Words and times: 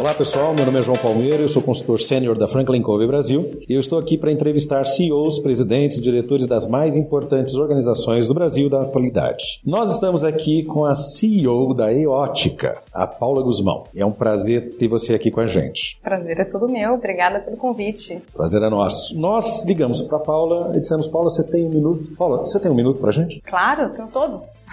Olá 0.00 0.14
pessoal, 0.14 0.54
meu 0.54 0.64
nome 0.64 0.78
é 0.78 0.82
João 0.82 0.96
Palmeira, 0.96 1.42
eu 1.42 1.48
sou 1.48 1.60
consultor 1.60 2.00
sênior 2.00 2.34
da 2.34 2.48
Franklin 2.48 2.80
Covey 2.80 3.06
Brasil 3.06 3.60
e 3.68 3.74
eu 3.74 3.80
estou 3.80 3.98
aqui 3.98 4.16
para 4.16 4.32
entrevistar 4.32 4.82
CEOs, 4.86 5.40
presidentes, 5.40 6.00
diretores 6.00 6.46
das 6.46 6.66
mais 6.66 6.96
importantes 6.96 7.54
organizações 7.54 8.26
do 8.26 8.32
Brasil 8.32 8.70
da 8.70 8.80
atualidade. 8.80 9.60
Nós 9.62 9.92
estamos 9.92 10.24
aqui 10.24 10.64
com 10.64 10.86
a 10.86 10.94
CEO 10.94 11.74
da 11.74 11.92
EOtica, 11.92 12.78
a 12.94 13.06
Paula 13.06 13.42
Guzmão. 13.42 13.84
É 13.94 14.02
um 14.02 14.10
prazer 14.10 14.74
ter 14.78 14.88
você 14.88 15.12
aqui 15.12 15.30
com 15.30 15.40
a 15.40 15.46
gente. 15.46 15.98
Prazer 16.02 16.38
é 16.40 16.46
todo 16.46 16.66
meu, 16.66 16.94
obrigada 16.94 17.38
pelo 17.38 17.58
convite. 17.58 18.22
Prazer 18.32 18.62
é 18.62 18.70
nosso. 18.70 19.14
Nós 19.20 19.66
ligamos 19.66 20.00
para 20.00 20.18
Paula 20.18 20.72
e 20.74 20.80
dissemos, 20.80 21.08
Paula, 21.08 21.28
você 21.28 21.44
tem 21.44 21.66
um 21.66 21.68
minuto? 21.68 22.16
Paula, 22.16 22.38
você 22.38 22.58
tem 22.58 22.70
um 22.70 22.74
minuto 22.74 23.00
para 23.00 23.10
a 23.10 23.12
gente? 23.12 23.42
Claro, 23.42 23.90
tenho 23.90 24.08
todos. 24.08 24.64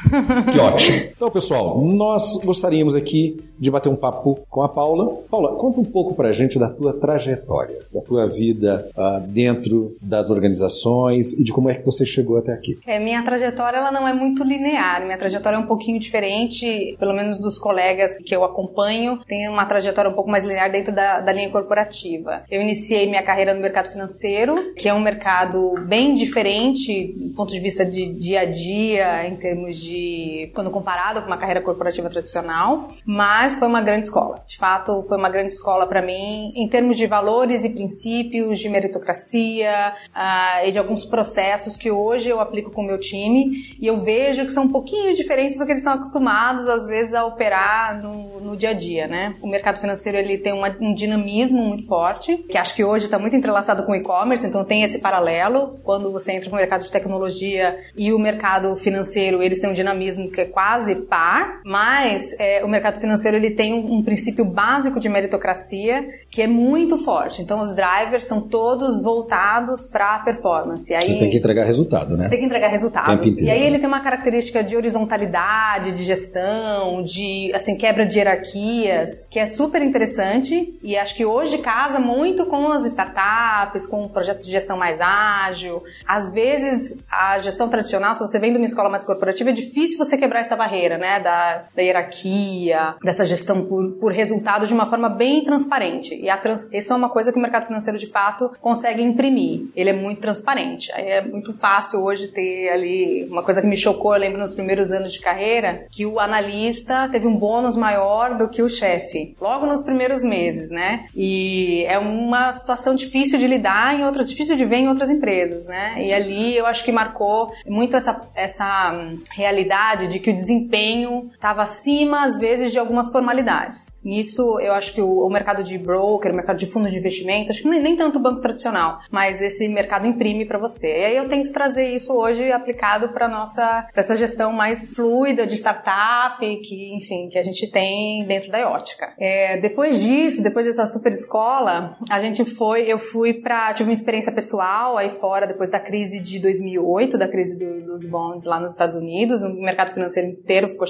Que 0.53 0.57
ótimo. 0.57 0.97
Então 1.13 1.29
pessoal, 1.29 1.81
nós 1.81 2.37
gostaríamos 2.37 2.95
aqui 2.95 3.43
de 3.59 3.69
bater 3.69 3.89
um 3.89 3.95
papo 3.97 4.39
com 4.49 4.61
a 4.61 4.69
Paula 4.69 5.16
Paula, 5.29 5.55
conta 5.55 5.79
um 5.79 5.85
pouco 5.85 6.15
para 6.15 6.29
a 6.29 6.31
gente 6.31 6.59
da 6.59 6.69
tua 6.69 6.93
trajetória, 6.93 7.79
da 7.93 8.01
tua 8.01 8.27
vida 8.27 8.89
uh, 8.95 9.21
dentro 9.27 9.95
das 10.01 10.29
organizações 10.29 11.33
e 11.33 11.43
de 11.43 11.51
como 11.51 11.69
é 11.69 11.75
que 11.75 11.85
você 11.85 12.05
chegou 12.05 12.37
até 12.37 12.53
aqui. 12.53 12.79
É, 12.85 12.99
minha 12.99 13.23
trajetória 13.23 13.77
ela 13.77 13.91
não 13.91 14.07
é 14.07 14.13
muito 14.13 14.43
linear, 14.43 15.05
minha 15.05 15.17
trajetória 15.17 15.57
é 15.57 15.59
um 15.59 15.67
pouquinho 15.67 15.99
diferente, 15.99 16.95
pelo 16.99 17.13
menos 17.13 17.39
dos 17.39 17.57
colegas 17.59 18.17
que 18.19 18.35
eu 18.35 18.43
acompanho, 18.43 19.19
tem 19.27 19.49
uma 19.49 19.65
trajetória 19.65 20.09
um 20.09 20.13
pouco 20.13 20.29
mais 20.29 20.45
linear 20.45 20.71
dentro 20.71 20.93
da, 20.93 21.19
da 21.19 21.33
linha 21.33 21.49
corporativa. 21.49 22.43
Eu 22.49 22.61
iniciei 22.61 23.07
minha 23.07 23.23
carreira 23.23 23.53
no 23.53 23.61
mercado 23.61 23.91
financeiro, 23.91 24.73
que 24.73 24.87
é 24.87 24.93
um 24.93 24.99
mercado 24.99 25.75
bem 25.85 26.13
diferente 26.13 27.13
do 27.17 27.33
ponto 27.33 27.51
de 27.51 27.59
vista 27.59 27.85
de 27.85 28.13
dia 28.13 28.41
a 28.41 28.45
dia, 28.45 29.27
em 29.27 29.35
termos 29.35 29.77
de 29.77 30.51
quando 30.53 30.71
comparado 30.71 31.21
com 31.21 31.27
uma 31.27 31.37
carreira 31.37 31.61
corporativa 31.61 32.09
tradicional, 32.09 32.89
mas 33.05 33.57
foi 33.57 33.67
uma 33.67 33.81
grande 33.81 34.05
escola. 34.05 34.43
De 34.45 34.57
fato, 34.57 35.01
foi 35.07 35.17
uma 35.17 35.29
grande 35.29 35.51
escola 35.51 35.87
para 35.87 36.01
mim 36.01 36.51
em 36.55 36.67
termos 36.67 36.97
de 36.97 37.07
valores 37.07 37.63
e 37.63 37.69
princípios, 37.69 38.59
de 38.59 38.69
meritocracia 38.69 39.93
uh, 40.09 40.67
e 40.67 40.71
de 40.71 40.79
alguns 40.79 41.05
processos 41.05 41.75
que 41.75 41.89
hoje 41.91 42.29
eu 42.29 42.39
aplico 42.39 42.71
com 42.71 42.81
o 42.81 42.85
meu 42.85 42.99
time 42.99 43.51
e 43.79 43.87
eu 43.87 44.01
vejo 44.01 44.45
que 44.45 44.51
são 44.51 44.65
um 44.65 44.71
pouquinho 44.71 45.13
diferentes 45.13 45.57
do 45.57 45.65
que 45.65 45.71
eles 45.71 45.81
estão 45.81 45.93
acostumados 45.93 46.67
às 46.67 46.85
vezes 46.87 47.13
a 47.13 47.25
operar 47.25 48.01
no, 48.01 48.39
no 48.41 48.57
dia 48.57 48.69
a 48.69 48.73
dia, 48.73 49.07
né? 49.07 49.35
O 49.41 49.47
mercado 49.47 49.79
financeiro 49.79 50.17
ele 50.17 50.37
tem 50.37 50.53
uma, 50.53 50.75
um 50.79 50.93
dinamismo 50.93 51.63
muito 51.63 51.85
forte, 51.87 52.37
que 52.49 52.57
acho 52.57 52.75
que 52.75 52.83
hoje 52.83 53.05
está 53.05 53.17
muito 53.17 53.35
entrelaçado 53.35 53.83
com 53.83 53.91
o 53.91 53.95
e-commerce, 53.95 54.45
então 54.45 54.63
tem 54.63 54.83
esse 54.83 54.99
paralelo 54.99 55.79
quando 55.83 56.11
você 56.11 56.33
entra 56.33 56.49
no 56.49 56.55
mercado 56.55 56.83
de 56.83 56.91
tecnologia 56.91 57.77
e 57.95 58.11
o 58.11 58.19
mercado 58.19 58.75
financeiro 58.75 59.41
eles 59.41 59.59
têm 59.59 59.69
um 59.69 59.73
dinamismo 59.73 60.31
que 60.31 60.41
é 60.41 60.45
quase 60.45 60.95
par, 60.95 61.61
mas 61.65 62.23
é, 62.39 62.63
o 62.63 62.67
mercado 62.67 62.99
financeiro 62.99 63.37
ele 63.37 63.51
tem 63.51 63.73
um, 63.73 63.97
um 63.97 64.03
princípio 64.03 64.45
básico 64.45 64.96
de 64.99 65.09
meritocracia 65.09 66.05
que 66.29 66.41
é 66.41 66.47
muito 66.47 66.97
forte. 67.03 67.41
Então, 67.41 67.61
os 67.61 67.75
drivers 67.75 68.25
são 68.25 68.41
todos 68.41 69.01
voltados 69.01 69.87
para 69.87 70.15
a 70.15 70.19
performance. 70.19 70.91
E 70.91 70.95
aí, 70.95 71.07
Você 71.07 71.19
tem 71.19 71.29
que 71.29 71.37
entregar 71.37 71.63
resultado, 71.63 72.17
né? 72.17 72.29
Tem 72.29 72.39
que 72.39 72.45
entregar 72.45 72.67
resultado. 72.67 73.23
E 73.25 73.49
aí 73.49 73.63
ele 73.63 73.79
tem 73.79 73.87
uma 73.87 74.01
característica 74.01 74.63
de 74.63 74.75
horizontalidade, 74.75 75.91
de 75.91 76.03
gestão, 76.03 77.03
de 77.03 77.51
assim 77.53 77.77
quebra 77.77 78.05
de 78.05 78.17
hierarquias, 78.17 79.25
que 79.29 79.39
é 79.39 79.45
super 79.45 79.81
interessante 79.81 80.77
e 80.81 80.97
acho 80.97 81.15
que 81.15 81.25
hoje 81.25 81.57
casa 81.59 81.99
muito 81.99 82.45
com 82.45 82.71
as 82.71 82.85
startups, 82.85 83.85
com 83.85 84.07
projetos 84.07 84.45
de 84.45 84.51
gestão 84.51 84.77
mais 84.77 84.99
ágil. 85.01 85.83
Às 86.07 86.33
vezes, 86.33 87.05
a 87.09 87.37
gestão 87.39 87.69
tradicional, 87.69 88.13
se 88.13 88.19
você 88.19 88.39
vem 88.39 88.51
de 88.51 88.57
uma 88.57 88.65
escola 88.65 88.89
mais 88.89 89.03
corporativa, 89.03 89.49
é 89.49 89.53
difícil 89.53 89.97
você 89.97 90.17
quebrar 90.17 90.41
essa 90.41 90.55
barreira, 90.55 90.97
né? 90.97 91.19
Da, 91.19 91.63
da 91.75 91.81
hierarquia, 91.81 92.95
dessa 93.03 93.25
gestão 93.25 93.65
por, 93.65 93.91
por 93.99 94.11
resultado 94.11 94.65
de 94.67 94.73
uma 94.73 94.85
forma 94.87 95.09
bem 95.09 95.43
transparente. 95.43 96.15
E 96.15 96.37
trans, 96.37 96.71
isso 96.71 96.93
é 96.93 96.95
uma 96.95 97.09
coisa 97.09 97.31
que 97.31 97.37
o 97.37 97.41
mercado 97.41 97.67
financeiro 97.67 97.99
de 97.99 98.07
fato 98.07 98.51
consegue 98.61 99.01
imprimir. 99.01 99.67
Ele 99.75 99.89
é 99.89 99.93
muito 99.93 100.21
transparente. 100.21 100.91
Aí 100.93 101.05
é 101.05 101.21
muito 101.21 101.53
fácil 101.57 102.03
hoje 102.03 102.27
ter 102.29 102.69
ali 102.69 103.27
uma 103.29 103.43
coisa 103.43 103.61
que 103.61 103.67
me 103.67 103.77
chocou, 103.77 104.13
eu 104.13 104.19
lembro 104.19 104.39
nos 104.39 104.53
primeiros 104.53 104.91
anos 104.91 105.13
de 105.13 105.19
carreira, 105.19 105.85
que 105.91 106.05
o 106.05 106.19
analista 106.19 107.07
teve 107.09 107.27
um 107.27 107.35
bônus 107.35 107.75
maior 107.75 108.35
do 108.35 108.47
que 108.47 108.61
o 108.61 108.69
chefe, 108.69 109.35
logo 109.39 109.65
nos 109.65 109.83
primeiros 109.83 110.23
meses, 110.23 110.69
né? 110.69 111.05
E 111.15 111.83
é 111.85 111.97
uma 111.97 112.53
situação 112.53 112.95
difícil 112.95 113.39
de 113.39 113.47
lidar 113.47 113.99
em 113.99 114.05
outras, 114.05 114.29
difícil 114.29 114.55
de 114.55 114.65
ver 114.65 114.77
em 114.77 114.89
outras 114.89 115.09
empresas, 115.09 115.67
né? 115.67 115.95
E 115.97 116.13
ali 116.13 116.55
eu 116.55 116.65
acho 116.65 116.83
que 116.83 116.91
marcou 116.91 117.51
muito 117.65 117.95
essa, 117.95 118.21
essa 118.35 118.91
hum, 118.93 119.19
realidade 119.31 120.07
de 120.07 120.19
que 120.19 120.31
o 120.31 120.35
desempenho 120.35 121.29
estava 121.33 121.63
acima, 121.63 122.25
às 122.25 122.37
vezes, 122.37 122.71
de 122.71 122.79
algumas 122.79 123.11
formalidades. 123.11 123.99
Nisso 124.03 124.59
eu 124.59 124.73
acho 124.77 124.93
que 124.93 125.01
o, 125.01 125.25
o, 125.25 125.29
mercado 125.29 125.63
de 125.63 125.77
broker, 125.77 126.31
o 126.31 126.35
mercado 126.35 126.57
de 126.57 126.67
fundos 126.67 126.91
de 126.91 126.99
investimento, 126.99 127.51
acho 127.51 127.61
que 127.61 127.69
nem, 127.69 127.81
nem 127.81 127.95
tanto 127.95 128.17
o 128.17 128.21
banco 128.21 128.41
tradicional, 128.41 128.99
mas 129.11 129.41
esse 129.41 129.67
mercado 129.67 130.07
imprime 130.07 130.45
para 130.45 130.57
você. 130.57 130.87
E 130.87 131.05
aí 131.05 131.17
eu 131.17 131.27
tento 131.27 131.51
trazer 131.51 131.87
isso 131.87 132.13
hoje 132.13 132.51
aplicado 132.51 133.09
para 133.09 133.27
nossa 133.27 133.87
pra 133.91 133.99
essa 133.99 134.15
gestão 134.15 134.51
mais 134.51 134.93
fluida 134.93 135.45
de 135.45 135.55
startup, 135.55 136.39
que 136.39 136.95
enfim, 136.95 137.29
que 137.29 137.37
a 137.37 137.43
gente 137.43 137.69
tem 137.69 138.25
dentro 138.25 138.51
da 138.51 138.59
Iótica. 138.59 139.13
É, 139.19 139.57
depois 139.57 140.01
disso, 140.01 140.41
depois 140.43 140.65
dessa 140.65 140.85
super 140.85 141.11
escola, 141.11 141.97
a 142.09 142.19
gente 142.19 142.45
foi, 142.45 142.83
eu 142.83 142.99
fui 142.99 143.33
para 143.33 143.73
tive 143.73 143.89
uma 143.89 143.93
experiência 143.93 144.31
pessoal 144.31 144.97
aí 144.97 145.09
fora 145.09 145.47
depois 145.47 145.69
da 145.69 145.79
crise 145.79 146.21
de 146.21 146.39
2008, 146.39 147.17
da 147.17 147.27
crise 147.27 147.57
do, 147.57 147.85
dos 147.85 148.05
bonds 148.05 148.45
lá 148.45 148.59
nos 148.59 148.73
Estados 148.73 148.95
Unidos, 148.95 149.41
o 149.43 149.53
mercado 149.53 149.93
financeiro 149.93 150.29
inteiro 150.29 150.67
ficou 150.69 150.87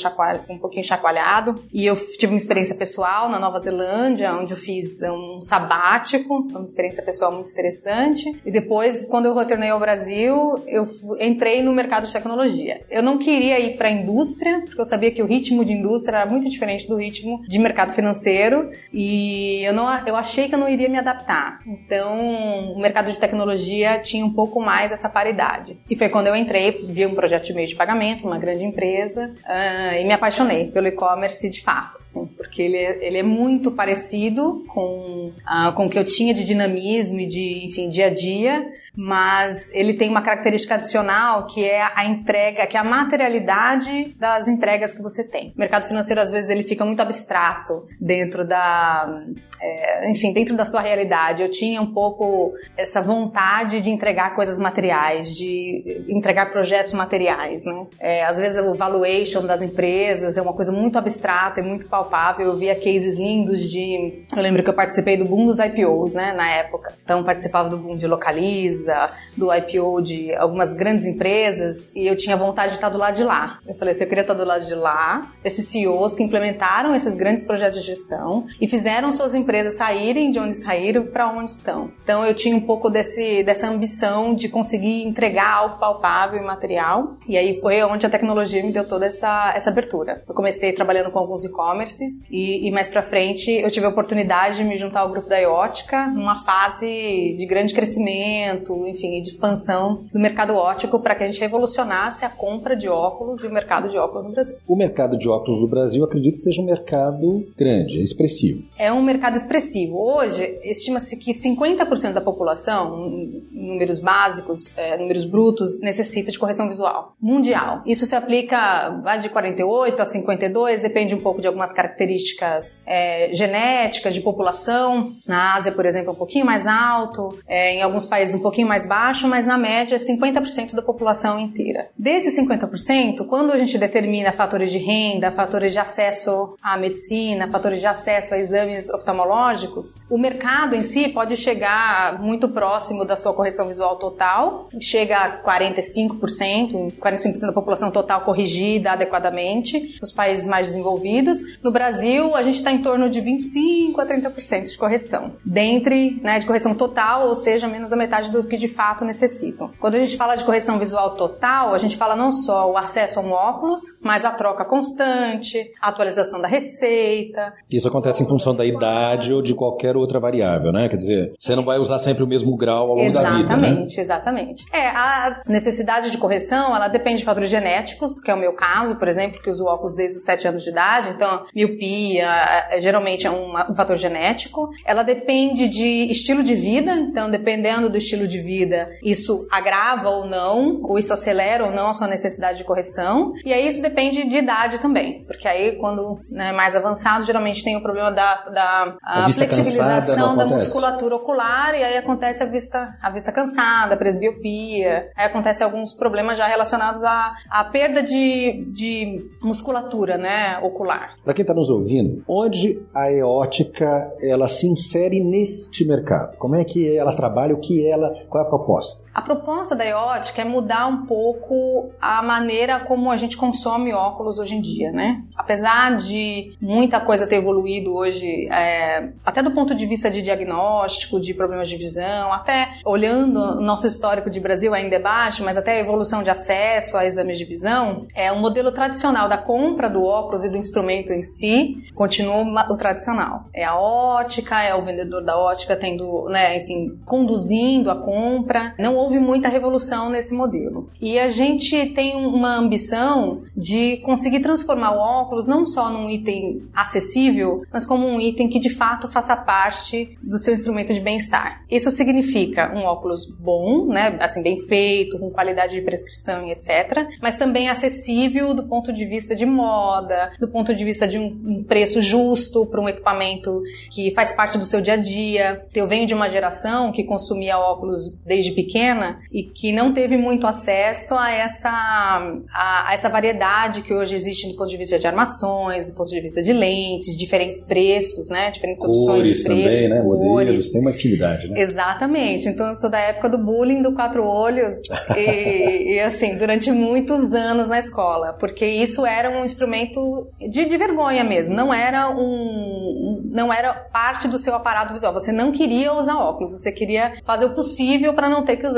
um 0.49 0.59
pouquinho 0.59 0.83
chacoalhado, 0.83 1.55
e 1.73 1.85
eu 1.85 1.95
tive 2.17 2.33
uma 2.33 2.37
experiência 2.37 2.75
pessoal 2.75 3.29
na 3.29 3.39
Nova 3.39 3.59
Zelândia, 3.59 3.76
onde 3.83 4.53
eu 4.53 4.57
fiz 4.57 5.01
um 5.03 5.41
sabático, 5.41 6.43
foi 6.49 6.55
uma 6.55 6.63
experiência 6.63 7.03
pessoal 7.03 7.31
muito 7.31 7.51
interessante. 7.51 8.39
E 8.45 8.51
depois, 8.51 9.05
quando 9.05 9.25
eu 9.25 9.35
retornei 9.35 9.69
ao 9.69 9.79
Brasil, 9.79 10.63
eu 10.67 10.85
entrei 11.19 11.61
no 11.61 11.71
mercado 11.71 12.07
de 12.07 12.13
tecnologia. 12.13 12.81
Eu 12.89 13.03
não 13.03 13.17
queria 13.17 13.59
ir 13.59 13.77
para 13.77 13.87
a 13.87 13.91
indústria, 13.91 14.61
porque 14.65 14.79
eu 14.79 14.85
sabia 14.85 15.11
que 15.11 15.21
o 15.21 15.25
ritmo 15.25 15.63
de 15.63 15.73
indústria 15.73 16.17
era 16.17 16.29
muito 16.29 16.49
diferente 16.49 16.87
do 16.87 16.95
ritmo 16.95 17.41
de 17.47 17.59
mercado 17.59 17.93
financeiro 17.93 18.69
e 18.93 19.63
eu 19.63 19.73
não 19.73 19.87
eu 20.05 20.15
achei 20.15 20.47
que 20.47 20.55
eu 20.55 20.59
não 20.59 20.69
iria 20.69 20.89
me 20.89 20.97
adaptar. 20.97 21.59
Então, 21.65 22.73
o 22.73 22.79
mercado 22.79 23.11
de 23.11 23.19
tecnologia 23.19 23.99
tinha 23.99 24.25
um 24.25 24.33
pouco 24.33 24.59
mais 24.59 24.91
essa 24.91 25.09
paridade. 25.09 25.77
E 25.89 25.95
foi 25.95 26.09
quando 26.09 26.27
eu 26.27 26.35
entrei, 26.35 26.71
vi 26.89 27.05
um 27.05 27.15
projeto 27.15 27.45
de 27.45 27.53
meio 27.53 27.67
de 27.67 27.75
pagamento, 27.75 28.25
uma 28.25 28.37
grande 28.37 28.63
empresa, 28.63 29.33
uh, 29.43 29.95
e 29.99 30.03
me 30.03 30.13
apaixonei 30.13 30.67
pelo 30.71 30.87
e-commerce 30.87 31.49
de 31.49 31.61
fato, 31.61 31.97
assim, 31.97 32.25
porque 32.37 32.61
ele, 32.61 32.77
é, 32.77 33.05
ele 33.05 33.17
é 33.17 33.23
muito 33.23 33.66
parecido 33.71 34.63
com, 34.67 35.31
uh, 35.31 35.73
com 35.73 35.85
o 35.85 35.89
que 35.89 35.97
eu 35.97 36.05
tinha 36.05 36.33
de 36.33 36.43
dinamismo 36.43 37.19
e 37.19 37.27
de, 37.27 37.65
enfim, 37.65 37.87
dia 37.87 38.07
a 38.07 38.13
dia, 38.13 38.65
mas 38.97 39.71
ele 39.73 39.93
tem 39.93 40.09
uma 40.09 40.23
característica 40.23 40.73
adicional 40.73 41.45
que 41.45 41.63
é 41.63 41.87
a 41.95 42.05
entrega, 42.05 42.65
que 42.65 42.75
é 42.75 42.79
a 42.79 42.83
materialidade 42.83 44.15
das 44.17 44.47
entregas 44.47 44.95
que 44.95 45.03
você 45.03 45.23
tem. 45.23 45.53
O 45.55 45.59
mercado 45.59 45.87
financeiro, 45.87 46.19
às 46.19 46.31
vezes, 46.31 46.49
ele 46.49 46.63
fica 46.63 46.83
muito 46.83 46.99
abstrato 46.99 47.85
dentro 48.01 48.45
da, 48.45 49.23
é, 49.61 50.09
enfim, 50.09 50.33
dentro 50.33 50.55
da 50.55 50.65
sua 50.65 50.81
realidade. 50.81 51.43
Eu 51.43 51.49
tinha 51.51 51.79
um 51.79 51.93
pouco 51.93 52.53
essa 52.75 52.99
vontade 52.99 53.81
de 53.81 53.91
entregar 53.91 54.33
coisas 54.33 54.57
materiais, 54.57 55.35
de 55.35 56.05
entregar 56.09 56.51
projetos 56.51 56.93
materiais, 56.93 57.65
né? 57.65 57.85
É, 57.99 58.25
às 58.25 58.39
vezes 58.39 58.57
o 58.57 58.73
valuation 58.73 59.45
das 59.45 59.61
empresas 59.61 60.37
é 60.37 60.41
uma 60.41 60.53
coisa 60.53 60.71
muito 60.71 60.97
abstrata 60.97 61.59
e 61.59 61.63
muito 61.63 61.87
palpável. 61.87 62.47
Eu 62.47 62.57
via 62.57 62.73
cases 62.73 63.19
lindos 63.19 63.56
de... 63.61 64.23
Eu 64.35 64.41
lembro 64.41 64.63
que 64.63 64.69
eu 64.69 64.73
participei 64.73 65.17
do 65.17 65.25
boom 65.25 65.45
dos 65.45 65.59
IPOs, 65.59 66.13
né, 66.13 66.33
na 66.33 66.49
época. 66.49 66.93
Então, 67.03 67.23
participava 67.23 67.69
do 67.69 67.77
boom 67.77 67.95
de 67.95 68.07
Localiza, 68.07 69.09
do 69.35 69.53
IPO 69.53 70.01
de 70.01 70.33
algumas 70.35 70.73
grandes 70.73 71.05
empresas 71.05 71.93
e 71.95 72.07
eu 72.07 72.15
tinha 72.15 72.35
vontade 72.35 72.69
de 72.69 72.75
estar 72.75 72.89
do 72.89 72.97
lado 72.97 73.15
de 73.15 73.23
lá. 73.23 73.59
Eu 73.67 73.75
falei 73.75 73.91
assim, 73.91 74.03
eu 74.03 74.09
queria 74.09 74.21
estar 74.21 74.33
do 74.33 74.45
lado 74.45 74.65
de 74.65 74.75
lá, 74.75 75.31
esses 75.43 75.67
CEOs 75.67 76.15
que 76.15 76.23
implementaram 76.23 76.95
esses 76.95 77.15
grandes 77.15 77.43
projetos 77.43 77.79
de 77.79 77.85
gestão 77.85 78.45
e 78.59 78.67
fizeram 78.67 79.11
suas 79.11 79.35
empresas 79.35 79.75
saírem 79.75 80.31
de 80.31 80.39
onde 80.39 80.53
saíram 80.55 81.05
para 81.05 81.29
onde 81.29 81.51
estão. 81.51 81.91
Então, 82.03 82.25
eu 82.25 82.33
tinha 82.33 82.55
um 82.55 82.61
pouco 82.61 82.89
desse, 82.89 83.43
dessa 83.43 83.67
ambição 83.67 84.33
de 84.33 84.49
conseguir 84.49 85.03
entregar 85.03 85.47
algo 85.47 85.77
palpável 85.77 86.41
e 86.41 86.45
material 86.45 87.17
e 87.27 87.37
aí 87.37 87.59
foi 87.61 87.81
onde 87.83 88.05
a 88.05 88.09
tecnologia 88.09 88.63
me 88.63 88.71
deu 88.71 88.87
toda 88.87 89.05
essa, 89.05 89.53
essa 89.55 89.69
abertura. 89.69 90.23
Eu 90.27 90.33
comecei 90.33 90.73
trabalhando 90.73 91.11
com 91.11 91.19
alguns 91.19 91.43
e-commerces 91.43 92.23
e, 92.29 92.67
e 92.67 92.71
mais 92.71 92.89
para 92.89 93.03
frente 93.03 93.36
eu 93.45 93.69
tive 93.69 93.85
a 93.85 93.89
oportunidade 93.89 94.57
de 94.57 94.63
me 94.63 94.77
juntar 94.77 95.01
ao 95.01 95.09
grupo 95.09 95.29
da 95.29 95.37
Iótica 95.37 96.07
numa 96.07 96.43
fase 96.43 97.35
de 97.37 97.45
grande 97.45 97.73
crescimento, 97.73 98.87
enfim, 98.87 99.21
de 99.21 99.29
expansão 99.29 100.05
do 100.11 100.19
mercado 100.19 100.55
óptico 100.55 100.99
para 100.99 101.15
que 101.15 101.23
a 101.23 101.27
gente 101.27 101.39
revolucionasse 101.39 102.25
a 102.25 102.29
compra 102.29 102.75
de 102.75 102.87
óculos 102.87 103.43
e 103.43 103.47
o 103.47 103.51
mercado 103.51 103.89
de 103.89 103.97
óculos 103.97 104.25
no 104.25 104.31
Brasil. 104.31 104.55
O 104.67 104.75
mercado 104.75 105.17
de 105.17 105.27
óculos 105.27 105.61
no 105.61 105.67
Brasil, 105.67 106.03
acredito, 106.03 106.37
seja 106.37 106.61
um 106.61 106.65
mercado 106.65 107.45
grande, 107.57 107.99
expressivo. 107.99 108.63
É 108.77 108.91
um 108.91 109.01
mercado 109.01 109.35
expressivo. 109.35 109.97
Hoje, 109.97 110.59
estima-se 110.63 111.17
que 111.17 111.33
50% 111.33 112.13
da 112.13 112.21
população, 112.21 113.31
números 113.51 113.99
básicos, 113.99 114.77
é, 114.77 114.97
números 114.97 115.25
brutos, 115.25 115.79
necessita 115.81 116.31
de 116.31 116.39
correção 116.39 116.67
visual 116.67 117.15
mundial. 117.21 117.81
Isso 117.85 118.05
se 118.05 118.15
aplica 118.15 118.89
de 119.21 119.29
48 119.29 120.01
a 120.01 120.05
52, 120.05 120.81
depende 120.81 121.15
um 121.15 121.21
pouco 121.21 121.41
de 121.41 121.47
algumas 121.47 121.71
características 121.71 122.79
é, 122.85 123.26
genéticas 123.33 124.13
de 124.13 124.21
população. 124.21 125.13
Na 125.25 125.55
Ásia, 125.55 125.71
por 125.71 125.85
exemplo, 125.85 126.09
é 126.09 126.11
um 126.13 126.15
pouquinho 126.15 126.45
mais 126.45 126.67
alto, 126.67 127.37
é, 127.47 127.75
em 127.75 127.81
alguns 127.81 128.05
países 128.05 128.35
um 128.35 128.41
pouquinho 128.41 128.67
mais 128.67 128.87
baixo, 128.87 129.27
mas 129.27 129.45
na 129.45 129.57
média 129.57 129.95
é 129.95 129.99
50% 129.99 130.75
da 130.75 130.81
população 130.81 131.39
inteira. 131.39 131.89
Desses 131.97 132.37
50%, 132.39 133.25
quando 133.27 133.51
a 133.51 133.57
gente 133.57 133.77
determina 133.77 134.31
fatores 134.31 134.71
de 134.71 134.77
renda, 134.77 135.31
fatores 135.31 135.73
de 135.73 135.79
acesso 135.79 136.55
à 136.61 136.77
medicina, 136.77 137.47
fatores 137.47 137.79
de 137.79 137.85
acesso 137.85 138.33
a 138.33 138.37
exames 138.37 138.89
oftalmológicos, 138.89 140.03
o 140.09 140.17
mercado 140.17 140.75
em 140.75 140.83
si 140.83 141.09
pode 141.09 141.35
chegar 141.37 142.21
muito 142.21 142.49
próximo 142.49 143.05
da 143.05 143.15
sua 143.15 143.33
correção 143.33 143.67
visual 143.67 143.97
total, 143.97 144.69
chega 144.79 145.17
a 145.17 145.43
45%, 145.43 146.93
45% 146.97 147.39
da 147.39 147.53
população 147.53 147.91
total 147.91 148.21
corrigida 148.21 148.91
adequadamente 148.91 149.97
nos 150.01 150.11
países 150.11 150.47
mais 150.47 150.67
desenvolvidos. 150.67 151.39
No 151.63 151.71
Brasil, 151.71 152.35
a 152.35 152.41
gente 152.41 152.57
está 152.57 152.71
em 152.71 152.81
torno 152.81 153.09
de 153.09 153.16
25 153.21 153.99
a 154.01 154.05
30% 154.05 154.63
de 154.63 154.77
correção, 154.77 155.33
dentre 155.45 156.19
né, 156.21 156.39
de 156.39 156.45
correção 156.45 156.75
total, 156.75 157.27
ou 157.27 157.35
seja, 157.35 157.67
menos 157.67 157.91
a 157.91 157.95
metade 157.95 158.31
do 158.31 158.43
que 158.43 158.57
de 158.57 158.67
fato 158.67 159.05
necessitam. 159.05 159.71
Quando 159.79 159.95
a 159.95 159.99
gente 159.99 160.17
fala 160.17 160.35
de 160.35 160.43
correção 160.43 160.77
visual 160.79 161.15
total, 161.15 161.73
a 161.73 161.77
gente 161.77 161.97
fala 161.97 162.15
não 162.15 162.31
só 162.31 162.71
o 162.71 162.77
acesso 162.77 163.19
a 163.19 163.23
um 163.23 163.31
óculos, 163.31 163.81
mas 164.01 164.25
a 164.25 164.31
troca 164.31 164.65
constante, 164.65 165.71
a 165.81 165.89
atualização 165.89 166.41
da 166.41 166.47
receita. 166.47 167.53
Isso 167.71 167.87
acontece 167.87 168.23
em 168.23 168.27
função 168.27 168.55
da 168.55 168.65
idade 168.65 169.33
ou 169.33 169.41
de 169.41 169.53
qualquer 169.53 169.95
outra 169.95 170.19
variável, 170.19 170.71
né? 170.71 170.89
Quer 170.89 170.97
dizer, 170.97 171.33
você 171.37 171.55
não 171.55 171.63
vai 171.63 171.77
usar 171.77 171.99
sempre 171.99 172.23
o 172.23 172.27
mesmo 172.27 172.55
grau 172.55 172.89
ao 172.89 172.95
longo 172.95 173.09
exatamente, 173.09 173.47
da 173.47 173.55
vida, 173.55 173.57
né? 173.57 173.67
Exatamente, 173.67 173.99
exatamente. 173.99 174.65
É, 174.71 174.87
a 174.87 175.41
necessidade 175.47 176.11
de 176.11 176.17
correção, 176.17 176.75
ela 176.75 176.87
depende 176.87 177.19
de 177.19 177.25
fatores 177.25 177.49
genéticos, 177.49 178.21
que 178.21 178.31
é 178.31 178.33
o 178.33 178.37
meu 178.37 178.53
caso, 178.53 178.95
por 178.97 179.07
exemplo, 179.07 179.41
que 179.41 179.49
uso 179.49 179.65
óculos 179.65 179.95
desde 179.95 180.17
os 180.17 180.23
7 180.23 180.47
anos 180.47 180.63
de 180.63 180.69
idade, 180.69 181.09
então 181.09 181.45
miopia 181.55 182.27
é, 182.69 182.81
é 183.15 183.31
um, 183.31 183.53
um 183.71 183.75
fator 183.75 183.95
genético. 183.95 184.69
Ela 184.85 185.03
depende 185.03 185.67
de 185.67 186.11
estilo 186.11 186.43
de 186.43 186.55
vida, 186.55 186.93
então 186.93 187.29
dependendo 187.29 187.89
do 187.89 187.97
estilo 187.97 188.27
de 188.27 188.41
vida, 188.41 188.89
isso 189.03 189.47
agrava 189.51 190.09
ou 190.09 190.25
não, 190.25 190.81
ou 190.83 190.97
isso 190.97 191.13
acelera 191.13 191.65
ou 191.65 191.71
não 191.71 191.89
a 191.89 191.93
sua 191.93 192.07
necessidade 192.07 192.57
de 192.57 192.63
correção. 192.63 193.33
E 193.45 193.53
aí 193.53 193.67
isso 193.67 193.81
depende 193.81 194.27
de 194.27 194.37
idade 194.37 194.79
também, 194.79 195.23
porque 195.25 195.47
aí 195.47 195.77
quando 195.77 196.19
né, 196.29 196.51
mais 196.51 196.75
avançado, 196.75 197.25
geralmente 197.25 197.63
tem 197.63 197.75
o 197.75 197.81
problema 197.81 198.11
da, 198.11 198.35
da 198.49 199.29
flexibilização 199.31 200.35
da 200.35 200.45
musculatura 200.45 201.15
ocular 201.15 201.75
e 201.75 201.83
aí 201.83 201.97
acontece 201.97 202.43
a 202.43 202.45
vista, 202.45 202.97
a 203.01 203.09
vista 203.09 203.31
cansada, 203.31 203.93
a 203.93 203.97
presbiopia, 203.97 205.09
aí 205.15 205.25
acontece 205.25 205.63
alguns 205.63 205.93
problemas 205.93 206.37
já 206.37 206.47
relacionados 206.47 207.03
à, 207.03 207.33
à 207.49 207.63
perda 207.65 208.01
de, 208.01 208.65
de 208.69 209.29
musculatura, 209.41 210.17
né, 210.17 210.59
ocular. 210.61 211.15
Para 211.23 211.33
quem 211.33 211.43
está 211.43 211.53
nos 211.53 211.69
ouvindo, 211.69 212.23
onde 212.27 212.79
a 212.97 213.11
eótica 213.11 214.11
ela 214.19 214.47
se 214.47 214.65
insere 214.65 215.23
neste 215.23 215.85
mercado? 215.85 216.35
Como 216.37 216.55
é 216.55 216.65
que 216.65 216.97
ela 216.97 217.15
trabalha? 217.15 217.53
O 217.53 217.59
que 217.59 217.87
ela? 217.87 218.09
Qual 218.27 218.43
é 218.43 218.47
a 218.47 218.49
proposta? 218.49 219.06
A 219.17 219.21
proposta 219.23 219.75
da 219.75 219.83
eótica 219.83 220.43
é 220.43 220.45
mudar 220.45 220.85
um 220.85 221.07
pouco 221.07 221.89
a 221.99 222.21
maneira 222.21 222.79
como 222.81 223.11
a 223.11 223.17
gente 223.17 223.35
consome 223.35 223.91
óculos 223.91 224.37
hoje 224.37 224.53
em 224.53 224.61
dia, 224.61 224.91
né? 224.91 225.23
Apesar 225.35 225.97
de 225.97 226.55
muita 226.61 226.99
coisa 226.99 227.25
ter 227.25 227.37
evoluído 227.37 227.95
hoje, 227.95 228.47
é, 228.51 229.09
até 229.25 229.41
do 229.41 229.49
ponto 229.49 229.73
de 229.73 229.87
vista 229.87 230.11
de 230.11 230.21
diagnóstico, 230.21 231.19
de 231.19 231.33
problemas 231.33 231.67
de 231.67 231.77
visão, 231.77 232.31
até 232.31 232.73
olhando 232.85 233.39
o 233.39 233.59
nosso 233.59 233.87
histórico 233.87 234.29
de 234.29 234.39
Brasil 234.39 234.71
ainda 234.71 234.97
é 234.97 234.99
baixo, 234.99 235.43
mas 235.43 235.57
até 235.57 235.71
a 235.71 235.79
evolução 235.79 236.21
de 236.21 236.29
acesso 236.29 236.95
a 236.95 237.03
exames 237.03 237.39
de 237.39 237.45
visão, 237.45 238.05
é 238.13 238.31
um 238.31 238.39
modelo 238.39 238.71
tradicional 238.71 239.27
da 239.27 239.39
compra 239.39 239.89
do 239.89 240.03
óculos 240.03 240.43
e 240.43 240.49
do 240.49 240.57
instrumento 240.57 241.11
em 241.11 241.23
si 241.23 241.83
continua 241.95 242.67
o 242.69 242.77
tradicional. 242.77 243.45
É 243.51 243.63
a 243.63 243.75
ótica, 243.75 244.61
é 244.61 244.75
o 244.75 244.85
vendedor 244.85 245.23
da 245.23 245.35
ótica 245.39 245.75
tendo, 245.75 246.25
né, 246.29 246.61
enfim, 246.61 246.99
conduzindo 247.03 247.89
a 247.89 247.95
compra. 247.95 248.75
Não 248.77 249.06
houve 249.07 249.19
muita 249.19 249.47
revolução 249.47 250.09
nesse 250.09 250.33
modelo. 250.35 250.89
E 251.01 251.17
a 251.17 251.29
gente 251.29 251.87
tem 251.87 252.15
uma 252.15 252.55
ambição 252.55 253.43
de 253.55 253.97
conseguir 253.97 254.41
transformar 254.41 254.91
o 254.91 254.99
óculos 254.99 255.47
não 255.47 255.63
só 255.63 255.89
num 255.89 256.09
item 256.09 256.67
acessível, 256.73 257.63
mas 257.71 257.85
como 257.85 258.05
um 258.05 258.19
item 258.19 258.49
que 258.49 258.59
de 258.59 258.69
fato 258.69 259.07
faça 259.07 259.35
parte 259.35 260.17
do 260.21 260.37
seu 260.37 260.53
instrumento 260.53 260.93
de 260.93 260.99
bem-estar. 260.99 261.63
Isso 261.71 261.89
significa 261.89 262.73
um 262.75 262.83
óculos 262.83 263.25
bom, 263.39 263.87
né, 263.87 264.17
assim 264.19 264.43
bem 264.43 264.57
feito, 264.67 265.17
com 265.17 265.31
qualidade 265.31 265.75
de 265.75 265.81
prescrição 265.81 266.45
e 266.45 266.51
etc, 266.51 267.07
mas 267.21 267.37
também 267.37 267.69
acessível 267.69 268.53
do 268.53 268.67
ponto 268.67 268.91
de 268.91 269.05
vista 269.05 269.35
de 269.35 269.45
moda, 269.45 270.31
do 270.39 270.49
ponto 270.49 270.75
de 270.75 270.83
vista 270.83 271.07
de 271.07 271.17
um, 271.17 271.63
preço 271.65 272.01
justo 272.01 272.65
para 272.65 272.81
um 272.81 272.89
equipamento 272.89 273.61
que 273.91 274.13
faz 274.13 274.35
parte 274.35 274.57
do 274.57 274.65
seu 274.65 274.81
dia 274.81 274.93
a 274.93 274.97
dia. 274.97 275.61
Eu 275.73 275.87
venho 275.87 276.05
de 276.05 276.13
uma 276.13 276.29
geração 276.29 276.91
que 276.91 277.03
consumia 277.03 277.57
óculos 277.57 278.17
desde 278.25 278.51
pequena 278.51 278.96
e 279.31 279.43
que 279.43 279.71
não 279.71 279.93
teve 279.93 280.17
muito 280.17 280.47
acesso 280.47 281.15
a 281.15 281.31
essa, 281.31 281.69
a, 281.69 282.89
a 282.89 282.93
essa 282.93 283.09
variedade 283.09 283.81
que 283.81 283.93
hoje 283.93 284.15
existe 284.15 284.47
do 284.47 284.55
ponto 284.55 284.69
de 284.69 284.77
vista 284.77 284.97
de 284.99 285.07
armações, 285.07 285.89
do 285.89 285.95
ponto 285.95 286.09
de 286.09 286.21
vista 286.21 286.41
de 286.41 286.53
lentes, 286.53 287.17
diferentes 287.17 287.65
preços, 287.65 288.29
né? 288.29 288.51
Diferentes 288.51 288.83
cores 288.83 288.99
opções 288.99 289.37
de 289.37 289.43
preço. 289.43 289.47
também, 289.47 289.87
né? 289.87 290.01
Modelos, 290.01 290.71
tem 290.71 290.81
uma 290.81 290.91
afinidade, 290.91 291.47
né? 291.49 291.59
Exatamente. 291.59 292.47
Então 292.47 292.67
eu 292.67 292.75
sou 292.75 292.89
da 292.89 292.99
época 292.99 293.29
do 293.29 293.37
bullying 293.37 293.81
do 293.81 293.93
quatro 293.93 294.23
olhos 294.23 294.75
e, 295.15 295.93
e, 295.93 295.99
assim, 295.99 296.37
durante 296.37 296.71
muitos 296.71 297.33
anos 297.33 297.67
na 297.67 297.79
escola, 297.79 298.33
porque 298.33 298.65
isso 298.65 299.05
era 299.05 299.29
um 299.29 299.43
instrumento 299.43 300.27
de, 300.49 300.65
de 300.65 300.77
vergonha 300.77 301.23
mesmo, 301.23 301.55
não 301.55 301.73
era 301.73 302.09
um, 302.09 303.21
não 303.31 303.53
era 303.53 303.73
parte 303.73 304.27
do 304.27 304.37
seu 304.37 304.55
aparato 304.55 304.93
visual. 304.93 305.13
Você 305.13 305.31
não 305.31 305.51
queria 305.51 305.93
usar 305.93 306.17
óculos, 306.17 306.51
você 306.51 306.71
queria 306.71 307.13
fazer 307.25 307.45
o 307.45 307.53
possível 307.53 308.13
para 308.13 308.29
não 308.29 308.43
ter 308.43 308.57
que 308.57 308.67
usar 308.67 308.76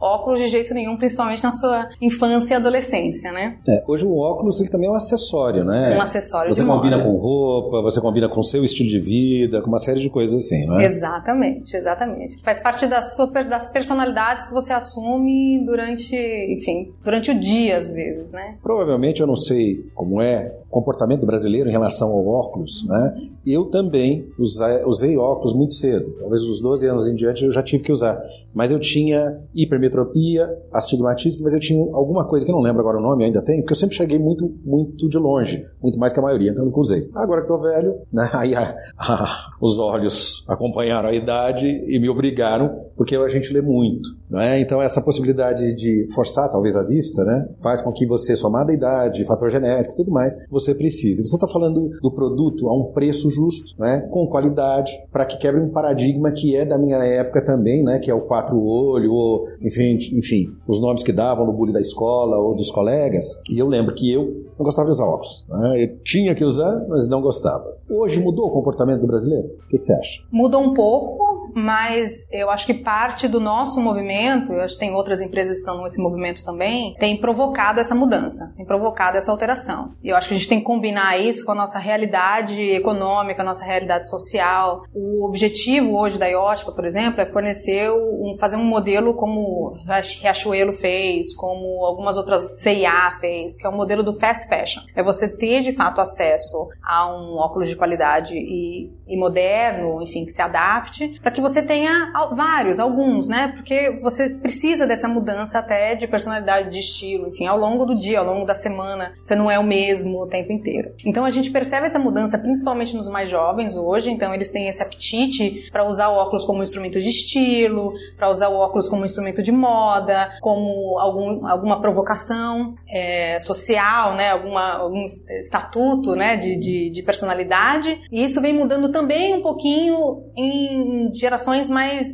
óculos 0.00 0.40
de 0.40 0.48
jeito 0.48 0.74
nenhum, 0.74 0.96
principalmente 0.96 1.42
na 1.42 1.52
sua 1.52 1.88
infância 2.00 2.54
e 2.54 2.56
adolescência, 2.56 3.32
né? 3.32 3.56
É, 3.68 3.84
hoje 3.86 4.04
o 4.04 4.18
óculos 4.18 4.60
ele 4.60 4.70
também 4.70 4.88
é 4.88 4.90
um 4.90 4.96
acessório, 4.96 5.64
né? 5.64 5.96
Um 5.96 6.00
acessório 6.00 6.54
Você 6.54 6.64
combina 6.64 6.98
moda. 6.98 7.08
com 7.08 7.16
roupa, 7.16 7.82
você 7.82 8.00
combina 8.00 8.28
com 8.28 8.42
seu 8.42 8.64
estilo 8.64 8.88
de 8.88 9.00
vida, 9.00 9.60
com 9.60 9.68
uma 9.68 9.78
série 9.78 10.00
de 10.00 10.10
coisas 10.10 10.44
assim, 10.44 10.66
não 10.66 10.78
é? 10.80 10.84
Exatamente, 10.84 11.76
exatamente. 11.76 12.42
Faz 12.42 12.62
parte 12.62 12.86
da 12.86 13.02
sua, 13.02 13.26
das 13.44 13.72
personalidades 13.72 14.46
que 14.46 14.52
você 14.52 14.72
assume 14.72 15.64
durante, 15.64 16.14
enfim, 16.16 16.92
durante 17.04 17.30
o 17.30 17.38
dia 17.38 17.78
às 17.78 17.92
vezes, 17.92 18.32
né? 18.32 18.56
Provavelmente 18.62 19.20
eu 19.20 19.26
não 19.26 19.36
sei 19.36 19.84
como 19.94 20.20
é 20.20 20.52
comportamento 20.70 21.24
brasileiro 21.24 21.68
em 21.68 21.72
relação 21.72 22.10
ao 22.10 22.26
óculos, 22.26 22.84
né? 22.86 23.28
Eu 23.46 23.66
também 23.66 24.28
usei, 24.38 25.16
óculos 25.16 25.54
muito 25.54 25.74
cedo, 25.74 26.14
talvez 26.18 26.42
uns 26.44 26.60
12 26.60 26.86
anos 26.86 27.08
em 27.08 27.14
diante 27.14 27.44
eu 27.44 27.52
já 27.52 27.62
tive 27.62 27.82
que 27.82 27.92
usar, 27.92 28.22
mas 28.54 28.70
eu 28.70 28.78
tinha 28.78 29.40
hipermetropia, 29.54 30.48
astigmatismo, 30.72 31.44
mas 31.44 31.54
eu 31.54 31.60
tinha 31.60 31.80
alguma 31.94 32.26
coisa 32.26 32.44
que 32.44 32.52
eu 32.52 32.56
não 32.56 32.62
lembro 32.62 32.80
agora 32.80 32.98
o 32.98 33.00
nome, 33.00 33.24
ainda 33.24 33.42
tem, 33.42 33.60
porque 33.60 33.72
eu 33.72 33.76
sempre 33.76 33.96
cheguei 33.96 34.18
muito, 34.18 34.52
muito 34.64 35.08
de 35.08 35.18
longe, 35.18 35.66
muito 35.82 35.98
mais 35.98 36.12
que 36.12 36.18
a 36.18 36.22
maioria, 36.22 36.50
então 36.50 36.64
eu 36.64 36.68
nunca 36.68 36.80
usei. 36.80 37.08
Agora 37.14 37.42
que 37.42 37.48
tô 37.48 37.58
velho, 37.58 37.94
né, 38.12 38.28
aí 38.34 38.54
a, 38.54 38.76
a, 38.98 39.50
os 39.60 39.78
olhos 39.78 40.44
acompanharam 40.48 41.08
a 41.08 41.14
idade 41.14 41.66
e 41.66 41.98
me 41.98 42.08
obrigaram, 42.08 42.86
porque 42.96 43.16
a 43.16 43.28
gente 43.28 43.52
lê 43.52 43.62
muito, 43.62 44.10
né? 44.28 44.60
Então 44.60 44.82
essa 44.82 45.00
possibilidade 45.00 45.74
de 45.74 46.06
forçar 46.14 46.50
talvez 46.50 46.76
a 46.76 46.82
vista, 46.82 47.24
né, 47.24 47.48
faz 47.62 47.80
com 47.80 47.92
que 47.92 48.06
você, 48.06 48.36
somada 48.36 48.70
a 48.70 48.74
idade, 48.74 49.24
fator 49.24 49.50
genético, 49.50 49.96
tudo 49.96 50.10
mais, 50.10 50.36
você 50.58 50.74
precise. 50.74 51.26
Você 51.26 51.36
está 51.36 51.48
falando 51.48 51.90
do 52.02 52.10
produto 52.10 52.68
a 52.68 52.76
um 52.76 52.92
preço 52.92 53.30
justo, 53.30 53.74
né, 53.78 54.08
com 54.10 54.26
qualidade, 54.26 54.92
para 55.12 55.24
que 55.24 55.38
quebre 55.38 55.60
um 55.60 55.70
paradigma 55.70 56.30
que 56.32 56.56
é 56.56 56.64
da 56.64 56.78
minha 56.78 56.98
época 56.98 57.44
também, 57.44 57.82
né, 57.82 57.98
que 57.98 58.10
é 58.10 58.14
o 58.14 58.22
quatro 58.22 58.60
olho, 58.60 59.12
ou 59.12 59.48
enfim, 59.62 59.98
enfim, 60.12 60.52
os 60.66 60.80
nomes 60.80 61.02
que 61.02 61.12
davam 61.12 61.46
no 61.46 61.52
bullying 61.52 61.72
da 61.72 61.80
escola 61.80 62.36
ou 62.38 62.56
dos 62.56 62.70
colegas. 62.70 63.24
E 63.50 63.58
eu 63.58 63.66
lembro 63.66 63.94
que 63.94 64.12
eu 64.12 64.48
não 64.58 64.64
gostava 64.64 64.86
de 64.86 64.92
usar 64.92 65.04
óculos. 65.04 65.44
Né? 65.48 65.84
Eu 65.84 65.98
tinha 66.02 66.34
que 66.34 66.44
usar, 66.44 66.84
mas 66.88 67.08
não 67.08 67.20
gostava. 67.20 67.76
Hoje 67.88 68.20
mudou 68.20 68.46
o 68.46 68.50
comportamento 68.50 69.00
do 69.00 69.06
brasileiro? 69.06 69.48
O 69.64 69.68
que, 69.68 69.78
que 69.78 69.84
você 69.84 69.92
acha? 69.92 70.22
Mudou 70.30 70.60
um 70.60 70.74
pouco, 70.74 71.27
mas 71.58 72.30
eu 72.32 72.50
acho 72.50 72.66
que 72.66 72.74
parte 72.74 73.26
do 73.28 73.40
nosso 73.40 73.80
movimento, 73.80 74.52
eu 74.52 74.62
acho 74.62 74.74
que 74.74 74.80
tem 74.80 74.94
outras 74.94 75.20
empresas 75.20 75.54
que 75.54 75.60
estão 75.60 75.82
nesse 75.82 76.00
movimento 76.00 76.44
também, 76.44 76.94
tem 76.98 77.20
provocado 77.20 77.80
essa 77.80 77.94
mudança, 77.94 78.52
tem 78.56 78.64
provocado 78.64 79.18
essa 79.18 79.30
alteração. 79.30 79.94
E 80.02 80.08
eu 80.08 80.16
acho 80.16 80.28
que 80.28 80.34
a 80.34 80.36
gente 80.36 80.48
tem 80.48 80.58
que 80.58 80.64
combinar 80.64 81.18
isso 81.18 81.44
com 81.44 81.52
a 81.52 81.54
nossa 81.54 81.78
realidade 81.78 82.60
econômica, 82.60 83.42
a 83.42 83.44
nossa 83.44 83.64
realidade 83.64 84.08
social. 84.08 84.84
O 84.94 85.26
objetivo 85.26 85.96
hoje 85.96 86.18
da 86.18 86.26
IOTICA, 86.26 86.72
por 86.72 86.84
exemplo, 86.84 87.20
é 87.20 87.26
fornecer 87.26 87.90
um, 87.90 88.36
fazer 88.38 88.56
um 88.56 88.64
modelo 88.64 89.14
como 89.14 89.74
Riachuelo 90.20 90.72
fez, 90.72 91.34
como 91.34 91.84
algumas 91.84 92.16
outras 92.16 92.60
CIA 92.62 93.18
fez, 93.20 93.56
que 93.56 93.66
é 93.66 93.68
o 93.70 93.76
modelo 93.76 94.02
do 94.02 94.18
fast 94.18 94.48
fashion. 94.48 94.82
É 94.94 95.02
você 95.02 95.36
ter 95.36 95.60
de 95.62 95.72
fato 95.72 96.00
acesso 96.00 96.68
a 96.82 97.10
um 97.10 97.36
óculos 97.36 97.68
de 97.68 97.76
qualidade 97.76 98.34
e, 98.36 98.92
e 99.06 99.16
moderno, 99.16 100.02
enfim, 100.02 100.24
que 100.24 100.32
se 100.32 100.42
adapte, 100.42 101.18
para 101.20 101.32
que 101.32 101.40
você 101.40 101.47
tenha 101.62 102.12
vários, 102.34 102.78
alguns, 102.78 103.28
né? 103.28 103.52
Porque 103.54 103.98
você 104.02 104.30
precisa 104.30 104.86
dessa 104.86 105.08
mudança 105.08 105.58
até 105.58 105.94
de 105.94 106.06
personalidade, 106.06 106.70
de 106.70 106.80
estilo, 106.80 107.28
enfim, 107.28 107.46
ao 107.46 107.58
longo 107.58 107.84
do 107.84 107.94
dia, 107.94 108.18
ao 108.18 108.24
longo 108.24 108.44
da 108.44 108.54
semana, 108.54 109.14
você 109.20 109.34
não 109.34 109.50
é 109.50 109.58
o 109.58 109.64
mesmo 109.64 110.22
o 110.22 110.26
tempo 110.28 110.52
inteiro. 110.52 110.92
Então 111.04 111.24
a 111.24 111.30
gente 111.30 111.50
percebe 111.50 111.86
essa 111.86 111.98
mudança 111.98 112.38
principalmente 112.38 112.96
nos 112.96 113.08
mais 113.08 113.30
jovens 113.30 113.76
hoje, 113.76 114.10
então 114.10 114.34
eles 114.34 114.50
têm 114.50 114.68
esse 114.68 114.82
apetite 114.82 115.68
para 115.70 115.86
usar 115.86 116.08
o 116.08 116.16
óculos 116.16 116.44
como 116.44 116.62
instrumento 116.62 117.00
de 117.00 117.08
estilo, 117.08 117.92
para 118.16 118.28
usar 118.28 118.48
o 118.48 118.56
óculos 118.56 118.88
como 118.88 119.04
instrumento 119.04 119.42
de 119.42 119.52
moda, 119.52 120.30
como 120.40 120.98
algum, 120.98 121.46
alguma 121.46 121.80
provocação 121.80 122.74
é, 122.88 123.38
social, 123.38 124.14
né? 124.14 124.30
Alguma, 124.30 124.74
algum 124.74 125.04
estatuto, 125.04 126.14
né? 126.14 126.36
De, 126.36 126.56
de, 126.58 126.90
de 126.90 127.02
personalidade. 127.02 128.00
E 128.10 128.24
isso 128.24 128.40
vem 128.40 128.52
mudando 128.52 128.90
também 128.90 129.34
um 129.34 129.42
pouquinho 129.42 130.24
em 130.36 131.10
gerações 131.28 131.68
mais 131.68 132.12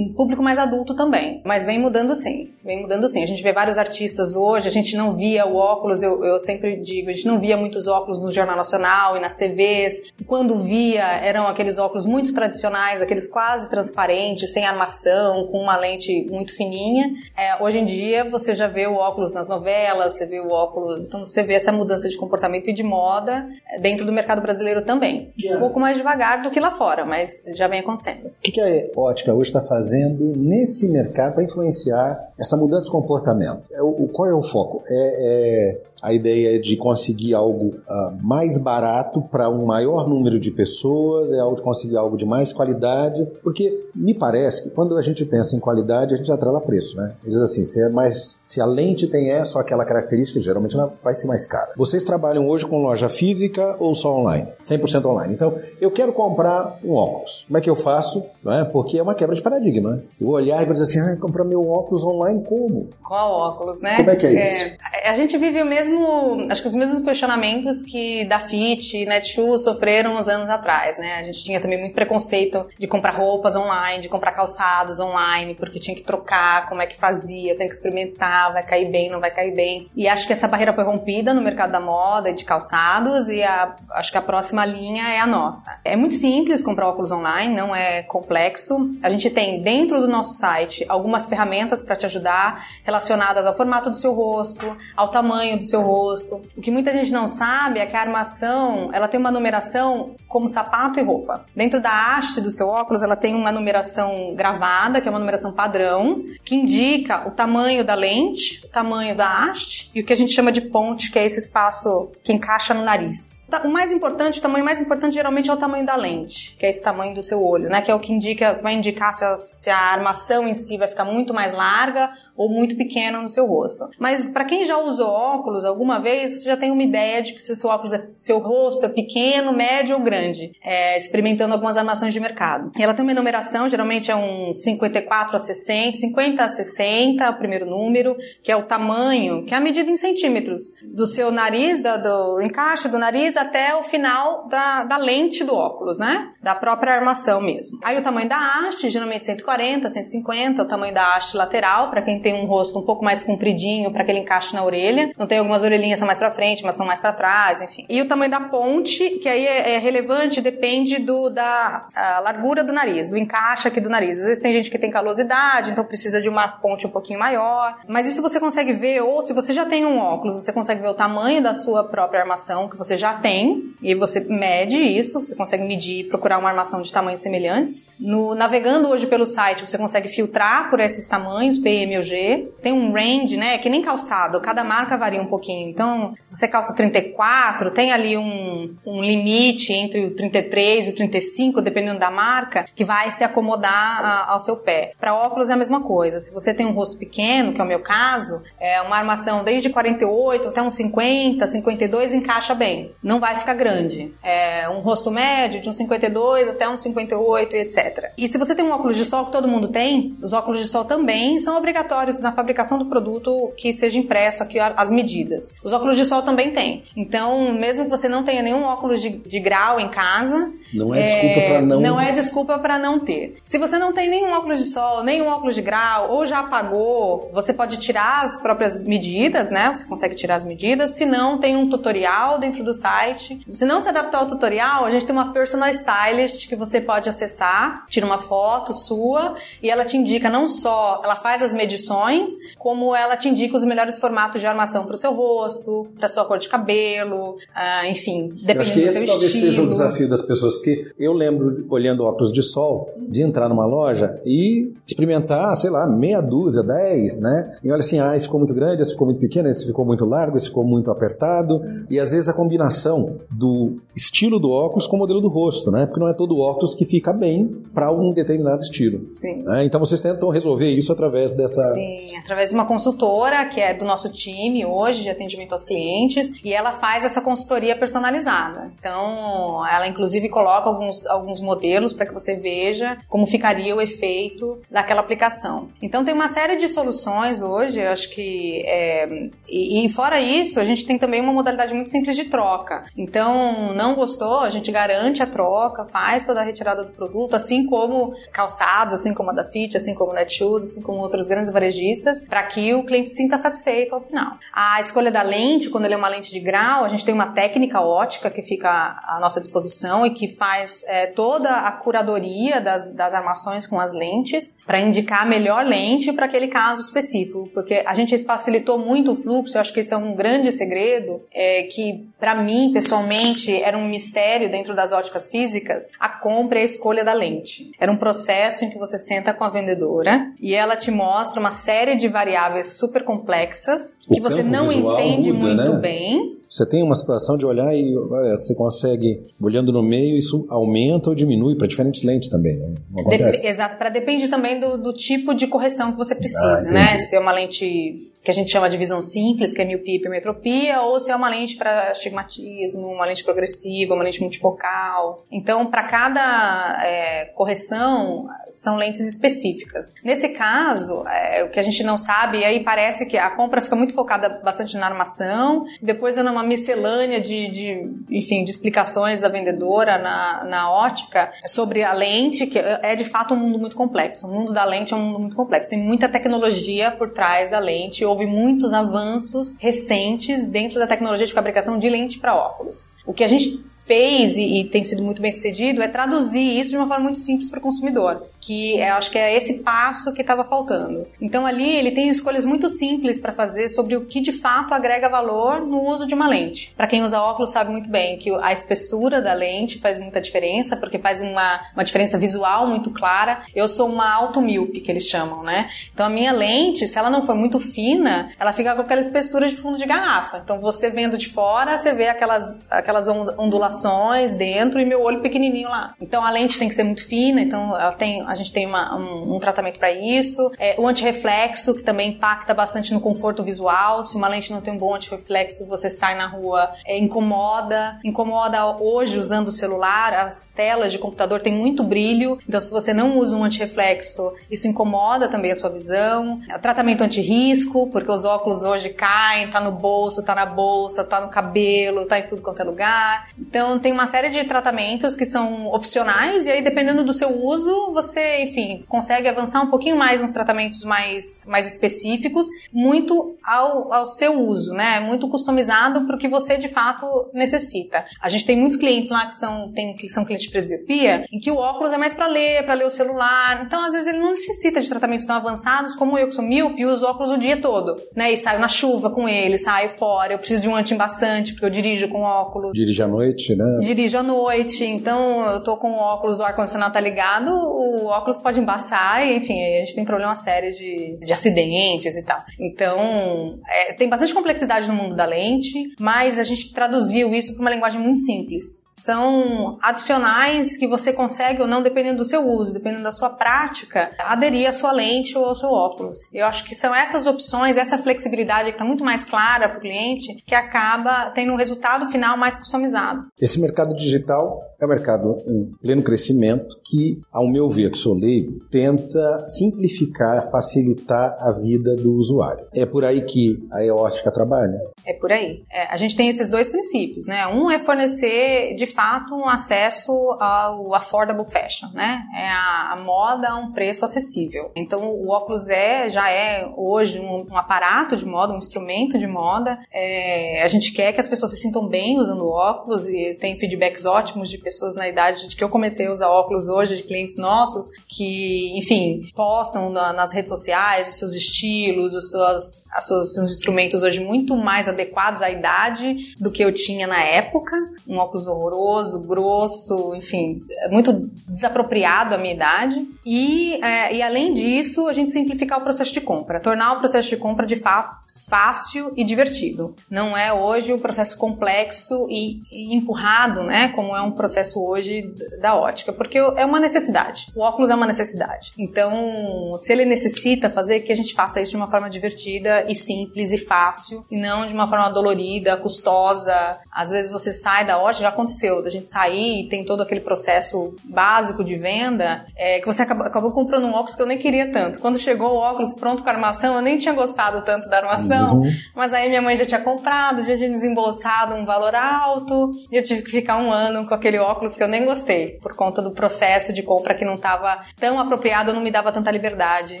público 0.14 0.42
mais 0.42 0.58
adulto 0.58 0.94
também, 0.94 1.40
mas 1.44 1.64
vem 1.64 1.78
mudando 1.78 2.14
sim, 2.14 2.52
vem 2.62 2.82
mudando 2.82 3.08
sim. 3.08 3.22
A 3.22 3.26
gente 3.26 3.42
vê 3.42 3.52
vários 3.52 3.78
artistas 3.78 4.36
hoje, 4.36 4.68
a 4.68 4.70
gente 4.70 4.96
não 4.96 5.16
via 5.16 5.46
o 5.46 5.56
óculos, 5.56 6.02
eu, 6.02 6.22
eu 6.24 6.38
sempre 6.38 6.76
digo, 6.76 7.08
a 7.08 7.12
gente 7.12 7.26
não 7.26 7.38
via 7.38 7.56
muitos 7.56 7.86
óculos 7.86 8.20
no 8.20 8.30
Jornal 8.30 8.56
Nacional 8.56 9.16
e 9.16 9.20
nas 9.20 9.36
TVs. 9.36 10.12
Quando 10.26 10.62
via, 10.62 11.04
eram 11.04 11.46
aqueles 11.46 11.78
óculos 11.78 12.04
muito 12.04 12.34
tradicionais, 12.34 13.00
aqueles 13.00 13.26
quase 13.26 13.70
transparentes, 13.70 14.52
sem 14.52 14.66
armação, 14.66 15.46
com 15.46 15.58
uma 15.58 15.76
lente 15.76 16.26
muito 16.30 16.54
fininha. 16.54 17.10
É, 17.36 17.62
hoje 17.62 17.78
em 17.78 17.84
dia, 17.84 18.28
você 18.28 18.54
já 18.54 18.66
vê 18.66 18.86
o 18.86 18.94
óculos 18.94 19.32
nas 19.32 19.48
novelas, 19.48 20.14
você 20.14 20.26
vê 20.26 20.40
o 20.40 20.52
óculos, 20.52 21.00
então 21.00 21.26
você 21.26 21.42
vê 21.42 21.54
essa 21.54 21.72
mudança 21.72 22.08
de 22.08 22.16
comportamento 22.16 22.68
e 22.68 22.72
de 22.72 22.82
moda 22.82 23.48
é, 23.70 23.80
dentro 23.80 24.04
do 24.04 24.12
mercado 24.12 24.42
brasileiro 24.42 24.82
também. 24.82 25.32
Um 25.50 25.58
pouco 25.58 25.80
mais 25.80 25.96
devagar 25.96 26.42
do 26.42 26.50
que 26.50 26.60
lá 26.60 26.72
fora, 26.72 27.06
mas 27.06 27.42
já 27.56 27.66
vem 27.68 27.80
acontecendo. 27.80 28.33
O 28.38 28.52
que 28.52 28.60
a 28.60 29.00
ótica 29.00 29.32
hoje 29.32 29.48
está 29.48 29.62
fazendo 29.62 30.32
nesse 30.36 30.88
mercado 30.88 31.34
para 31.34 31.44
influenciar 31.44 32.32
essa 32.38 32.56
mudança 32.56 32.84
de 32.84 32.90
comportamento? 32.90 33.72
É 33.72 33.82
o, 33.82 34.08
qual 34.08 34.28
é 34.28 34.34
o 34.34 34.42
foco? 34.42 34.82
É, 34.86 35.70
é 35.70 35.80
a 36.04 36.12
ideia 36.12 36.56
é 36.56 36.58
de 36.58 36.76
conseguir 36.76 37.32
algo 37.32 37.68
uh, 37.68 38.18
mais 38.22 38.58
barato 38.58 39.22
para 39.22 39.48
um 39.48 39.64
maior 39.64 40.06
número 40.06 40.38
de 40.38 40.50
pessoas, 40.50 41.32
é 41.32 41.38
algo 41.38 41.56
de 41.56 41.62
conseguir 41.62 41.96
algo 41.96 42.18
de 42.18 42.26
mais 42.26 42.52
qualidade, 42.52 43.26
porque 43.42 43.88
me 43.94 44.12
parece 44.12 44.64
que 44.64 44.70
quando 44.70 44.98
a 44.98 45.02
gente 45.02 45.24
pensa 45.24 45.56
em 45.56 45.58
qualidade, 45.58 46.12
a 46.12 46.18
gente 46.18 46.30
atrela 46.30 46.60
preço, 46.60 46.94
né? 46.98 47.14
Diz 47.24 47.38
assim, 47.38 47.64
se, 47.64 47.80
é 47.80 47.88
mais, 47.88 48.38
se 48.44 48.60
a 48.60 48.66
lente 48.66 49.06
tem 49.06 49.30
essa 49.30 49.56
ou 49.56 49.62
aquela 49.62 49.82
característica, 49.82 50.38
geralmente 50.40 50.76
ela 50.76 50.92
vai 51.02 51.14
ser 51.14 51.26
mais 51.26 51.46
cara. 51.46 51.72
Vocês 51.74 52.04
trabalham 52.04 52.46
hoje 52.48 52.66
com 52.66 52.82
loja 52.82 53.08
física 53.08 53.74
ou 53.80 53.94
só 53.94 54.14
online? 54.14 54.48
100% 54.62 55.06
online. 55.06 55.32
Então, 55.32 55.54
eu 55.80 55.90
quero 55.90 56.12
comprar 56.12 56.78
um 56.84 56.92
óculos. 56.92 57.44
Como 57.46 57.56
é 57.56 57.62
que 57.62 57.70
eu 57.70 57.76
faço? 57.76 58.22
Não 58.42 58.52
é? 58.52 58.64
Porque 58.64 58.98
é 58.98 59.02
uma 59.02 59.14
quebra 59.14 59.34
de 59.34 59.40
paradigma. 59.40 59.92
Né? 59.92 60.02
Eu 60.20 60.26
vou 60.26 60.36
olhar 60.36 60.60
e 60.62 60.66
vou 60.66 60.74
dizer 60.74 60.84
assim, 60.84 61.00
ah, 61.00 61.16
comprar 61.18 61.44
meu 61.44 61.66
óculos 61.66 62.04
online 62.04 62.44
como? 62.46 62.90
Qual 63.02 63.32
óculos, 63.32 63.80
né? 63.80 63.96
Como 63.96 64.10
é 64.10 64.16
que 64.16 64.26
é, 64.26 64.34
é 64.34 64.66
isso? 64.66 64.76
A 65.04 65.14
gente 65.14 65.38
vive 65.38 65.62
o 65.62 65.66
mesmo 65.66 65.93
mesmo, 65.94 66.46
acho 66.50 66.62
que 66.62 66.68
os 66.68 66.74
mesmos 66.74 67.02
questionamentos 67.02 67.84
que 67.84 68.24
da 68.26 68.40
Fit 68.40 68.96
e 68.96 69.06
Netshoes 69.06 69.62
sofreram 69.62 70.16
uns 70.16 70.28
anos 70.28 70.48
atrás, 70.48 70.98
né? 70.98 71.16
A 71.16 71.22
gente 71.22 71.44
tinha 71.44 71.60
também 71.60 71.78
muito 71.78 71.94
preconceito 71.94 72.66
de 72.78 72.86
comprar 72.86 73.12
roupas 73.12 73.54
online, 73.54 74.02
de 74.02 74.08
comprar 74.08 74.32
calçados 74.32 74.98
online, 74.98 75.54
porque 75.54 75.78
tinha 75.78 75.96
que 75.96 76.02
trocar, 76.02 76.68
como 76.68 76.82
é 76.82 76.86
que 76.86 76.96
fazia, 76.96 77.56
tem 77.56 77.68
que 77.68 77.74
experimentar, 77.74 78.52
vai 78.52 78.62
cair 78.62 78.90
bem, 78.90 79.10
não 79.10 79.20
vai 79.20 79.30
cair 79.30 79.54
bem. 79.54 79.88
E 79.94 80.08
acho 80.08 80.26
que 80.26 80.32
essa 80.32 80.48
barreira 80.48 80.72
foi 80.72 80.84
rompida 80.84 81.32
no 81.32 81.40
mercado 81.40 81.72
da 81.72 81.80
moda 81.80 82.30
e 82.30 82.34
de 82.34 82.44
calçados 82.44 83.28
e 83.28 83.42
a, 83.42 83.74
acho 83.92 84.10
que 84.10 84.18
a 84.18 84.22
próxima 84.22 84.64
linha 84.64 85.08
é 85.08 85.20
a 85.20 85.26
nossa. 85.26 85.78
É 85.84 85.96
muito 85.96 86.14
simples 86.14 86.62
comprar 86.62 86.88
óculos 86.88 87.12
online, 87.12 87.54
não 87.54 87.74
é 87.74 88.02
complexo. 88.02 88.90
A 89.02 89.10
gente 89.10 89.30
tem 89.30 89.62
dentro 89.62 90.00
do 90.00 90.08
nosso 90.08 90.34
site 90.34 90.84
algumas 90.88 91.26
ferramentas 91.26 91.82
para 91.82 91.96
te 91.96 92.06
ajudar 92.06 92.66
relacionadas 92.82 93.46
ao 93.46 93.56
formato 93.56 93.90
do 93.90 93.96
seu 93.96 94.12
rosto, 94.12 94.76
ao 94.96 95.08
tamanho 95.08 95.58
do 95.58 95.64
seu 95.64 95.83
rosto. 95.84 96.40
O 96.56 96.60
que 96.60 96.70
muita 96.70 96.92
gente 96.92 97.12
não 97.12 97.26
sabe 97.26 97.80
é 97.80 97.86
que 97.86 97.96
a 97.96 98.00
armação, 98.00 98.90
ela 98.92 99.08
tem 99.08 99.18
uma 99.20 99.30
numeração 99.30 100.14
como 100.28 100.48
sapato 100.48 100.98
e 100.98 101.02
roupa. 101.02 101.44
Dentro 101.54 101.80
da 101.80 102.16
haste 102.16 102.40
do 102.40 102.50
seu 102.50 102.68
óculos, 102.68 103.02
ela 103.02 103.16
tem 103.16 103.34
uma 103.34 103.52
numeração 103.52 104.34
gravada, 104.34 105.00
que 105.00 105.08
é 105.08 105.10
uma 105.10 105.18
numeração 105.18 105.52
padrão, 105.52 106.24
que 106.44 106.54
indica 106.54 107.26
o 107.26 107.30
tamanho 107.30 107.84
da 107.84 107.94
lente, 107.94 108.64
o 108.64 108.68
tamanho 108.68 109.16
da 109.16 109.44
haste 109.44 109.90
e 109.94 110.00
o 110.00 110.04
que 110.04 110.12
a 110.12 110.16
gente 110.16 110.32
chama 110.32 110.50
de 110.50 110.62
ponte, 110.62 111.10
que 111.10 111.18
é 111.18 111.24
esse 111.24 111.38
espaço 111.38 112.10
que 112.22 112.32
encaixa 112.32 112.74
no 112.74 112.82
nariz. 112.82 113.46
O 113.64 113.68
mais 113.68 113.92
importante, 113.92 114.38
o 114.38 114.42
tamanho 114.42 114.64
mais 114.64 114.80
importante 114.80 115.14
geralmente 115.14 115.48
é 115.48 115.52
o 115.52 115.56
tamanho 115.56 115.86
da 115.86 115.96
lente, 115.96 116.56
que 116.58 116.66
é 116.66 116.68
esse 116.68 116.82
tamanho 116.82 117.14
do 117.14 117.22
seu 117.22 117.42
olho, 117.44 117.68
né? 117.68 117.80
Que 117.80 117.90
é 117.90 117.94
o 117.94 118.00
que 118.00 118.12
indica, 118.12 118.58
vai 118.62 118.74
indicar 118.74 119.12
se 119.12 119.24
a, 119.24 119.38
se 119.50 119.70
a 119.70 119.78
armação 119.78 120.48
em 120.48 120.54
si 120.54 120.76
vai 120.76 120.88
ficar 120.88 121.04
muito 121.04 121.32
mais 121.32 121.52
larga 121.52 122.10
ou 122.36 122.48
muito 122.48 122.76
pequeno 122.76 123.22
no 123.22 123.28
seu 123.28 123.46
rosto. 123.46 123.88
Mas 123.98 124.28
para 124.28 124.44
quem 124.44 124.64
já 124.64 124.78
usou 124.78 125.08
óculos 125.08 125.64
alguma 125.64 126.00
vez, 126.00 126.38
você 126.38 126.44
já 126.44 126.56
tem 126.56 126.70
uma 126.70 126.82
ideia 126.82 127.22
de 127.22 127.32
que 127.32 127.42
se 127.42 127.52
o 127.52 127.56
seu 127.56 127.70
óculos, 127.70 127.92
é, 127.92 128.08
seu 128.16 128.38
rosto 128.38 128.86
é 128.86 128.88
pequeno, 128.88 129.52
médio 129.52 129.96
ou 129.96 130.02
grande, 130.02 130.52
é, 130.62 130.96
experimentando 130.96 131.54
algumas 131.54 131.76
armações 131.76 132.12
de 132.12 132.20
mercado. 132.20 132.70
E 132.76 132.82
ela 132.82 132.94
tem 132.94 133.04
uma 133.04 133.14
numeração, 133.14 133.68
geralmente 133.68 134.10
é 134.10 134.16
um 134.16 134.52
54 134.52 135.36
a 135.36 135.38
60, 135.38 135.98
50 135.98 136.44
a 136.44 136.48
60, 136.48 137.30
o 137.30 137.38
primeiro 137.38 137.66
número, 137.66 138.16
que 138.42 138.50
é 138.50 138.56
o 138.56 138.62
tamanho, 138.62 139.44
que 139.44 139.54
é 139.54 139.56
a 139.56 139.60
medida 139.60 139.90
em 139.90 139.96
centímetros 139.96 140.74
do 140.82 141.06
seu 141.06 141.30
nariz, 141.30 141.82
da, 141.82 141.96
do 141.96 142.40
encaixe 142.40 142.88
do 142.88 142.98
nariz 142.98 143.36
até 143.36 143.74
o 143.74 143.84
final 143.84 144.48
da, 144.48 144.84
da 144.84 144.96
lente 144.96 145.44
do 145.44 145.54
óculos, 145.54 145.98
né? 145.98 146.32
Da 146.42 146.54
própria 146.54 146.94
armação 146.94 147.40
mesmo. 147.40 147.78
Aí 147.82 147.98
o 147.98 148.02
tamanho 148.02 148.28
da 148.28 148.36
haste, 148.36 148.90
geralmente 148.90 149.26
140, 149.26 149.88
150, 149.88 150.62
o 150.62 150.66
tamanho 150.66 150.94
da 150.94 151.14
haste 151.14 151.36
lateral, 151.36 151.90
para 151.90 152.02
quem 152.02 152.20
tem 152.24 152.34
um 152.34 152.46
rosto 152.46 152.78
um 152.78 152.82
pouco 152.82 153.04
mais 153.04 153.22
compridinho 153.22 153.92
para 153.92 154.02
que 154.02 154.10
ele 154.10 154.20
encaixe 154.20 154.54
na 154.54 154.64
orelha. 154.64 155.12
Não 155.16 155.26
tem 155.26 155.38
algumas 155.38 155.62
orelhinhas 155.62 155.98
são 155.98 156.06
mais 156.06 156.18
para 156.18 156.30
frente, 156.30 156.64
mas 156.64 156.74
são 156.74 156.86
mais 156.86 157.00
para 157.00 157.12
trás, 157.12 157.60
enfim. 157.60 157.84
E 157.88 158.00
o 158.00 158.08
tamanho 158.08 158.30
da 158.30 158.40
ponte, 158.40 159.10
que 159.18 159.28
aí 159.28 159.46
é, 159.46 159.74
é 159.74 159.78
relevante, 159.78 160.40
depende 160.40 160.98
do 160.98 161.28
da 161.28 161.86
largura 162.24 162.64
do 162.64 162.72
nariz, 162.72 163.10
do 163.10 163.16
encaixe 163.16 163.68
aqui 163.68 163.80
do 163.80 163.90
nariz. 163.90 164.18
Às 164.18 164.26
vezes 164.26 164.42
tem 164.42 164.52
gente 164.52 164.70
que 164.70 164.78
tem 164.78 164.90
calosidade, 164.90 165.70
então 165.70 165.84
precisa 165.84 166.20
de 166.20 166.28
uma 166.28 166.48
ponte 166.48 166.86
um 166.86 166.90
pouquinho 166.90 167.18
maior. 167.18 167.76
Mas 167.86 168.10
isso 168.10 168.22
você 168.22 168.40
consegue 168.40 168.72
ver, 168.72 169.02
ou 169.02 169.20
se 169.20 169.34
você 169.34 169.52
já 169.52 169.66
tem 169.66 169.84
um 169.84 169.98
óculos, 169.98 170.34
você 170.34 170.52
consegue 170.52 170.80
ver 170.80 170.88
o 170.88 170.94
tamanho 170.94 171.42
da 171.42 171.52
sua 171.52 171.84
própria 171.84 172.22
armação 172.22 172.68
que 172.68 172.76
você 172.76 172.96
já 172.96 173.14
tem, 173.14 173.74
e 173.82 173.94
você 173.94 174.20
mede 174.20 174.76
isso, 174.76 175.22
você 175.22 175.36
consegue 175.36 175.62
medir 175.64 176.00
e 176.00 176.04
procurar 176.04 176.38
uma 176.38 176.48
armação 176.48 176.80
de 176.80 176.90
tamanhos 176.90 177.20
semelhantes. 177.20 177.86
No 178.00 178.34
navegando 178.34 178.88
hoje 178.88 179.06
pelo 179.06 179.26
site, 179.26 179.68
você 179.68 179.76
consegue 179.76 180.08
filtrar 180.08 180.70
por 180.70 180.80
esses 180.80 181.06
tamanhos, 181.06 181.58
PM 181.58 181.96
ou 181.98 182.02
G 182.02 182.13
tem 182.62 182.72
um 182.72 182.92
range, 182.92 183.36
né? 183.36 183.58
Que 183.58 183.68
nem 183.68 183.82
calçado, 183.82 184.40
cada 184.40 184.64
marca 184.64 184.96
varia 184.96 185.20
um 185.20 185.26
pouquinho. 185.26 185.68
Então, 185.68 186.14
se 186.20 186.34
você 186.34 186.48
calça 186.48 186.74
34, 186.74 187.70
tem 187.72 187.92
ali 187.92 188.16
um, 188.16 188.74
um 188.86 189.02
limite 189.02 189.72
entre 189.72 190.06
o 190.06 190.14
33 190.14 190.88
e 190.88 190.90
o 190.90 190.94
35, 190.94 191.60
dependendo 191.60 191.98
da 191.98 192.10
marca, 192.10 192.64
que 192.74 192.84
vai 192.84 193.10
se 193.10 193.24
acomodar 193.24 194.04
a, 194.04 194.32
ao 194.32 194.40
seu 194.40 194.56
pé. 194.56 194.92
Para 194.98 195.14
óculos 195.14 195.50
é 195.50 195.54
a 195.54 195.56
mesma 195.56 195.80
coisa. 195.82 196.18
Se 196.18 196.32
você 196.32 196.54
tem 196.54 196.66
um 196.66 196.72
rosto 196.72 196.96
pequeno, 196.96 197.52
que 197.52 197.60
é 197.60 197.64
o 197.64 197.66
meu 197.66 197.80
caso, 197.80 198.42
é 198.60 198.80
uma 198.80 198.96
armação 198.96 199.44
desde 199.44 199.70
48 199.70 200.48
até 200.48 200.62
uns 200.62 200.74
50, 200.74 201.46
52 201.46 202.14
encaixa 202.14 202.54
bem. 202.54 202.92
Não 203.02 203.20
vai 203.20 203.36
ficar 203.36 203.54
grande. 203.54 204.12
É 204.22 204.68
um 204.68 204.80
rosto 204.80 205.10
médio 205.10 205.60
de 205.60 205.68
uns 205.68 205.76
52 205.76 206.48
até 206.48 206.68
uns 206.68 206.80
58 206.80 207.56
e 207.56 207.58
etc. 207.60 208.12
E 208.16 208.28
se 208.28 208.38
você 208.38 208.54
tem 208.54 208.64
um 208.64 208.70
óculos 208.70 208.96
de 208.96 209.04
sol 209.04 209.26
que 209.26 209.32
todo 209.32 209.48
mundo 209.48 209.68
tem, 209.68 210.16
os 210.22 210.32
óculos 210.32 210.60
de 210.60 210.68
sol 210.68 210.84
também 210.84 211.38
são 211.38 211.56
obrigatórios 211.56 212.03
na 212.20 212.32
fabricação 212.32 212.78
do 212.78 212.86
produto 212.86 213.52
que 213.56 213.72
seja 213.72 213.98
impresso 213.98 214.42
aqui 214.42 214.58
as 214.58 214.90
medidas. 214.90 215.54
Os 215.62 215.72
óculos 215.72 215.96
de 215.96 216.06
sol 216.06 216.22
também 216.22 216.52
tem. 216.52 216.84
Então, 216.96 217.52
mesmo 217.52 217.84
que 217.84 217.90
você 217.90 218.08
não 218.08 218.24
tenha 218.24 218.42
nenhum 218.42 218.62
óculos 218.64 219.00
de, 219.00 219.10
de 219.10 219.40
grau 219.40 219.80
em 219.80 219.88
casa, 219.88 220.52
Não 220.74 220.94
é 220.94 221.02
desculpa 221.02 221.40
é, 221.40 221.48
para 221.48 221.62
não. 221.62 221.80
Não 221.80 222.00
é 222.00 222.12
desculpa 222.12 222.58
para 222.58 222.78
não 222.78 222.98
ter. 222.98 223.36
Se 223.42 223.58
você 223.58 223.78
não 223.78 223.92
tem 223.92 224.08
nenhum 224.10 224.32
óculos 224.32 224.58
de 224.58 224.66
sol, 224.66 225.04
nenhum 225.04 225.28
óculos 225.28 225.54
de 225.54 225.62
grau, 225.62 226.10
ou 226.10 226.26
já 226.26 226.40
apagou, 226.40 227.30
você 227.32 227.52
pode 227.52 227.76
tirar 227.78 228.24
as 228.24 228.40
próprias 228.42 228.82
medidas, 228.84 229.50
né? 229.50 229.72
Você 229.72 229.86
consegue 229.86 230.14
tirar 230.14 230.36
as 230.36 230.44
medidas. 230.44 230.92
Se 230.92 231.06
não, 231.06 231.38
tem 231.38 231.56
um 231.56 231.68
tutorial 231.68 232.38
dentro 232.38 232.64
do 232.64 232.74
site. 232.74 233.40
Se 233.52 233.64
não 233.64 233.80
se 233.80 233.88
adaptar 233.88 234.18
ao 234.18 234.26
tutorial, 234.26 234.84
a 234.84 234.90
gente 234.90 235.06
tem 235.06 235.14
uma 235.14 235.32
personal 235.32 235.68
stylist 235.70 236.48
que 236.48 236.56
você 236.56 236.80
pode 236.80 237.08
acessar, 237.08 237.84
tira 237.88 238.04
uma 238.04 238.18
foto 238.18 238.74
sua 238.74 239.36
e 239.62 239.70
ela 239.70 239.84
te 239.84 239.96
indica 239.96 240.28
não 240.28 240.48
só, 240.48 241.00
ela 241.04 241.16
faz 241.16 241.42
as 241.42 241.52
medições, 241.52 242.30
como 242.58 242.94
ela 242.94 243.16
te 243.16 243.28
indica 243.28 243.56
os 243.56 243.64
melhores 243.64 243.98
formatos 243.98 244.40
de 244.40 244.46
armação 244.46 244.84
para 244.84 244.94
o 244.94 244.98
seu 244.98 245.12
rosto, 245.12 245.86
para 245.96 246.08
sua 246.08 246.24
cor 246.24 246.38
de 246.38 246.48
cabelo, 246.48 247.32
uh, 247.34 247.86
enfim, 247.86 248.32
dependendo 248.42 248.50
eu 248.54 248.60
acho 248.60 248.72
que 248.72 248.80
do 248.80 248.86
esse 248.86 248.98
seu 248.98 249.06
talvez 249.06 249.34
estilo. 249.34 249.50
seja 249.50 249.62
o 249.62 249.68
desafio 249.68 250.08
das 250.08 250.22
pessoas, 250.22 250.54
porque 250.64 250.94
eu 250.98 251.12
lembro, 251.12 251.66
olhando 251.68 252.04
óculos 252.04 252.32
de 252.32 252.42
sol, 252.42 252.90
de 253.06 253.20
entrar 253.20 253.50
numa 253.50 253.66
loja 253.66 254.18
e 254.24 254.72
experimentar, 254.86 255.54
sei 255.58 255.68
lá, 255.68 255.86
meia 255.86 256.22
dúzia, 256.22 256.62
dez, 256.62 257.20
né? 257.20 257.58
E 257.62 257.70
olha 257.70 257.80
assim, 257.80 258.00
ah, 258.00 258.16
esse 258.16 258.24
ficou 258.24 258.40
muito 258.40 258.54
grande, 258.54 258.80
esse 258.80 258.92
ficou 258.92 259.06
muito 259.06 259.20
pequeno, 259.20 259.50
esse 259.50 259.66
ficou 259.66 259.84
muito 259.84 260.06
largo, 260.06 260.38
esse 260.38 260.48
ficou 260.48 260.64
muito 260.64 260.90
apertado. 260.90 261.60
E 261.90 262.00
às 262.00 262.12
vezes 262.12 262.28
a 262.28 262.32
combinação 262.32 263.18
do 263.30 263.76
estilo 263.94 264.40
do 264.40 264.50
óculos 264.50 264.86
com 264.86 264.96
o 264.96 264.98
modelo 264.98 265.20
do 265.20 265.28
rosto, 265.28 265.70
né? 265.70 265.84
Porque 265.84 266.00
não 266.00 266.08
é 266.08 266.14
todo 266.14 266.38
óculos 266.38 266.74
que 266.74 266.86
fica 266.86 267.12
bem 267.12 267.46
para 267.74 267.92
um 267.92 268.12
determinado 268.12 268.62
estilo. 268.62 269.04
Sim. 269.10 269.42
Né? 269.42 269.64
Então 269.64 269.78
vocês 269.78 270.00
tentam 270.00 270.30
resolver 270.30 270.70
isso 270.70 270.90
através 270.90 271.34
dessa. 271.34 271.60
Sim, 271.74 272.16
através 272.16 272.48
de 272.48 272.54
uma 272.54 272.64
consultora 272.64 273.44
que 273.46 273.60
é 273.60 273.74
do 273.74 273.84
nosso 273.84 274.10
time 274.10 274.64
hoje 274.64 275.02
de 275.02 275.10
atendimento 275.10 275.52
aos 275.52 275.64
clientes 275.64 276.42
e 276.42 276.54
ela 276.54 276.72
faz 276.72 277.04
essa 277.04 277.20
consultoria 277.20 277.76
personalizada. 277.76 278.72
Então, 278.78 279.66
ela 279.66 279.86
inclusive 279.86 280.28
coloca 280.30 280.53
alguns, 280.62 281.06
alguns 281.06 281.40
modelos 281.40 281.92
para 281.92 282.06
que 282.06 282.12
você 282.12 282.36
veja 282.36 282.96
como 283.08 283.26
ficaria 283.26 283.74
o 283.74 283.80
efeito 283.80 284.60
daquela 284.70 285.00
aplicação. 285.00 285.68
Então, 285.82 286.04
tem 286.04 286.14
uma 286.14 286.28
série 286.28 286.56
de 286.56 286.68
soluções 286.68 287.42
hoje, 287.42 287.80
eu 287.80 287.90
acho 287.90 288.10
que. 288.10 288.62
É, 288.66 289.06
e, 289.48 289.86
e 289.86 289.92
fora 289.92 290.20
isso, 290.20 290.60
a 290.60 290.64
gente 290.64 290.86
tem 290.86 290.98
também 290.98 291.20
uma 291.20 291.32
modalidade 291.32 291.74
muito 291.74 291.90
simples 291.90 292.16
de 292.16 292.24
troca. 292.24 292.82
Então, 292.96 293.74
não 293.74 293.94
gostou, 293.94 294.40
a 294.40 294.50
gente 294.50 294.70
garante 294.70 295.22
a 295.22 295.26
troca, 295.26 295.84
faz 295.86 296.26
toda 296.26 296.40
a 296.40 296.44
retirada 296.44 296.84
do 296.84 296.92
produto, 296.92 297.34
assim 297.34 297.66
como 297.66 298.14
calçados, 298.32 298.94
assim 298.94 299.14
como 299.14 299.30
a 299.30 299.32
da 299.32 299.44
Fit, 299.44 299.76
assim 299.76 299.94
como 299.94 300.12
Netshoes, 300.12 300.64
assim 300.64 300.82
como 300.82 300.98
outros 300.98 301.28
grandes 301.28 301.52
varejistas, 301.52 302.26
para 302.26 302.42
que 302.44 302.74
o 302.74 302.84
cliente 302.84 303.10
sinta 303.10 303.36
satisfeito 303.36 303.94
ao 303.94 304.00
final. 304.00 304.38
A 304.52 304.80
escolha 304.80 305.10
da 305.10 305.22
lente, 305.22 305.70
quando 305.70 305.84
ele 305.84 305.94
é 305.94 305.96
uma 305.96 306.08
lente 306.08 306.30
de 306.30 306.40
grau, 306.40 306.84
a 306.84 306.88
gente 306.88 307.04
tem 307.04 307.14
uma 307.14 307.32
técnica 307.32 307.80
ótica 307.80 308.30
que 308.30 308.42
fica 308.42 308.68
à 308.70 309.18
nossa 309.20 309.40
disposição 309.40 310.06
e 310.06 310.10
que 310.10 310.34
faz 310.34 310.43
é, 310.88 311.06
toda 311.06 311.50
a 311.50 311.72
curadoria 311.72 312.60
das, 312.60 312.92
das 312.92 313.14
armações 313.14 313.66
com 313.66 313.80
as 313.80 313.94
lentes 313.94 314.58
para 314.66 314.80
indicar 314.80 315.22
a 315.22 315.24
melhor 315.24 315.64
lente 315.64 316.12
para 316.12 316.26
aquele 316.26 316.48
caso 316.48 316.82
específico, 316.82 317.48
porque 317.54 317.82
a 317.86 317.94
gente 317.94 318.24
facilitou 318.24 318.78
muito 318.78 319.12
o 319.12 319.16
fluxo, 319.16 319.56
eu 319.56 319.60
acho 319.60 319.72
que 319.72 319.80
esse 319.80 319.94
é 319.94 319.96
um 319.96 320.14
grande 320.14 320.50
segredo, 320.52 321.22
é, 321.32 321.64
que 321.64 322.06
para 322.18 322.34
mim, 322.34 322.72
pessoalmente, 322.72 323.54
era 323.62 323.76
um 323.76 323.86
mistério 323.86 324.50
dentro 324.50 324.74
das 324.74 324.92
óticas 324.92 325.28
físicas, 325.28 325.90
a 326.00 326.08
compra 326.08 326.58
e 326.58 326.62
a 326.62 326.64
escolha 326.64 327.04
da 327.04 327.12
lente. 327.12 327.70
Era 327.78 327.92
um 327.92 327.96
processo 327.96 328.64
em 328.64 328.70
que 328.70 328.78
você 328.78 328.98
senta 328.98 329.34
com 329.34 329.44
a 329.44 329.50
vendedora 329.50 330.32
e 330.40 330.54
ela 330.54 330.76
te 330.76 330.90
mostra 330.90 331.40
uma 331.40 331.50
série 331.50 331.96
de 331.96 332.08
variáveis 332.08 332.78
super 332.78 333.04
complexas 333.04 333.98
O 334.08 334.14
que 334.14 334.20
você 334.20 334.42
não 334.42 334.72
entende 334.72 335.32
muda, 335.32 335.54
muito 335.54 335.72
né? 335.74 335.78
bem. 335.78 336.38
Você 336.48 336.66
tem 336.68 336.82
uma 336.82 336.94
situação 336.94 337.36
de 337.36 337.44
olhar 337.44 337.74
e 337.76 337.96
olha, 337.96 338.36
você 338.38 338.54
consegue, 338.54 339.22
olhando 339.40 339.72
no 339.72 339.82
meio, 339.82 340.16
isso 340.16 340.46
aumenta 340.48 341.10
ou 341.10 341.14
diminui 341.16 341.56
para 341.56 341.66
diferentes 341.66 342.02
lentes 342.04 342.28
também, 342.28 342.56
né? 342.56 342.74
Dep- 343.18 343.44
exato, 343.44 343.76
para 343.78 343.90
depende 343.90 344.28
também 344.28 344.60
do, 344.60 344.76
do 344.76 344.92
tipo 344.92 345.34
de 345.34 345.46
correção 345.46 345.92
que 345.92 345.98
você 345.98 346.14
Ah, 346.14 346.16
precisa, 346.16 346.60
entendi. 346.60 346.72
né? 346.74 346.98
Se 346.98 347.16
é 347.16 347.20
uma 347.20 347.32
lente 347.32 348.12
que 348.24 348.30
a 348.30 348.34
gente 348.34 348.50
chama 348.50 348.70
de 348.70 348.78
visão 348.78 349.02
simples, 349.02 349.52
que 349.52 349.60
é 349.60 349.64
miopia 349.66 349.94
e 349.94 349.96
hipermetropia, 349.98 350.80
ou 350.80 350.98
se 350.98 351.10
é 351.10 351.16
uma 351.16 351.28
lente 351.28 351.56
para 351.56 351.90
astigmatismo, 351.90 352.86
uma 352.86 353.04
lente 353.04 353.22
progressiva, 353.22 353.94
uma 353.94 354.02
lente 354.02 354.22
multifocal. 354.22 355.22
Então, 355.30 355.66
para 355.66 355.84
cada 355.84 356.82
é, 356.82 357.26
correção, 357.34 358.26
são 358.50 358.76
lentes 358.76 359.06
específicas. 359.06 359.92
Nesse 360.02 360.30
caso, 360.30 361.06
é, 361.06 361.44
o 361.44 361.50
que 361.50 361.60
a 361.60 361.62
gente 361.62 361.82
não 361.82 361.98
sabe, 361.98 362.42
aí 362.44 362.64
parece 362.64 363.06
que 363.06 363.18
a 363.18 363.28
compra 363.28 363.60
fica 363.60 363.76
muito 363.76 363.92
focada 363.92 364.40
bastante 364.42 364.76
na 364.78 364.86
armação, 364.86 365.64
depois 365.82 366.16
é 366.16 366.22
numa 366.22 366.42
miscelânea 366.42 367.20
de, 367.20 367.48
de, 367.48 367.90
enfim, 368.10 368.42
de 368.42 368.50
explicações 368.50 369.20
da 369.20 369.28
vendedora 369.28 369.98
na, 369.98 370.44
na 370.44 370.70
ótica 370.70 371.30
sobre 371.46 371.82
a 371.82 371.92
lente, 371.92 372.46
que 372.46 372.58
é 372.58 372.94
de 372.94 373.04
fato 373.04 373.34
um 373.34 373.36
mundo 373.36 373.58
muito 373.58 373.76
complexo. 373.76 374.26
O 374.26 374.32
mundo 374.32 374.52
da 374.52 374.64
lente 374.64 374.94
é 374.94 374.96
um 374.96 375.00
mundo 375.00 375.18
muito 375.18 375.36
complexo. 375.36 375.68
Tem 375.68 375.78
muita 375.78 376.08
tecnologia 376.08 376.90
por 376.90 377.10
trás 377.10 377.50
da 377.50 377.58
lente, 377.58 378.04
houve 378.14 378.26
muitos 378.26 378.72
avanços 378.72 379.56
recentes 379.58 380.48
dentro 380.48 380.78
da 380.78 380.86
tecnologia 380.86 381.26
de 381.26 381.32
fabricação 381.32 381.78
de 381.78 381.90
lente 381.90 382.18
para 382.18 382.34
óculos. 382.34 382.93
O 383.06 383.12
que 383.12 383.24
a 383.24 383.28
gente 383.28 383.64
fez 383.86 384.36
e, 384.36 384.60
e 384.60 384.64
tem 384.64 384.82
sido 384.82 385.02
muito 385.02 385.20
bem 385.20 385.30
sucedido 385.30 385.82
é 385.82 385.88
traduzir 385.88 386.58
isso 386.58 386.70
de 386.70 386.76
uma 386.76 386.88
forma 386.88 387.04
muito 387.04 387.18
simples 387.18 387.50
para 387.50 387.58
o 387.58 387.62
consumidor, 387.62 388.22
que 388.40 388.78
eu 388.78 388.94
acho 388.94 389.10
que 389.10 389.18
é 389.18 389.36
esse 389.36 389.62
passo 389.62 390.12
que 390.12 390.20
estava 390.20 390.44
faltando. 390.44 391.06
Então 391.20 391.46
ali 391.46 391.68
ele 391.68 391.90
tem 391.90 392.08
escolhas 392.08 392.44
muito 392.44 392.68
simples 392.68 393.20
para 393.20 393.32
fazer 393.32 393.68
sobre 393.68 393.96
o 393.96 394.06
que 394.06 394.20
de 394.20 394.32
fato 394.32 394.74
agrega 394.74 395.08
valor 395.08 395.60
no 395.60 395.82
uso 395.82 396.06
de 396.06 396.14
uma 396.14 396.28
lente. 396.28 396.72
Para 396.76 396.86
quem 396.86 397.02
usa 397.02 397.20
óculos 397.20 397.50
sabe 397.50 397.70
muito 397.70 397.88
bem 397.88 398.18
que 398.18 398.30
a 398.34 398.52
espessura 398.52 399.20
da 399.20 399.34
lente 399.34 399.78
faz 399.78 400.00
muita 400.00 400.20
diferença, 400.20 400.76
porque 400.76 400.98
faz 400.98 401.20
uma, 401.20 401.60
uma 401.74 401.84
diferença 401.84 402.18
visual 402.18 402.66
muito 402.66 402.90
clara. 402.90 403.42
Eu 403.54 403.68
sou 403.68 403.88
uma 403.88 404.10
automíope, 404.12 404.80
que 404.80 404.90
eles 404.90 405.04
chamam, 405.04 405.42
né? 405.42 405.68
Então 405.92 406.06
a 406.06 406.10
minha 406.10 406.32
lente, 406.32 406.88
se 406.88 406.98
ela 406.98 407.10
não 407.10 407.26
for 407.26 407.34
muito 407.34 407.60
fina, 407.60 408.30
ela 408.38 408.52
fica 408.52 408.74
com 408.74 408.82
aquela 408.82 409.00
espessura 409.00 409.48
de 409.48 409.56
fundo 409.56 409.78
de 409.78 409.86
garrafa. 409.86 410.38
Então 410.38 410.60
você 410.60 410.90
vendo 410.90 411.18
de 411.18 411.28
fora, 411.28 411.76
você 411.76 411.92
vê 411.92 412.08
aquelas, 412.08 412.66
aquelas 412.70 412.93
ond- 413.08 413.34
ondulações 413.38 414.34
dentro 414.34 414.80
e 414.80 414.84
meu 414.84 415.02
olho 415.02 415.20
pequenininho 415.20 415.68
lá. 415.68 415.94
Então 416.00 416.24
a 416.24 416.30
lente 416.30 416.58
tem 416.58 416.68
que 416.68 416.74
ser 416.74 416.84
muito 416.84 417.04
fina, 417.06 417.40
então 417.40 417.78
ela 417.78 417.92
tem, 417.92 418.22
a 418.26 418.34
gente 418.34 418.52
tem 418.52 418.66
uma- 418.66 418.96
um, 418.96 419.34
um 419.34 419.38
tratamento 419.38 419.78
para 419.78 419.92
isso. 419.92 420.50
É, 420.58 420.74
o 420.78 420.86
antirreflexo, 420.86 421.74
que 421.74 421.82
também 421.82 422.10
impacta 422.10 422.52
bastante 422.54 422.92
no 422.92 423.00
conforto 423.00 423.42
visual. 423.42 424.04
Se 424.04 424.16
uma 424.16 424.28
lente 424.28 424.52
não 424.52 424.60
tem 424.60 424.72
um 424.74 424.78
bom 424.78 424.94
antirreflexo, 424.94 425.66
você 425.68 425.88
sai 425.90 426.14
na 426.16 426.26
rua, 426.26 426.70
é, 426.86 426.98
incomoda. 426.98 427.98
Incomoda 428.04 428.64
hoje 428.80 429.18
usando 429.18 429.48
o 429.48 429.52
celular, 429.52 430.14
as 430.14 430.50
telas 430.50 430.92
de 430.92 430.98
computador 430.98 431.40
têm 431.40 431.52
muito 431.52 431.82
brilho, 431.82 432.38
então 432.48 432.60
se 432.60 432.70
você 432.70 432.92
não 432.92 433.18
usa 433.18 433.36
um 433.36 433.44
antirreflexo, 433.44 434.32
isso 434.50 434.66
incomoda 434.68 435.28
também 435.28 435.50
a 435.52 435.56
sua 435.56 435.70
visão. 435.70 436.40
É, 436.48 436.58
Tratamento 436.58 437.02
anti-risco, 437.04 437.88
porque 437.90 438.10
os 438.10 438.24
óculos 438.24 438.62
hoje 438.62 438.88
caem, 438.90 439.48
tá 439.48 439.60
no 439.60 439.72
bolso, 439.72 440.24
tá 440.24 440.34
na 440.34 440.46
bolsa, 440.46 441.04
tá 441.04 441.20
no 441.20 441.28
cabelo, 441.30 442.06
tá 442.06 442.18
em 442.18 442.22
tudo 442.26 442.40
quanto 442.42 442.60
é 442.60 442.64
lugar 442.64 442.83
lugar. 442.84 443.26
Então 443.54 443.78
tem 443.78 443.92
uma 443.92 444.08
série 444.08 444.30
de 444.30 444.42
tratamentos 444.42 445.14
que 445.14 445.24
são 445.24 445.66
opcionais 445.66 446.44
e 446.44 446.50
aí 446.50 446.60
dependendo 446.60 447.04
do 447.04 447.14
seu 447.14 447.30
uso, 447.30 447.92
você, 447.92 448.42
enfim, 448.42 448.84
consegue 448.88 449.28
avançar 449.28 449.62
um 449.62 449.70
pouquinho 449.70 449.96
mais 449.96 450.20
nos 450.20 450.32
tratamentos 450.32 450.82
mais, 450.82 451.40
mais 451.46 451.72
específicos, 451.72 452.48
muito 452.72 453.36
ao, 453.44 453.92
ao 453.92 454.06
seu 454.06 454.40
uso, 454.40 454.74
né? 454.74 454.98
Muito 454.98 455.28
customizado 455.28 456.04
para 456.04 456.16
o 456.16 456.18
que 456.18 456.26
você 456.26 456.56
de 456.56 456.68
fato 456.68 457.30
necessita. 457.32 458.04
A 458.20 458.28
gente 458.28 458.44
tem 458.44 458.58
muitos 458.58 458.76
clientes 458.76 459.10
lá 459.10 459.24
que 459.24 459.34
são, 459.34 459.70
tem, 459.72 459.94
que 459.94 460.08
são 460.08 460.24
clientes 460.24 460.46
de 460.46 460.50
presbiopia, 460.50 461.24
em 461.32 461.38
que 461.38 461.50
o 461.50 461.56
óculos 461.56 461.92
é 461.92 461.96
mais 461.96 462.12
para 462.12 462.26
ler, 462.26 462.64
para 462.64 462.74
ler 462.74 462.86
o 462.86 462.90
celular. 462.90 463.62
Então, 463.64 463.84
às 463.84 463.92
vezes, 463.92 464.08
ele 464.08 464.18
não 464.18 464.30
necessita 464.30 464.80
de 464.80 464.88
tratamentos 464.88 465.26
tão 465.26 465.36
avançados 465.36 465.94
como 465.94 466.18
eu, 466.18 466.26
que 466.26 466.34
sou 466.34 466.44
míope 466.44 466.84
uso 466.84 467.06
óculos 467.06 467.30
o 467.30 467.38
dia 467.38 467.60
todo, 467.60 467.94
né? 468.16 468.32
E 468.32 468.36
saio 468.36 468.58
na 468.58 468.68
chuva 468.68 469.10
com 469.10 469.28
ele, 469.28 469.58
saio 469.58 469.90
fora, 469.90 470.32
eu 470.34 470.38
preciso 470.38 470.62
de 470.62 470.68
um 470.68 470.74
anti-embaçante, 470.74 471.52
porque 471.52 471.66
eu 471.66 471.70
dirijo 471.70 472.08
com 472.08 472.22
óculos. 472.22 472.72
Dirige 472.72 473.02
à 473.02 473.06
noite, 473.06 473.43
né? 473.52 473.78
Dirijo 473.80 474.16
à 474.16 474.22
noite, 474.22 474.84
então 474.84 475.44
eu 475.50 475.62
tô 475.62 475.76
com 475.76 475.92
o 475.92 475.96
óculos, 475.96 476.38
o 476.38 476.44
ar-condicionado 476.44 476.92
tá 476.92 477.00
ligado, 477.00 477.50
o 477.50 478.06
óculos 478.06 478.36
pode 478.36 478.60
embaçar 478.60 479.26
e, 479.26 479.36
enfim, 479.36 479.60
a 479.62 479.80
gente 479.80 479.94
tem 479.94 480.04
problema 480.04 480.34
sério 480.34 480.70
de, 480.70 481.18
de 481.18 481.32
acidentes 481.32 482.16
e 482.16 482.24
tal. 482.24 482.38
Então, 482.60 483.60
é, 483.68 483.92
tem 483.92 484.08
bastante 484.08 484.32
complexidade 484.32 484.86
no 484.86 484.94
mundo 484.94 485.16
da 485.16 485.24
lente, 485.24 485.94
mas 485.98 486.38
a 486.38 486.44
gente 486.44 486.72
traduziu 486.72 487.34
isso 487.34 487.54
para 487.54 487.62
uma 487.62 487.70
linguagem 487.70 488.00
muito 488.00 488.20
simples. 488.20 488.83
São 488.94 489.76
adicionais 489.82 490.76
que 490.76 490.86
você 490.86 491.12
consegue 491.12 491.60
ou 491.60 491.66
não, 491.66 491.82
dependendo 491.82 492.18
do 492.18 492.24
seu 492.24 492.48
uso, 492.48 492.72
dependendo 492.72 493.02
da 493.02 493.12
sua 493.12 493.30
prática, 493.30 494.12
aderir 494.18 494.68
à 494.68 494.72
sua 494.72 494.92
lente 494.92 495.36
ou 495.36 495.44
ao 495.44 495.54
seu 495.54 495.68
óculos. 495.68 496.16
Eu 496.32 496.46
acho 496.46 496.64
que 496.64 496.74
são 496.74 496.94
essas 496.94 497.26
opções, 497.26 497.76
essa 497.76 497.98
flexibilidade 497.98 498.70
que 498.70 498.76
está 498.76 498.84
muito 498.84 499.04
mais 499.04 499.24
clara 499.24 499.68
para 499.68 499.78
o 499.78 499.80
cliente, 499.80 500.42
que 500.46 500.54
acaba 500.54 501.30
tendo 501.30 501.52
um 501.52 501.56
resultado 501.56 502.10
final 502.10 502.38
mais 502.38 502.56
customizado. 502.56 503.22
Esse 503.40 503.60
mercado 503.60 503.94
digital 503.94 504.60
é 504.80 504.84
um 504.84 504.88
mercado 504.88 505.36
em 505.46 505.72
pleno 505.82 506.02
crescimento 506.02 506.76
que, 506.84 507.20
ao 507.32 507.48
meu 507.50 507.68
ver, 507.68 507.90
que 507.90 507.98
sou 507.98 508.14
leigo, 508.14 508.58
tenta 508.70 509.44
simplificar, 509.46 510.50
facilitar 510.50 511.36
a 511.40 511.52
vida 511.52 511.96
do 511.96 512.12
usuário. 512.12 512.64
É 512.74 512.86
por 512.86 513.04
aí 513.04 513.22
que 513.22 513.66
a 513.72 513.84
EOtica 513.84 514.30
trabalha. 514.30 514.78
É 515.06 515.12
por 515.14 515.32
aí. 515.32 515.62
É, 515.72 515.86
a 515.92 515.96
gente 515.96 516.16
tem 516.16 516.28
esses 516.28 516.48
dois 516.48 516.70
princípios, 516.70 517.26
né? 517.26 517.46
Um 517.46 517.70
é 517.70 517.78
fornecer 517.78 518.74
de 518.76 518.83
de 518.84 518.92
fato, 518.92 519.34
um 519.34 519.48
acesso 519.48 520.12
ao 520.38 520.94
affordable 520.94 521.50
fashion, 521.50 521.88
né? 521.94 522.22
É 522.36 522.48
a, 522.48 522.92
a 522.92 523.00
moda 523.02 523.48
a 523.48 523.56
um 523.56 523.72
preço 523.72 524.04
acessível. 524.04 524.70
Então, 524.76 525.10
o 525.10 525.30
óculos 525.30 525.68
é, 525.68 526.08
já 526.08 526.30
é 526.30 526.70
hoje 526.76 527.18
um, 527.18 527.46
um 527.50 527.56
aparato 527.56 528.16
de 528.16 528.26
moda, 528.26 528.52
um 528.52 528.58
instrumento 528.58 529.18
de 529.18 529.26
moda. 529.26 529.78
É, 529.92 530.62
a 530.62 530.68
gente 530.68 530.92
quer 530.92 531.12
que 531.12 531.20
as 531.20 531.28
pessoas 531.28 531.52
se 531.52 531.58
sintam 531.58 531.88
bem 531.88 532.18
usando 532.18 532.46
óculos 532.46 533.08
e 533.08 533.36
tem 533.40 533.58
feedbacks 533.58 534.04
ótimos 534.04 534.50
de 534.50 534.58
pessoas 534.58 534.94
na 534.94 535.08
idade 535.08 535.48
de 535.48 535.56
que 535.56 535.64
eu 535.64 535.70
comecei 535.70 536.06
a 536.06 536.12
usar 536.12 536.28
óculos 536.28 536.68
hoje, 536.68 536.96
de 536.96 537.02
clientes 537.02 537.38
nossos, 537.38 537.86
que, 538.06 538.78
enfim, 538.78 539.22
postam 539.34 539.90
na, 539.90 540.12
nas 540.12 540.32
redes 540.32 540.50
sociais 540.50 541.08
os 541.08 541.14
seus 541.14 541.32
estilos, 541.32 542.14
os 542.14 542.30
seus 542.30 542.83
seus 543.00 543.36
instrumentos 543.38 544.02
hoje 544.02 544.20
muito 544.20 544.56
mais 544.56 544.88
adequados 544.88 545.42
à 545.42 545.50
idade 545.50 546.34
do 546.38 546.50
que 546.50 546.62
eu 546.62 546.72
tinha 546.72 547.06
na 547.06 547.22
época. 547.22 547.76
Um 548.06 548.18
óculos 548.18 548.46
horroroso, 548.46 549.26
grosso, 549.26 550.14
enfim, 550.14 550.60
muito 550.90 551.30
desapropriado 551.48 552.34
à 552.34 552.38
minha 552.38 552.54
idade. 552.54 553.06
E, 553.24 553.74
é, 553.82 554.14
e 554.14 554.22
além 554.22 554.54
disso, 554.54 555.08
a 555.08 555.12
gente 555.12 555.30
simplificar 555.30 555.78
o 555.78 555.82
processo 555.82 556.12
de 556.12 556.20
compra, 556.20 556.60
tornar 556.60 556.92
o 556.92 556.98
processo 556.98 557.28
de 557.28 557.36
compra 557.36 557.66
de 557.66 557.76
fato 557.76 558.23
fácil 558.48 559.12
e 559.16 559.24
divertido. 559.24 559.94
Não 560.10 560.36
é 560.36 560.52
hoje 560.52 560.92
um 560.92 560.98
processo 560.98 561.36
complexo 561.38 562.26
e, 562.28 562.60
e, 562.70 562.94
empurrado, 562.94 563.62
né, 563.62 563.88
como 563.88 564.16
é 564.16 564.20
um 564.20 564.32
processo 564.32 564.84
hoje 564.84 565.32
da 565.60 565.74
ótica, 565.74 566.12
porque 566.12 566.38
é 566.38 566.64
uma 566.64 566.80
necessidade. 566.80 567.46
O 567.54 567.62
óculos 567.62 567.90
é 567.90 567.94
uma 567.94 568.06
necessidade. 568.06 568.72
Então, 568.78 569.76
se 569.78 569.92
ele 569.92 570.04
necessita 570.04 570.70
fazer, 570.70 571.00
que 571.00 571.12
a 571.12 571.16
gente 571.16 571.34
faça 571.34 571.60
isso 571.60 571.70
de 571.70 571.76
uma 571.76 571.90
forma 571.90 572.10
divertida 572.10 572.84
e 572.88 572.94
simples 572.94 573.52
e 573.52 573.58
fácil, 573.58 574.24
e 574.30 574.36
não 574.36 574.66
de 574.66 574.72
uma 574.72 574.88
forma 574.88 575.08
dolorida, 575.10 575.76
custosa. 575.76 576.78
Às 576.90 577.10
vezes 577.10 577.30
você 577.30 577.52
sai 577.52 577.84
da 577.84 577.98
ótica, 577.98 578.22
já 578.22 578.28
aconteceu, 578.28 578.82
da 578.82 578.90
gente 578.90 579.08
sair 579.08 579.64
e 579.64 579.68
tem 579.68 579.84
todo 579.84 580.02
aquele 580.02 580.20
processo 580.20 580.94
básico 581.04 581.64
de 581.64 581.74
venda, 581.74 582.44
é, 582.56 582.80
que 582.80 582.86
você 582.86 583.02
acabou, 583.02 583.26
acabou 583.26 583.52
comprando 583.52 583.84
um 583.84 583.92
óculos 583.92 584.14
que 584.14 584.22
eu 584.22 584.26
nem 584.26 584.38
queria 584.38 584.70
tanto. 584.70 584.98
Quando 584.98 585.18
chegou 585.18 585.52
o 585.52 585.56
óculos 585.56 585.94
pronto 585.94 586.22
com 586.22 586.28
a 586.28 586.32
armação, 586.32 586.74
eu 586.74 586.82
nem 586.82 586.98
tinha 586.98 587.14
gostado 587.14 587.62
tanto 587.62 587.88
da 587.88 587.98
armação 587.98 588.23
Uhum. 588.28 588.72
Mas 588.94 589.12
aí 589.12 589.28
minha 589.28 589.42
mãe 589.42 589.56
já 589.56 589.66
tinha 589.66 589.80
comprado, 589.80 590.44
já 590.44 590.56
tinha 590.56 590.70
desembolsado 590.70 591.54
um 591.54 591.64
valor 591.64 591.94
alto, 591.94 592.70
e 592.90 592.96
eu 592.96 593.02
tive 593.02 593.22
que 593.22 593.30
ficar 593.30 593.58
um 593.58 593.72
ano 593.72 594.06
com 594.06 594.14
aquele 594.14 594.38
óculos 594.38 594.76
que 594.76 594.82
eu 594.82 594.88
nem 594.88 595.04
gostei, 595.04 595.58
por 595.62 595.74
conta 595.74 596.00
do 596.00 596.10
processo 596.10 596.72
de 596.72 596.82
compra 596.82 597.14
que 597.14 597.24
não 597.24 597.34
estava 597.34 597.80
tão 597.98 598.18
apropriado, 598.18 598.72
não 598.72 598.80
me 598.80 598.90
dava 598.90 599.12
tanta 599.12 599.30
liberdade 599.30 600.00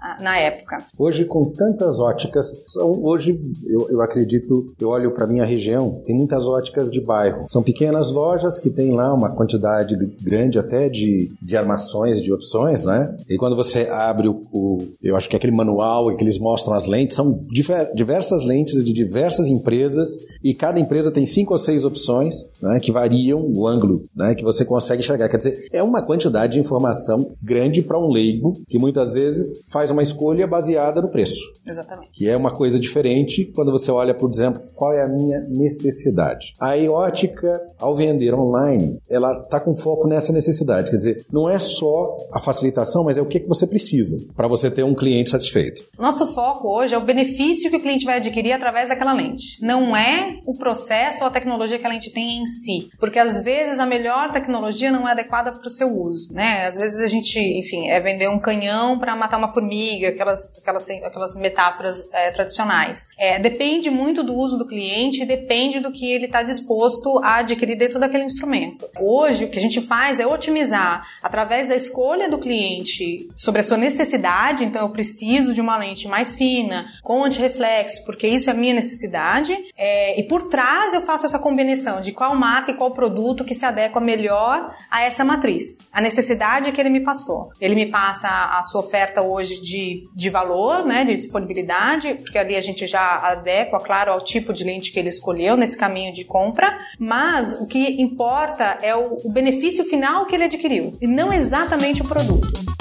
ah, 0.00 0.16
na 0.20 0.38
época. 0.38 0.78
Hoje, 0.98 1.24
com 1.24 1.44
tantas 1.50 1.98
óticas, 1.98 2.46
hoje 2.76 3.38
eu, 3.66 3.88
eu 3.90 4.02
acredito, 4.02 4.74
eu 4.80 4.88
olho 4.88 5.10
para 5.12 5.26
minha 5.26 5.44
região, 5.44 6.02
tem 6.06 6.14
muitas 6.14 6.46
óticas 6.46 6.90
de 6.90 7.00
bairro. 7.00 7.46
São 7.48 7.62
pequenas 7.62 8.10
lojas 8.10 8.60
que 8.60 8.70
tem 8.70 8.92
lá 8.92 9.12
uma 9.12 9.34
quantidade 9.34 9.96
grande 10.22 10.58
até 10.58 10.88
de, 10.88 11.32
de 11.40 11.56
armações, 11.56 12.22
de 12.22 12.32
opções, 12.32 12.84
né? 12.84 13.16
E 13.28 13.36
quando 13.36 13.56
você 13.56 13.88
abre 13.90 14.28
o, 14.28 14.46
o 14.52 14.86
eu 15.02 15.16
acho 15.16 15.28
que 15.28 15.36
é 15.36 15.38
aquele 15.38 15.56
manual 15.56 16.14
que 16.16 16.22
eles 16.22 16.38
mostram 16.38 16.74
as 16.74 16.86
lentes, 16.86 17.16
são 17.16 17.44
difer, 17.50 17.92
diversas 17.96 18.44
lentes 18.44 18.84
de 18.84 18.92
diversas 18.92 19.48
empresas 19.48 20.08
e 20.44 20.54
cada 20.54 20.78
empresa 20.78 21.10
tem 21.10 21.26
cinco 21.26 21.52
ou 21.52 21.58
seis 21.58 21.84
opções 21.84 22.34
né, 22.62 22.78
que 22.78 22.92
variam 22.92 23.40
o 23.40 23.66
ângulo 23.66 24.04
né, 24.14 24.34
que 24.34 24.44
você 24.44 24.64
consegue 24.64 25.02
enxergar. 25.02 25.28
Quer 25.28 25.38
dizer, 25.38 25.68
é 25.72 25.82
uma 25.82 26.02
quantidade 26.02 26.52
de 26.52 26.60
informação 26.60 27.34
grande 27.42 27.82
para 27.82 27.98
um 27.98 28.08
leigo 28.08 28.52
que 28.68 28.78
muitas 28.78 29.14
vezes 29.14 29.66
faz 29.70 29.90
uma 29.90 30.02
escolha 30.02 30.46
baseada 30.46 31.00
no 31.00 31.10
preço. 31.10 31.40
Exatamente. 31.66 32.10
Que 32.12 32.28
é 32.28 32.36
uma 32.36 32.50
coisa 32.50 32.78
diferente 32.78 33.50
quando 33.54 33.72
você 33.72 33.90
olha, 33.90 34.14
por 34.14 34.30
exemplo, 34.30 34.62
qual 34.74 34.92
é 34.92 35.02
a 35.02 35.08
minha 35.08 35.40
necessidade. 35.48 36.52
A 36.60 36.76
ótica, 36.90 37.60
ao 37.78 37.96
vender 37.96 38.34
online, 38.34 38.98
ela 39.08 39.40
está 39.42 39.58
com 39.58 39.74
foco 39.74 40.06
nessa 40.06 40.32
necessidade. 40.32 40.90
Quer 40.90 40.96
dizer, 40.96 41.26
não 41.32 41.48
é 41.48 41.58
só 41.58 42.16
a 42.32 42.40
facilitação, 42.40 43.04
mas 43.04 43.16
é 43.16 43.22
o 43.22 43.26
que, 43.26 43.40
que 43.40 43.48
você 43.48 43.66
precisa 43.66 44.18
para 44.36 44.46
você 44.46 44.70
ter 44.70 44.84
um 44.84 44.94
cliente 44.94 45.30
satisfeito. 45.30 45.82
Nosso 45.98 46.32
foco 46.34 46.68
hoje 46.68 46.94
é 46.94 46.98
o 46.98 47.04
benefício 47.04 47.70
que 47.70 47.76
o 47.76 47.82
cliente 47.86 48.04
vai 48.04 48.16
adquirir 48.16 48.52
através 48.52 48.88
daquela 48.88 49.12
lente. 49.12 49.64
Não 49.64 49.96
é 49.96 50.40
o 50.44 50.54
processo 50.54 51.22
ou 51.22 51.28
a 51.28 51.30
tecnologia 51.30 51.78
que 51.78 51.86
a 51.86 51.88
lente 51.88 52.10
tem 52.10 52.42
em 52.42 52.46
si. 52.46 52.90
Porque 52.98 53.18
às 53.18 53.42
vezes 53.42 53.78
a 53.78 53.86
melhor 53.86 54.32
tecnologia 54.32 54.90
não 54.90 55.08
é 55.08 55.12
adequada 55.12 55.52
para 55.52 55.66
o 55.66 55.70
seu 55.70 55.88
uso, 55.88 56.34
né? 56.34 56.66
Às 56.66 56.76
vezes 56.76 57.00
a 57.00 57.06
gente, 57.06 57.38
enfim, 57.38 57.88
é 57.88 58.00
vender 58.00 58.28
um 58.28 58.40
canhão 58.40 58.98
para 58.98 59.14
matar 59.14 59.38
uma 59.38 59.52
formiga, 59.52 60.08
aquelas, 60.08 60.58
aquelas, 60.58 60.90
aquelas 60.90 61.36
metáforas 61.36 62.08
é, 62.12 62.30
tradicionais. 62.32 63.08
É, 63.18 63.38
depende 63.38 63.88
muito 63.88 64.22
do 64.24 64.34
uso 64.34 64.58
do 64.58 64.66
cliente 64.66 65.22
e 65.22 65.26
depende 65.26 65.78
do 65.78 65.92
que 65.92 66.10
ele 66.10 66.26
está 66.26 66.42
disposto 66.42 67.20
a 67.22 67.38
adquirir 67.38 67.76
dentro 67.76 68.00
daquele 68.00 68.24
instrumento. 68.24 68.88
Hoje, 68.98 69.44
o 69.44 69.48
que 69.48 69.58
a 69.58 69.62
gente 69.62 69.80
faz 69.80 70.18
é 70.18 70.26
otimizar 70.26 71.06
através 71.22 71.68
da 71.68 71.76
escolha 71.76 72.28
do 72.28 72.38
cliente 72.38 73.28
sobre 73.36 73.60
a 73.60 73.64
sua 73.64 73.76
necessidade. 73.76 74.64
Então, 74.64 74.82
eu 74.82 74.90
preciso 74.90 75.54
de 75.54 75.60
uma 75.60 75.76
lente 75.76 76.08
mais 76.08 76.34
fina, 76.34 76.86
com 77.02 77.24
antirreflexo 77.24 77.75
complexo, 77.76 78.04
porque 78.04 78.26
isso 78.26 78.48
é 78.48 78.52
a 78.52 78.56
minha 78.56 78.74
necessidade. 78.74 79.56
É, 79.76 80.18
e 80.18 80.22
por 80.24 80.48
trás 80.48 80.94
eu 80.94 81.02
faço 81.02 81.26
essa 81.26 81.38
combinação 81.38 82.00
de 82.00 82.12
qual 82.12 82.34
marca 82.34 82.70
e 82.70 82.74
qual 82.74 82.90
produto 82.92 83.44
que 83.44 83.54
se 83.54 83.64
adequa 83.64 84.00
melhor 84.00 84.74
a 84.90 85.02
essa 85.02 85.24
matriz. 85.24 85.88
A 85.92 86.00
necessidade 86.00 86.72
que 86.72 86.80
ele 86.80 86.90
me 86.90 87.00
passou. 87.00 87.50
Ele 87.60 87.74
me 87.74 87.86
passa 87.86 88.28
a 88.28 88.62
sua 88.62 88.80
oferta 88.80 89.22
hoje 89.22 89.60
de, 89.60 90.08
de 90.14 90.30
valor, 90.30 90.84
né, 90.84 91.04
de 91.04 91.16
disponibilidade, 91.16 92.14
porque 92.14 92.38
ali 92.38 92.56
a 92.56 92.60
gente 92.60 92.86
já 92.86 93.16
adequa, 93.16 93.78
claro, 93.78 94.12
ao 94.12 94.20
tipo 94.20 94.52
de 94.52 94.64
lente 94.64 94.92
que 94.92 94.98
ele 94.98 95.08
escolheu 95.08 95.56
nesse 95.56 95.76
caminho 95.76 96.12
de 96.12 96.24
compra, 96.24 96.78
mas 96.98 97.52
o 97.60 97.66
que 97.66 98.00
importa 98.00 98.78
é 98.82 98.94
o, 98.94 99.18
o 99.24 99.30
benefício 99.30 99.84
final 99.84 100.26
que 100.26 100.34
ele 100.34 100.44
adquiriu 100.44 100.92
e 101.00 101.06
não 101.06 101.32
exatamente 101.32 102.02
o 102.02 102.08
produto. 102.08 102.75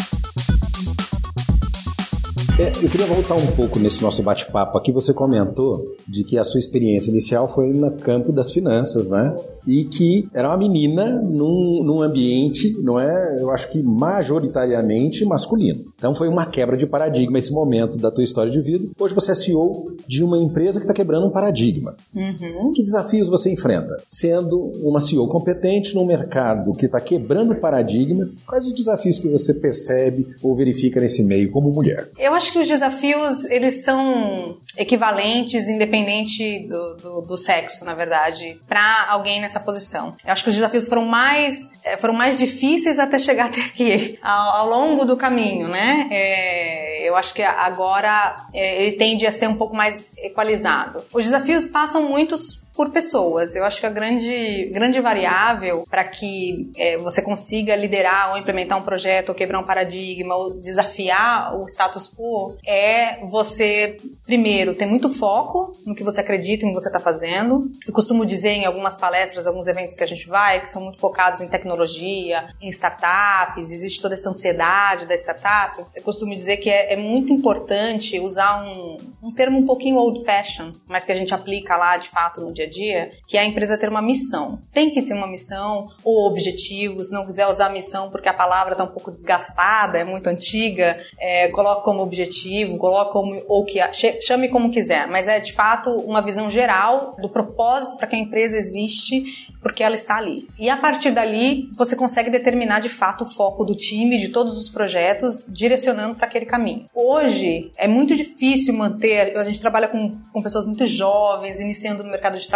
É, 2.58 2.70
eu 2.82 2.90
queria 2.90 3.06
voltar 3.06 3.36
um 3.36 3.48
pouco 3.48 3.78
nesse 3.80 4.02
nosso 4.02 4.24
bate-papo 4.24 4.78
aqui. 4.78 4.90
Você 4.90 5.14
comentou 5.14 5.94
de 6.08 6.24
que 6.24 6.38
a 6.38 6.44
sua 6.46 6.58
experiência 6.58 7.10
inicial 7.12 7.54
foi 7.54 7.68
no 7.74 7.92
campo 7.92 8.32
das 8.32 8.54
finanças, 8.54 9.10
né? 9.10 9.36
E 9.68 9.84
que 9.84 10.30
era 10.34 10.48
uma 10.48 10.58
menina 10.58 11.22
num, 11.22 11.84
num 11.84 12.02
ambiente, 12.02 12.74
não 12.82 12.98
é? 12.98 13.36
Eu 13.42 13.52
acho 13.52 13.70
que 13.70 13.84
majoritariamente 13.84 15.26
masculino. 15.26 15.84
Então 15.98 16.16
foi 16.16 16.30
uma 16.30 16.46
quebra 16.46 16.78
de 16.78 16.88
paradigma 16.88 17.38
esse 17.38 17.52
momento 17.52 17.98
da 17.98 18.10
tua 18.10 18.24
história 18.24 18.50
de 18.50 18.62
vida. 18.62 18.88
Hoje 18.98 19.14
você 19.14 19.34
é 19.34 19.36
CEO 19.36 19.94
de 20.08 20.24
uma 20.24 20.38
empresa 20.38 20.80
que 20.80 20.86
está 20.86 20.94
quebrando 20.94 21.28
um 21.28 21.32
paradigma. 21.32 21.98
Uhum. 22.16 22.72
Que 22.72 22.84
desafios 22.84 23.28
você 23.28 23.52
enfrenta? 23.52 23.98
Sendo 24.08 24.72
uma 24.82 25.02
CEO 25.02 25.28
competente 25.28 25.94
num 25.94 26.06
mercado 26.06 26.72
que 26.72 26.86
está 26.86 27.02
quebrando 27.02 27.54
paradigmas, 27.56 28.34
quais 28.48 28.66
os 28.66 28.72
desafios 28.72 29.20
que 29.20 29.28
você 29.28 29.54
percebe 29.54 30.26
ou 30.42 30.56
verifica 30.56 31.02
nesse 31.02 31.22
meio 31.22 31.52
como 31.52 31.70
mulher? 31.70 32.08
Eu 32.18 32.34
acho 32.34 32.45
acho 32.46 32.52
que 32.52 32.60
os 32.60 32.68
desafios, 32.68 33.46
eles 33.46 33.84
são 33.84 34.58
equivalentes, 34.78 35.68
independente 35.68 36.60
do, 36.68 36.96
do, 36.96 37.22
do 37.22 37.38
sexo, 37.38 37.84
na 37.84 37.96
verdade, 37.96 38.60
para 38.68 39.08
alguém 39.10 39.42
nessa 39.42 39.60
posição. 39.60 40.16
Eu 40.24 40.32
acho 40.32 40.44
que 40.44 40.50
os 40.50 40.56
desafios 40.56 40.88
foram 40.88 41.06
mais, 41.06 41.58
é, 41.84 41.98
foram 41.98 42.14
mais 42.14 42.38
difíceis 42.38 43.00
até 43.00 43.18
chegar 43.18 43.48
até 43.48 43.62
aqui, 43.62 44.20
ao, 44.22 44.58
ao 44.58 44.70
longo 44.70 45.06
do 45.06 45.18
caminho, 45.18 45.68
né? 45.68 46.08
É, 46.12 47.10
eu 47.10 47.16
acho 47.16 47.34
que 47.34 47.42
agora 47.42 48.38
é, 48.54 48.84
ele 48.84 48.96
tende 48.96 49.26
a 49.26 49.32
ser 49.32 49.48
um 49.48 49.56
pouco 49.56 49.76
mais 49.76 50.08
equalizado. 50.18 51.04
Os 51.12 51.24
desafios 51.24 51.66
passam 51.66 52.08
muitos 52.08 52.65
por 52.76 52.90
pessoas. 52.92 53.56
Eu 53.56 53.64
acho 53.64 53.80
que 53.80 53.86
a 53.86 53.90
grande, 53.90 54.70
grande 54.72 55.00
variável 55.00 55.86
para 55.90 56.04
que 56.04 56.72
é, 56.76 56.98
você 56.98 57.22
consiga 57.22 57.76
liderar 57.76 58.32
ou 58.32 58.38
implementar 58.38 58.78
um 58.78 58.84
projeto, 58.84 59.30
ou 59.30 59.36
quebrar 59.36 59.60
um 59.60 59.66
paradigma, 59.66 60.36
ou 60.36 60.60
desafiar 60.60 61.58
o 61.58 61.66
status 61.66 62.14
quo, 62.14 62.58
é 62.66 63.26
você, 63.26 63.98
primeiro, 64.26 64.76
ter 64.76 64.86
muito 64.86 65.10
foco 65.10 65.74
no 65.86 65.96
que 65.96 66.04
você 66.04 66.22
acredita, 66.22 66.66
em 66.66 66.70
que 66.70 66.74
você 66.74 66.90
está 66.90 67.00
fazendo. 67.00 67.72
Eu 67.88 67.94
costumo 67.94 68.26
dizer 68.26 68.50
em 68.50 68.66
algumas 68.66 68.98
palestras, 68.98 69.48
alguns 69.48 69.68
eventos 69.68 69.96
que 69.96 70.04
a 70.04 70.08
gente 70.08 70.28
vai, 70.28 70.62
que 70.62 70.70
são 70.70 70.82
muito 70.82 71.00
focados 71.00 71.42
em 71.42 71.48
tecnologia, 71.48 72.50
em 72.62 72.70
startups, 72.70 73.72
existe 73.72 74.02
toda 74.02 74.16
essa 74.16 74.30
ansiedade 74.30 75.06
da 75.06 75.16
startup. 75.16 75.82
Eu 75.96 76.04
costumo 76.04 76.34
dizer 76.34 76.58
que 76.58 76.70
é, 76.70 76.94
é 76.94 76.98
muito 76.98 77.32
importante 77.32 78.20
usar 78.20 78.64
um, 78.64 78.98
um 79.24 79.32
termo 79.32 79.60
um 79.60 79.66
pouquinho 79.66 79.98
old 79.98 80.24
fashion, 80.26 80.72
mas 80.88 81.06
que 81.06 81.12
a 81.12 81.16
gente 81.16 81.34
aplica 81.34 81.78
lá 81.78 81.98
de 81.98 82.10
fato 82.10 82.42
no 82.42 82.54
dia 82.54 82.65
dia 82.66 83.02
a 83.02 83.06
dia, 83.06 83.12
que 83.28 83.38
é 83.38 83.42
a 83.42 83.46
empresa 83.46 83.78
ter 83.78 83.90
uma 83.90 84.02
missão. 84.02 84.60
Tem 84.74 84.90
que 84.90 85.02
ter 85.02 85.14
uma 85.14 85.28
missão 85.28 85.90
ou 86.04 86.28
objetivos, 86.28 87.12
não 87.12 87.26
quiser 87.26 87.48
usar 87.48 87.70
missão 87.70 88.10
porque 88.10 88.30
a 88.30 88.34
palavra 88.34 88.74
está 88.74 88.84
um 88.84 88.92
pouco 88.92 89.12
desgastada, 89.12 89.98
é 89.98 90.04
muito 90.04 90.28
antiga, 90.28 90.98
é, 91.20 91.48
coloque 91.50 91.84
como 91.84 92.02
objetivo, 92.02 92.78
coloque 92.78 93.12
como, 93.12 93.42
ou 93.48 93.66
que, 93.66 93.80
chame 94.22 94.50
como 94.50 94.72
quiser, 94.72 95.08
mas 95.08 95.28
é 95.28 95.40
de 95.40 95.54
fato 95.54 95.90
uma 95.92 96.22
visão 96.22 96.50
geral 96.50 97.16
do 97.20 97.30
propósito 97.30 97.98
para 97.98 98.08
que 98.08 98.16
a 98.16 98.20
empresa 98.20 98.58
existe, 98.58 99.24
porque 99.62 99.84
ela 99.84 99.96
está 99.96 100.18
ali. 100.18 100.48
E 100.60 100.70
a 100.70 100.78
partir 100.78 101.12
dali, 101.12 101.70
você 101.78 101.96
consegue 101.96 102.30
determinar 102.30 102.80
de 102.80 102.90
fato 102.90 103.24
o 103.24 103.34
foco 103.34 103.64
do 103.64 103.76
time, 103.76 104.20
de 104.20 104.30
todos 104.30 104.58
os 104.58 104.70
projetos, 104.70 105.48
direcionando 105.52 106.16
para 106.16 106.28
aquele 106.28 106.46
caminho. 106.46 106.86
Hoje, 106.94 107.72
é 107.78 107.88
muito 107.88 108.16
difícil 108.16 108.74
manter, 108.74 109.36
a 109.38 109.44
gente 109.44 109.60
trabalha 109.62 109.88
com, 109.88 110.18
com 110.32 110.42
pessoas 110.42 110.66
muito 110.66 110.86
jovens, 110.86 111.60
iniciando 111.60 112.04
no 112.04 112.12
mercado 112.12 112.38
de 112.38 112.48
trabalho, 112.48 112.55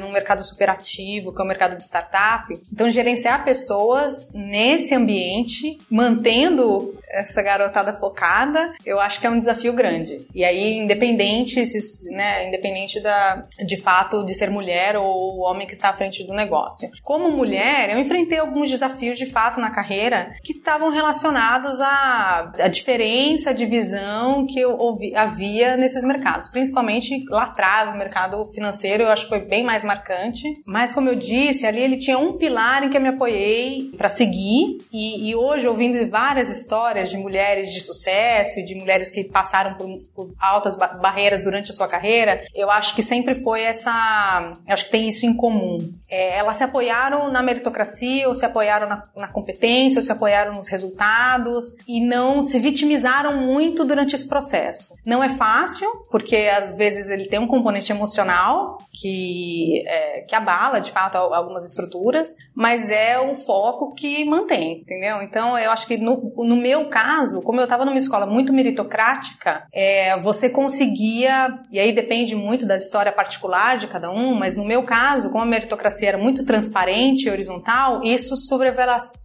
num 0.00 0.12
mercado 0.12 0.44
superativo, 0.44 1.32
que 1.32 1.40
é 1.40 1.44
o 1.44 1.48
mercado 1.48 1.76
de 1.76 1.84
startup. 1.84 2.52
Então, 2.72 2.90
gerenciar 2.90 3.44
pessoas 3.44 4.32
nesse 4.34 4.94
ambiente, 4.94 5.78
mantendo 5.90 6.94
essa 7.08 7.42
garotada 7.42 7.94
focada, 7.94 8.72
eu 8.84 9.00
acho 9.00 9.20
que 9.20 9.26
é 9.26 9.30
um 9.30 9.38
desafio 9.38 9.72
grande. 9.72 10.26
E 10.34 10.44
aí, 10.44 10.76
independente, 10.76 11.64
se, 11.66 12.10
né, 12.14 12.48
independente 12.48 13.00
da, 13.00 13.44
de 13.64 13.80
fato 13.80 14.24
de 14.24 14.34
ser 14.34 14.50
mulher 14.50 14.96
ou 14.96 15.40
homem 15.40 15.66
que 15.66 15.72
está 15.72 15.90
à 15.90 15.96
frente 15.96 16.24
do 16.26 16.34
negócio. 16.34 16.88
Como 17.02 17.30
mulher, 17.30 17.90
eu 17.90 17.98
enfrentei 17.98 18.38
alguns 18.38 18.70
desafios 18.70 19.18
de 19.18 19.26
fato 19.26 19.60
na 19.60 19.70
carreira 19.70 20.34
que 20.42 20.52
estavam 20.52 20.90
relacionados 20.90 21.80
à, 21.80 22.52
à 22.58 22.68
diferença 22.68 23.54
de 23.54 23.64
visão 23.66 24.46
que 24.46 24.60
eu 24.60 24.76
ouvi, 24.76 25.14
havia 25.14 25.76
nesses 25.76 26.04
mercados, 26.04 26.48
principalmente 26.48 27.24
lá 27.30 27.44
atrás, 27.44 27.90
no 27.90 27.98
mercado 27.98 28.46
financeiro, 28.52 29.04
eu 29.04 29.08
acho 29.08 29.25
que 29.26 29.38
foi 29.38 29.40
bem 29.40 29.64
mais 29.64 29.84
marcante. 29.84 30.42
Mas, 30.66 30.94
como 30.94 31.08
eu 31.08 31.14
disse, 31.14 31.66
ali 31.66 31.80
ele 31.80 31.96
tinha 31.96 32.18
um 32.18 32.34
pilar 32.34 32.84
em 32.84 32.90
que 32.90 32.96
eu 32.96 33.00
me 33.00 33.08
apoiei 33.08 33.90
para 33.96 34.08
seguir, 34.08 34.78
e, 34.92 35.30
e 35.30 35.34
hoje, 35.34 35.66
ouvindo 35.66 36.08
várias 36.10 36.50
histórias 36.50 37.10
de 37.10 37.16
mulheres 37.16 37.72
de 37.72 37.80
sucesso 37.80 38.60
e 38.60 38.64
de 38.64 38.74
mulheres 38.74 39.10
que 39.10 39.24
passaram 39.24 39.74
por, 39.74 39.88
por 40.14 40.34
altas 40.40 40.76
ba 40.78 40.86
barreiras 40.86 41.44
durante 41.44 41.70
a 41.70 41.74
sua 41.74 41.88
carreira, 41.88 42.44
eu 42.54 42.70
acho 42.70 42.94
que 42.94 43.02
sempre 43.02 43.42
foi 43.42 43.62
essa. 43.62 44.54
Eu 44.66 44.74
acho 44.74 44.84
que 44.86 44.90
tem 44.90 45.08
isso 45.08 45.26
em 45.26 45.34
comum. 45.34 45.78
É, 46.08 46.38
elas 46.38 46.56
se 46.56 46.64
apoiaram 46.64 47.30
na 47.30 47.42
meritocracia, 47.42 48.28
ou 48.28 48.34
se 48.34 48.44
apoiaram 48.44 48.88
na, 48.88 49.04
na 49.16 49.28
competência, 49.28 49.98
ou 49.98 50.02
se 50.02 50.12
apoiaram 50.12 50.54
nos 50.54 50.68
resultados, 50.68 51.76
e 51.86 52.00
não 52.00 52.42
se 52.42 52.58
vitimizaram 52.58 53.36
muito 53.36 53.84
durante 53.84 54.14
esse 54.14 54.28
processo. 54.28 54.94
Não 55.04 55.22
é 55.22 55.30
fácil, 55.36 55.88
porque 56.10 56.36
às 56.36 56.76
vezes 56.76 57.10
ele 57.10 57.26
tem 57.26 57.38
um 57.38 57.46
componente 57.46 57.90
emocional 57.90 58.78
que, 58.92 59.84
é, 59.86 60.20
que 60.20 60.34
abala, 60.34 60.80
de 60.80 60.90
fato, 60.90 61.16
algumas 61.16 61.64
estruturas, 61.64 62.34
mas 62.54 62.90
é 62.90 63.18
o 63.18 63.34
foco 63.34 63.94
que 63.94 64.24
mantém, 64.24 64.80
entendeu? 64.80 65.20
Então, 65.22 65.58
eu 65.58 65.70
acho 65.70 65.86
que 65.86 65.96
no, 65.96 66.32
no 66.36 66.56
meu 66.56 66.88
caso, 66.88 67.40
como 67.42 67.60
eu 67.60 67.64
estava 67.64 67.84
numa 67.84 67.98
escola 67.98 68.26
muito 68.26 68.52
meritocrática, 68.52 69.66
é, 69.72 70.18
você 70.20 70.48
conseguia, 70.48 71.58
e 71.72 71.78
aí 71.78 71.92
depende 71.92 72.34
muito 72.34 72.66
da 72.66 72.76
história 72.76 73.12
particular 73.12 73.78
de 73.78 73.88
cada 73.88 74.10
um, 74.10 74.34
mas 74.34 74.56
no 74.56 74.64
meu 74.64 74.82
caso, 74.82 75.30
como 75.30 75.42
a 75.42 75.46
meritocracia 75.46 75.95
era 76.04 76.18
muito 76.18 76.44
transparente 76.44 77.26
e 77.26 77.30
horizontal, 77.30 78.02
isso 78.02 78.34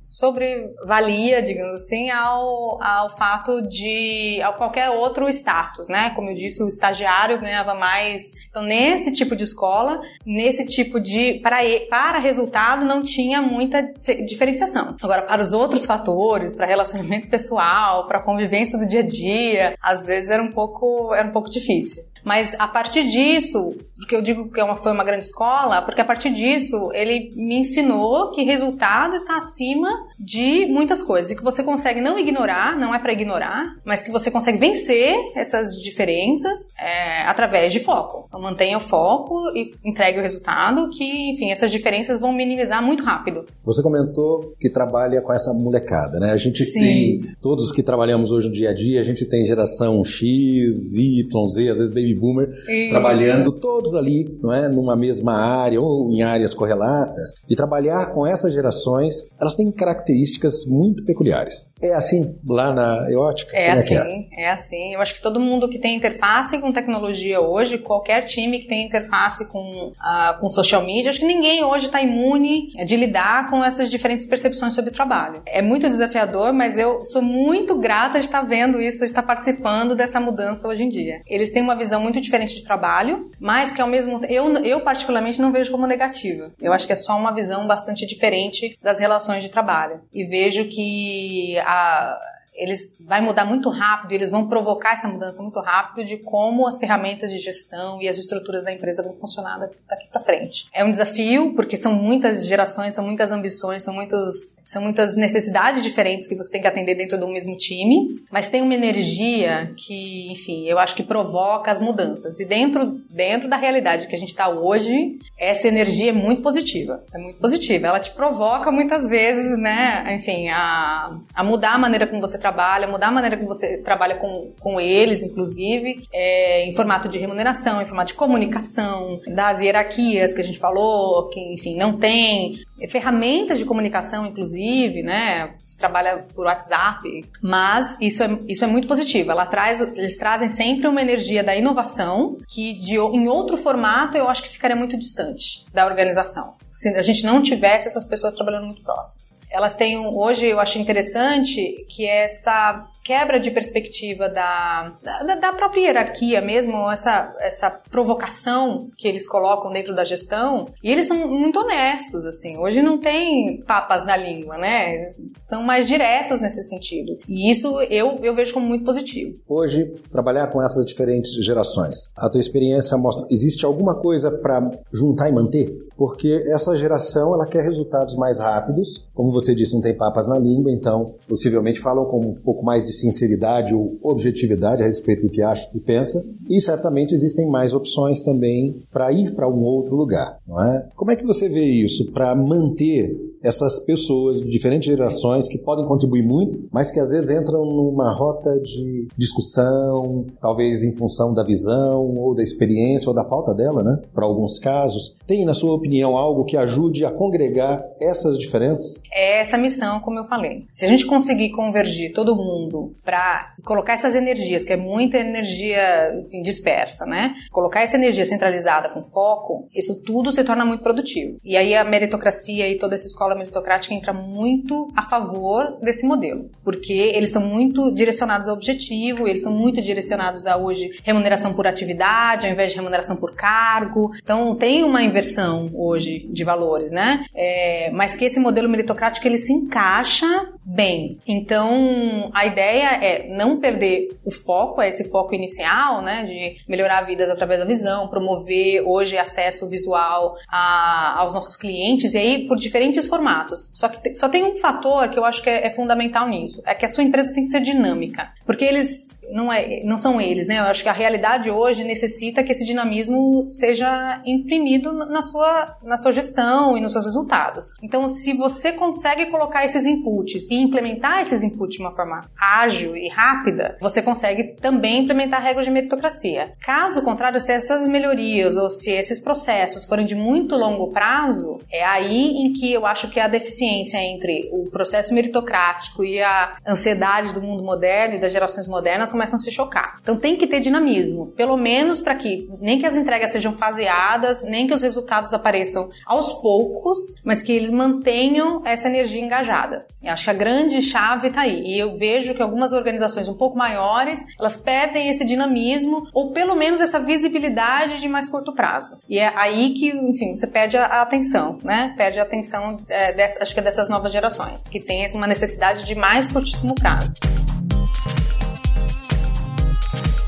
sobrevalia, 0.05 1.41
digamos 1.41 1.81
assim, 1.81 2.09
ao, 2.09 2.81
ao 2.81 3.15
fato 3.17 3.61
de 3.61 4.41
ao 4.41 4.53
qualquer 4.53 4.89
outro 4.89 5.27
status, 5.29 5.87
né? 5.87 6.11
Como 6.15 6.29
eu 6.29 6.35
disse, 6.35 6.63
o 6.63 6.67
estagiário 6.67 7.39
ganhava 7.39 7.73
mais. 7.73 8.33
Então, 8.49 8.61
nesse 8.61 9.13
tipo 9.13 9.35
de 9.35 9.43
escola, 9.43 9.99
nesse 10.25 10.65
tipo 10.65 10.99
de. 10.99 11.39
Para, 11.41 11.57
para 11.89 12.19
resultado, 12.19 12.85
não 12.85 13.01
tinha 13.01 13.41
muita 13.41 13.81
diferenciação. 14.25 14.95
Agora, 15.01 15.23
para 15.23 15.41
os 15.41 15.53
outros 15.53 15.85
fatores, 15.85 16.55
para 16.55 16.65
relacionamento 16.65 17.29
pessoal, 17.29 18.07
para 18.07 18.21
convivência 18.21 18.77
do 18.77 18.85
dia 18.85 19.01
a 19.01 19.07
dia, 19.07 19.75
às 19.81 20.05
vezes 20.05 20.29
era 20.29 20.43
um 20.43 20.51
pouco, 20.51 21.13
era 21.13 21.27
um 21.27 21.31
pouco 21.31 21.49
difícil. 21.49 22.10
Mas 22.23 22.55
a 22.59 22.67
partir 22.67 23.03
disso, 23.03 23.75
que 24.07 24.15
eu 24.15 24.21
digo 24.21 24.49
que 24.49 24.59
é 24.59 24.63
uma, 24.63 24.77
foi 24.77 24.91
uma 24.91 25.03
grande 25.03 25.25
escola, 25.25 25.81
porque 25.81 26.01
a 26.01 26.05
partir 26.05 26.31
disso 26.31 26.91
ele 26.93 27.29
me 27.35 27.59
ensinou 27.59 28.31
que 28.31 28.43
resultado 28.43 29.15
está 29.15 29.37
acima 29.37 29.89
de 30.19 30.65
muitas 30.67 31.01
coisas 31.01 31.31
e 31.31 31.35
que 31.35 31.43
você 31.43 31.63
consegue 31.63 32.01
não 32.01 32.17
ignorar, 32.17 32.77
não 32.77 32.93
é 32.93 32.99
para 32.99 33.13
ignorar, 33.13 33.63
mas 33.85 34.03
que 34.03 34.11
você 34.11 34.31
consegue 34.31 34.57
vencer 34.57 35.15
essas 35.35 35.71
diferenças 35.81 36.59
é, 36.79 37.23
através 37.23 37.71
de 37.71 37.79
foco. 37.79 38.25
Então 38.27 38.41
mantenha 38.41 38.77
o 38.77 38.81
foco 38.81 39.35
e 39.55 39.71
entregue 39.85 40.19
o 40.19 40.21
resultado, 40.21 40.89
que 40.89 41.31
enfim 41.31 41.51
essas 41.51 41.71
diferenças 41.71 42.19
vão 42.19 42.33
minimizar 42.33 42.83
muito 42.83 43.03
rápido. 43.03 43.45
Você 43.63 43.81
comentou 43.81 44.55
que 44.59 44.69
trabalha 44.69 45.21
com 45.21 45.33
essa 45.33 45.53
molecada, 45.53 46.19
né? 46.19 46.31
A 46.31 46.37
gente 46.37 46.65
Sim. 46.65 46.79
tem 46.79 47.21
todos 47.41 47.71
que 47.71 47.83
trabalhamos 47.83 48.31
hoje 48.31 48.47
no 48.47 48.53
dia 48.53 48.71
a 48.71 48.73
dia, 48.73 48.99
a 48.99 49.03
gente 49.03 49.25
tem 49.25 49.45
geração 49.45 50.03
X, 50.03 50.95
Y, 50.95 51.47
Z, 51.47 51.69
às 51.69 51.77
vezes 51.77 51.93
baby 51.93 52.10
baby 52.11 52.19
boomer, 52.19 52.49
Isso. 52.67 52.89
trabalhando 52.89 53.51
todos 53.53 53.95
ali, 53.95 54.25
não 54.41 54.53
é, 54.53 54.67
numa 54.69 54.95
mesma 54.95 55.33
área 55.33 55.79
ou 55.79 56.11
em 56.11 56.21
áreas 56.23 56.53
correlatas. 56.53 57.31
E 57.49 57.55
trabalhar 57.55 58.13
com 58.13 58.25
essas 58.25 58.53
gerações, 58.53 59.15
elas 59.39 59.55
têm 59.55 59.71
características 59.71 60.65
muito 60.67 61.03
peculiares. 61.03 61.69
É 61.81 61.93
assim 61.95 62.35
lá 62.47 62.73
na 62.73 63.09
Eótica? 63.09 63.55
É, 63.55 63.67
é 63.67 63.71
assim, 63.71 63.95
é? 63.95 64.43
é? 64.43 64.51
assim. 64.51 64.93
Eu 64.93 65.01
acho 65.01 65.15
que 65.15 65.21
todo 65.21 65.39
mundo 65.39 65.67
que 65.67 65.79
tem 65.79 65.95
interface 65.95 66.57
com 66.59 66.71
tecnologia 66.71 67.41
hoje, 67.41 67.77
qualquer 67.77 68.21
time 68.23 68.59
que 68.59 68.67
tem 68.67 68.85
interface 68.85 69.47
com, 69.47 69.87
uh, 69.87 70.39
com 70.39 70.49
social 70.49 70.83
media, 70.83 71.09
acho 71.09 71.19
que 71.19 71.25
ninguém 71.25 71.63
hoje 71.63 71.87
está 71.87 72.01
imune 72.01 72.71
de 72.85 72.95
lidar 72.95 73.49
com 73.49 73.63
essas 73.63 73.89
diferentes 73.89 74.25
percepções 74.27 74.73
sobre 74.73 74.91
o 74.91 74.93
trabalho. 74.93 75.41
É 75.45 75.61
muito 75.61 75.87
desafiador, 75.87 76.53
mas 76.53 76.77
eu 76.77 77.05
sou 77.05 77.21
muito 77.21 77.75
grata 77.75 78.19
de 78.19 78.25
estar 78.25 78.41
vendo 78.41 78.79
isso, 78.79 78.99
de 78.99 79.05
estar 79.05 79.23
participando 79.23 79.95
dessa 79.95 80.19
mudança 80.19 80.67
hoje 80.67 80.83
em 80.83 80.89
dia. 80.89 81.19
Eles 81.27 81.51
têm 81.51 81.63
uma 81.63 81.75
visão 81.75 82.00
muito 82.01 82.19
diferente 82.19 82.55
de 82.55 82.63
trabalho, 82.63 83.31
mas 83.39 83.73
que 83.73 83.81
ao 83.81 83.87
mesmo 83.87 84.19
tempo, 84.19 84.33
eu, 84.33 84.53
eu 84.63 84.81
particularmente 84.81 85.41
não 85.41 85.51
vejo 85.51 85.71
como 85.71 85.87
negativa. 85.87 86.51
Eu 86.61 86.73
acho 86.73 86.85
que 86.85 86.93
é 86.93 86.95
só 86.95 87.17
uma 87.17 87.33
visão 87.33 87.67
bastante 87.67 88.05
diferente 88.05 88.77
das 88.81 88.99
relações 88.99 89.43
de 89.43 89.51
trabalho. 89.51 90.01
E 90.13 90.25
vejo 90.25 90.65
que 90.65 91.57
a 91.59 92.17
eles 92.53 92.97
vai 92.99 93.21
mudar 93.21 93.45
muito 93.45 93.69
rápido, 93.69 94.11
eles 94.11 94.29
vão 94.29 94.47
provocar 94.47 94.93
essa 94.93 95.07
mudança 95.07 95.41
muito 95.41 95.59
rápido 95.59 96.05
de 96.05 96.17
como 96.17 96.67
as 96.67 96.77
ferramentas 96.77 97.31
de 97.31 97.39
gestão 97.39 98.01
e 98.01 98.07
as 98.07 98.17
estruturas 98.17 98.63
da 98.63 98.71
empresa 98.71 99.03
vão 99.03 99.15
funcionar 99.15 99.57
daqui 99.57 100.07
para 100.11 100.21
frente. 100.21 100.67
É 100.73 100.83
um 100.83 100.91
desafio 100.91 101.53
porque 101.55 101.77
são 101.77 101.93
muitas 101.93 102.45
gerações, 102.45 102.93
são 102.93 103.05
muitas 103.05 103.31
ambições, 103.31 103.83
são 103.83 103.93
muitos, 103.93 104.57
são 104.65 104.81
muitas 104.81 105.15
necessidades 105.15 105.83
diferentes 105.83 106.27
que 106.27 106.35
você 106.35 106.51
tem 106.51 106.61
que 106.61 106.67
atender 106.67 106.95
dentro 106.95 107.17
do 107.17 107.27
mesmo 107.27 107.55
time, 107.57 108.21
mas 108.31 108.49
tem 108.49 108.61
uma 108.61 108.73
energia 108.73 109.73
que, 109.77 110.31
enfim, 110.31 110.67
eu 110.67 110.77
acho 110.77 110.95
que 110.95 111.03
provoca 111.03 111.71
as 111.71 111.79
mudanças. 111.79 112.39
E 112.39 112.45
dentro 112.45 113.01
dentro 113.09 113.49
da 113.49 113.57
realidade 113.57 114.07
que 114.07 114.15
a 114.15 114.17
gente 114.17 114.29
está 114.29 114.49
hoje, 114.49 115.17
essa 115.37 115.67
energia 115.67 116.09
é 116.09 116.13
muito 116.13 116.41
positiva, 116.41 117.03
é 117.13 117.17
muito 117.17 117.39
positiva. 117.39 117.87
Ela 117.87 117.99
te 117.99 118.11
provoca 118.11 118.71
muitas 118.71 119.07
vezes, 119.07 119.57
né? 119.57 120.15
Enfim, 120.15 120.49
a, 120.49 121.17
a 121.33 121.43
mudar 121.43 121.73
a 121.73 121.77
maneira 121.77 122.07
como 122.07 122.21
você 122.21 122.37
trabalha, 122.41 122.87
mudar 122.87 123.07
a 123.07 123.11
maneira 123.11 123.37
como 123.37 123.47
você 123.47 123.77
trabalha 123.77 124.15
com, 124.15 124.51
com 124.59 124.81
eles, 124.81 125.23
inclusive, 125.23 126.07
é, 126.11 126.65
em 126.65 126.75
formato 126.75 127.07
de 127.07 127.17
remuneração, 127.17 127.81
em 127.81 127.85
formato 127.85 128.11
de 128.11 128.17
comunicação, 128.17 129.21
das 129.27 129.61
hierarquias 129.61 130.33
que 130.33 130.41
a 130.41 130.43
gente 130.43 130.59
falou, 130.59 131.29
que, 131.29 131.39
enfim, 131.53 131.77
não 131.77 131.93
tem, 131.93 132.55
ferramentas 132.89 133.59
de 133.59 133.65
comunicação, 133.65 134.25
inclusive, 134.25 135.03
né? 135.03 135.55
Se 135.65 135.77
trabalha 135.77 136.25
por 136.33 136.45
WhatsApp, 136.45 137.25
mas 137.41 137.99
isso 137.99 138.23
é, 138.23 138.39
isso 138.47 138.63
é 138.63 138.67
muito 138.67 138.87
positivo. 138.87 139.31
Ela 139.31 139.45
traz, 139.45 139.81
eles 139.81 140.17
trazem 140.17 140.49
sempre 140.49 140.87
uma 140.87 141.01
energia 141.01 141.43
da 141.43 141.55
inovação 141.55 142.37
que 142.47 142.73
de, 142.73 142.95
em 142.95 143.27
outro 143.27 143.57
formato 143.57 144.17
eu 144.17 144.27
acho 144.27 144.43
que 144.43 144.49
ficaria 144.49 144.75
muito 144.75 144.97
distante 144.97 145.65
da 145.73 145.85
organização. 145.85 146.55
Se 146.69 146.89
a 146.89 147.01
gente 147.01 147.25
não 147.25 147.41
tivesse 147.41 147.87
essas 147.87 148.07
pessoas 148.07 148.33
trabalhando 148.33 148.65
muito 148.65 148.83
próximas. 148.83 149.39
Elas 149.49 149.75
têm, 149.75 149.97
hoje 149.97 150.47
eu 150.47 150.59
acho 150.59 150.79
interessante 150.79 151.85
que 151.89 152.07
essa 152.07 152.87
quebra 153.03 153.39
de 153.39 153.51
perspectiva 153.51 154.29
da, 154.29 154.93
da, 155.01 155.35
da, 155.35 155.53
própria 155.53 155.81
hierarquia 155.81 156.39
mesmo, 156.41 156.89
essa, 156.89 157.35
essa 157.39 157.69
provocação 157.69 158.89
que 158.97 159.07
eles 159.07 159.27
colocam 159.27 159.71
dentro 159.71 159.93
da 159.93 160.03
gestão, 160.03 160.65
e 160.83 160.91
eles 160.91 161.07
são 161.07 161.27
muito 161.27 161.59
honestos, 161.59 162.25
assim. 162.25 162.57
Hoje 162.57 162.70
não 162.79 162.99
tem 162.99 163.63
papas 163.65 164.05
na 164.05 164.15
língua, 164.15 164.55
né? 164.59 165.07
São 165.39 165.63
mais 165.63 165.87
diretos 165.87 166.39
nesse 166.39 166.63
sentido. 166.63 167.17
E 167.27 167.49
isso 167.49 167.81
eu, 167.89 168.17
eu 168.21 168.35
vejo 168.35 168.53
como 168.53 168.67
muito 168.67 168.85
positivo. 168.85 169.39
Hoje, 169.47 169.91
trabalhar 170.11 170.47
com 170.47 170.61
essas 170.61 170.85
diferentes 170.85 171.31
gerações, 171.43 172.11
a 172.15 172.29
tua 172.29 172.39
experiência 172.39 172.95
mostra, 172.95 173.25
existe 173.31 173.65
alguma 173.65 173.99
coisa 173.99 174.29
para 174.29 174.69
juntar 174.93 175.27
e 175.27 175.31
manter? 175.31 175.75
Porque 176.01 176.43
essa 176.51 176.75
geração, 176.75 177.33
ela 177.33 177.45
quer 177.45 177.63
resultados 177.63 178.15
mais 178.15 178.39
rápidos, 178.39 179.07
como 179.13 179.31
você 179.31 179.55
disse, 179.55 179.73
não 179.73 179.81
tem 179.81 179.95
papas 179.95 180.27
na 180.27 180.37
língua, 180.37 180.71
então 180.71 181.15
possivelmente 181.27 181.79
falam 181.79 182.05
com 182.05 182.19
um 182.19 182.33
pouco 182.33 182.63
mais 182.63 182.85
de 182.85 182.91
de 182.91 182.99
sinceridade 182.99 183.73
ou 183.73 183.97
objetividade 184.03 184.83
a 184.83 184.85
respeito 184.85 185.23
do 185.23 185.31
que 185.31 185.41
acha 185.41 185.67
e 185.73 185.79
pensa, 185.79 186.23
e 186.49 186.59
certamente 186.59 187.15
existem 187.15 187.47
mais 187.47 187.73
opções 187.73 188.21
também 188.21 188.77
para 188.91 189.11
ir 189.11 189.33
para 189.33 189.49
um 189.49 189.61
outro 189.63 189.95
lugar, 189.95 190.37
não 190.45 190.61
é? 190.61 190.87
Como 190.95 191.11
é 191.11 191.15
que 191.15 191.25
você 191.25 191.47
vê 191.47 191.63
isso 191.63 192.11
para 192.11 192.35
manter 192.35 193.30
essas 193.43 193.83
pessoas 193.85 194.39
de 194.39 194.49
diferentes 194.49 194.85
gerações 194.85 195.47
que 195.47 195.57
podem 195.57 195.85
contribuir 195.85 196.23
muito, 196.23 196.67
mas 196.71 196.91
que 196.91 196.99
às 196.99 197.09
vezes 197.11 197.29
entram 197.29 197.65
numa 197.65 198.13
rota 198.13 198.59
de 198.59 199.07
discussão, 199.17 200.25
talvez 200.39 200.83
em 200.83 200.93
função 200.95 201.33
da 201.33 201.43
visão 201.43 202.15
ou 202.17 202.35
da 202.35 202.43
experiência 202.43 203.09
ou 203.09 203.15
da 203.15 203.25
falta 203.25 203.53
dela, 203.53 203.83
né? 203.83 204.01
Para 204.13 204.25
alguns 204.25 204.59
casos. 204.59 205.15
Tem, 205.25 205.45
na 205.45 205.53
sua 205.53 205.73
opinião, 205.73 206.15
algo 206.15 206.45
que 206.45 206.57
ajude 206.57 207.05
a 207.05 207.11
congregar 207.11 207.83
essas 207.99 208.37
diferenças? 208.37 209.01
É 209.11 209.41
essa 209.41 209.57
missão, 209.57 209.99
como 209.99 210.19
eu 210.19 210.25
falei. 210.25 210.65
Se 210.71 210.85
a 210.85 210.87
gente 210.87 211.05
conseguir 211.05 211.51
convergir 211.51 212.13
todo 212.13 212.35
mundo 212.35 212.91
para 213.03 213.53
colocar 213.63 213.93
essas 213.93 214.15
energias, 214.15 214.65
que 214.65 214.73
é 214.73 214.77
muita 214.77 215.17
energia 215.17 215.81
enfim, 216.23 216.41
dispersa, 216.41 217.05
né? 217.05 217.33
Colocar 217.51 217.81
essa 217.81 217.97
energia 217.97 218.25
centralizada 218.25 218.89
com 218.89 219.01
foco, 219.01 219.67
isso 219.75 220.01
tudo 220.03 220.31
se 220.31 220.43
torna 220.43 220.65
muito 220.65 220.83
produtivo. 220.83 221.37
E 221.43 221.57
aí 221.57 221.75
a 221.75 221.83
meritocracia 221.83 222.69
e 222.69 222.77
toda 222.77 222.95
essa 222.95 223.07
escola 223.07 223.30
meritocrática 223.35 223.93
entra 223.93 224.13
muito 224.13 224.87
a 224.95 225.03
favor 225.03 225.77
desse 225.81 226.05
modelo, 226.05 226.49
porque 226.63 226.93
eles 226.93 227.29
estão 227.29 227.41
muito 227.41 227.91
direcionados 227.93 228.47
ao 228.47 228.55
objetivo, 228.55 229.27
eles 229.27 229.39
estão 229.39 229.53
muito 229.53 229.81
direcionados 229.81 230.45
a 230.45 230.57
hoje 230.57 230.91
remuneração 231.03 231.53
por 231.53 231.67
atividade, 231.67 232.45
ao 232.45 232.51
invés 232.51 232.71
de 232.71 232.77
remuneração 232.77 233.17
por 233.17 233.35
cargo. 233.35 234.11
Então 234.21 234.55
tem 234.55 234.83
uma 234.83 235.01
inversão 235.01 235.65
hoje 235.73 236.27
de 236.31 236.43
valores, 236.43 236.91
né? 236.91 237.23
É, 237.35 237.89
mas 237.91 238.15
que 238.15 238.25
esse 238.25 238.39
modelo 238.39 238.69
meritocrático 238.69 239.27
ele 239.27 239.37
se 239.37 239.53
encaixa 239.53 240.27
bem. 240.63 241.17
Então 241.27 242.29
a 242.33 242.45
ideia 242.45 243.03
é 243.03 243.27
não 243.35 243.59
perder 243.59 244.09
o 244.23 244.31
foco, 244.31 244.81
é 244.81 244.89
esse 244.89 245.09
foco 245.09 245.33
inicial, 245.33 246.01
né, 246.01 246.23
de 246.23 246.63
melhorar 246.67 247.01
vidas 247.01 247.29
através 247.29 247.59
da 247.59 247.65
visão, 247.65 248.07
promover 248.09 248.83
hoje 248.85 249.17
acesso 249.17 249.69
visual 249.69 250.35
a, 250.49 251.19
aos 251.19 251.33
nossos 251.33 251.55
clientes 251.55 252.13
e 252.13 252.17
aí 252.17 252.47
por 252.47 252.57
diferentes 252.57 253.07
formatos. 253.21 253.71
Só 253.75 253.87
que 253.87 254.13
só 254.15 254.27
tem 254.27 254.43
um 254.43 254.55
fator 254.59 255.07
que 255.09 255.17
eu 255.17 255.23
acho 255.23 255.41
que 255.41 255.49
é, 255.49 255.67
é 255.67 255.69
fundamental 255.69 256.27
nisso, 256.27 256.61
é 256.65 256.73
que 256.73 256.85
a 256.85 256.89
sua 256.89 257.03
empresa 257.03 257.33
tem 257.33 257.43
que 257.43 257.49
ser 257.49 257.61
dinâmica, 257.61 258.31
porque 258.45 258.65
eles 258.65 259.20
não, 259.31 259.51
é, 259.51 259.81
não 259.83 259.97
são 259.97 260.19
eles, 260.19 260.47
né? 260.47 260.59
Eu 260.59 260.63
acho 260.63 260.83
que 260.83 260.89
a 260.89 260.93
realidade 260.93 261.49
hoje 261.49 261.83
necessita 261.83 262.43
que 262.43 262.51
esse 262.51 262.65
dinamismo 262.65 263.45
seja 263.49 264.21
imprimido 264.25 264.93
na 264.93 265.21
sua, 265.21 265.77
na 265.83 265.97
sua 265.97 266.11
gestão 266.11 266.77
e 266.77 266.81
nos 266.81 266.91
seus 266.91 267.05
resultados. 267.05 267.71
Então, 267.81 268.07
se 268.07 268.33
você 268.33 268.71
consegue 268.71 269.27
colocar 269.27 269.63
esses 269.63 269.85
inputs 269.85 270.49
e 270.49 270.55
implementar 270.55 271.21
esses 271.21 271.43
inputs 271.43 271.77
de 271.77 271.81
uma 271.81 271.95
forma 271.95 272.21
ágil 272.39 272.95
e 272.95 273.07
rápida, 273.07 273.77
você 273.81 274.01
consegue 274.01 274.55
também 274.55 275.03
implementar 275.03 275.41
regras 275.41 275.65
de 275.65 275.71
meritocracia. 275.71 276.53
Caso 276.61 277.01
contrário, 277.01 277.39
se 277.39 277.51
essas 277.51 277.87
melhorias 277.87 278.57
ou 278.57 278.69
se 278.69 278.91
esses 278.91 279.19
processos 279.19 279.85
forem 279.85 280.05
de 280.05 280.15
muito 280.15 280.55
longo 280.55 280.89
prazo, 280.89 281.57
é 281.71 281.83
aí 281.83 282.31
em 282.37 282.51
que 282.51 282.71
eu 282.73 282.85
acho 282.85 283.09
que 283.09 283.19
a 283.19 283.27
deficiência 283.27 283.97
entre 283.97 284.49
o 284.51 284.69
processo 284.69 285.13
meritocrático 285.13 286.03
e 286.03 286.21
a 286.21 286.55
ansiedade 286.67 287.33
do 287.33 287.41
mundo 287.41 287.63
moderno 287.63 288.15
e 288.15 288.19
das 288.19 288.33
gerações 288.33 288.67
modernas 288.67 289.11
começam 289.21 289.37
a 289.37 289.39
se 289.39 289.51
chocar. 289.51 289.99
Então 290.01 290.17
tem 290.17 290.35
que 290.35 290.47
ter 290.47 290.59
dinamismo, 290.59 291.27
pelo 291.27 291.55
menos 291.55 292.01
para 292.01 292.15
que 292.15 292.49
nem 292.59 292.79
que 292.79 292.85
as 292.87 292.95
entregas 292.95 293.31
sejam 293.31 293.53
faseadas, 293.53 294.43
nem 294.43 294.65
que 294.65 294.73
os 294.73 294.81
resultados 294.81 295.31
apareçam 295.33 295.89
aos 296.07 296.33
poucos, 296.33 296.97
mas 297.23 297.43
que 297.43 297.51
eles 297.51 297.69
mantenham 297.69 298.63
essa 298.65 298.89
energia 298.89 299.21
engajada. 299.21 299.85
Eu 300.01 300.13
acho 300.13 300.23
que 300.23 300.29
a 300.31 300.33
grande 300.33 300.81
chave 300.81 301.27
está 301.27 301.41
aí. 301.41 301.61
E 301.63 301.77
eu 301.77 301.97
vejo 301.97 302.33
que 302.33 302.41
algumas 302.41 302.73
organizações 302.73 303.27
um 303.27 303.35
pouco 303.35 303.55
maiores, 303.57 304.19
elas 304.39 304.57
perdem 304.57 305.09
esse 305.09 305.23
dinamismo 305.23 306.07
ou 306.13 306.31
pelo 306.31 306.55
menos 306.55 306.81
essa 306.81 306.99
visibilidade 306.99 307.99
de 308.01 308.07
mais 308.07 308.27
curto 308.27 308.53
prazo. 308.53 308.99
E 309.07 309.19
é 309.19 309.31
aí 309.35 309.73
que, 309.73 309.89
enfim, 309.89 310.33
você 310.33 310.47
perde 310.47 310.77
a 310.77 311.01
atenção, 311.01 311.59
né? 311.63 311.93
Perde 311.95 312.19
a 312.19 312.23
atenção, 312.23 312.77
é, 312.89 313.13
dessa, 313.13 313.43
acho 313.43 313.53
que 313.53 313.59
é 313.59 313.63
dessas 313.63 313.87
novas 313.87 314.11
gerações, 314.11 314.67
que 314.67 314.79
tem 314.79 315.11
uma 315.11 315.27
necessidade 315.27 315.85
de 315.85 315.93
mais 315.93 316.27
curtíssimo 316.27 316.73
prazo. 316.73 317.40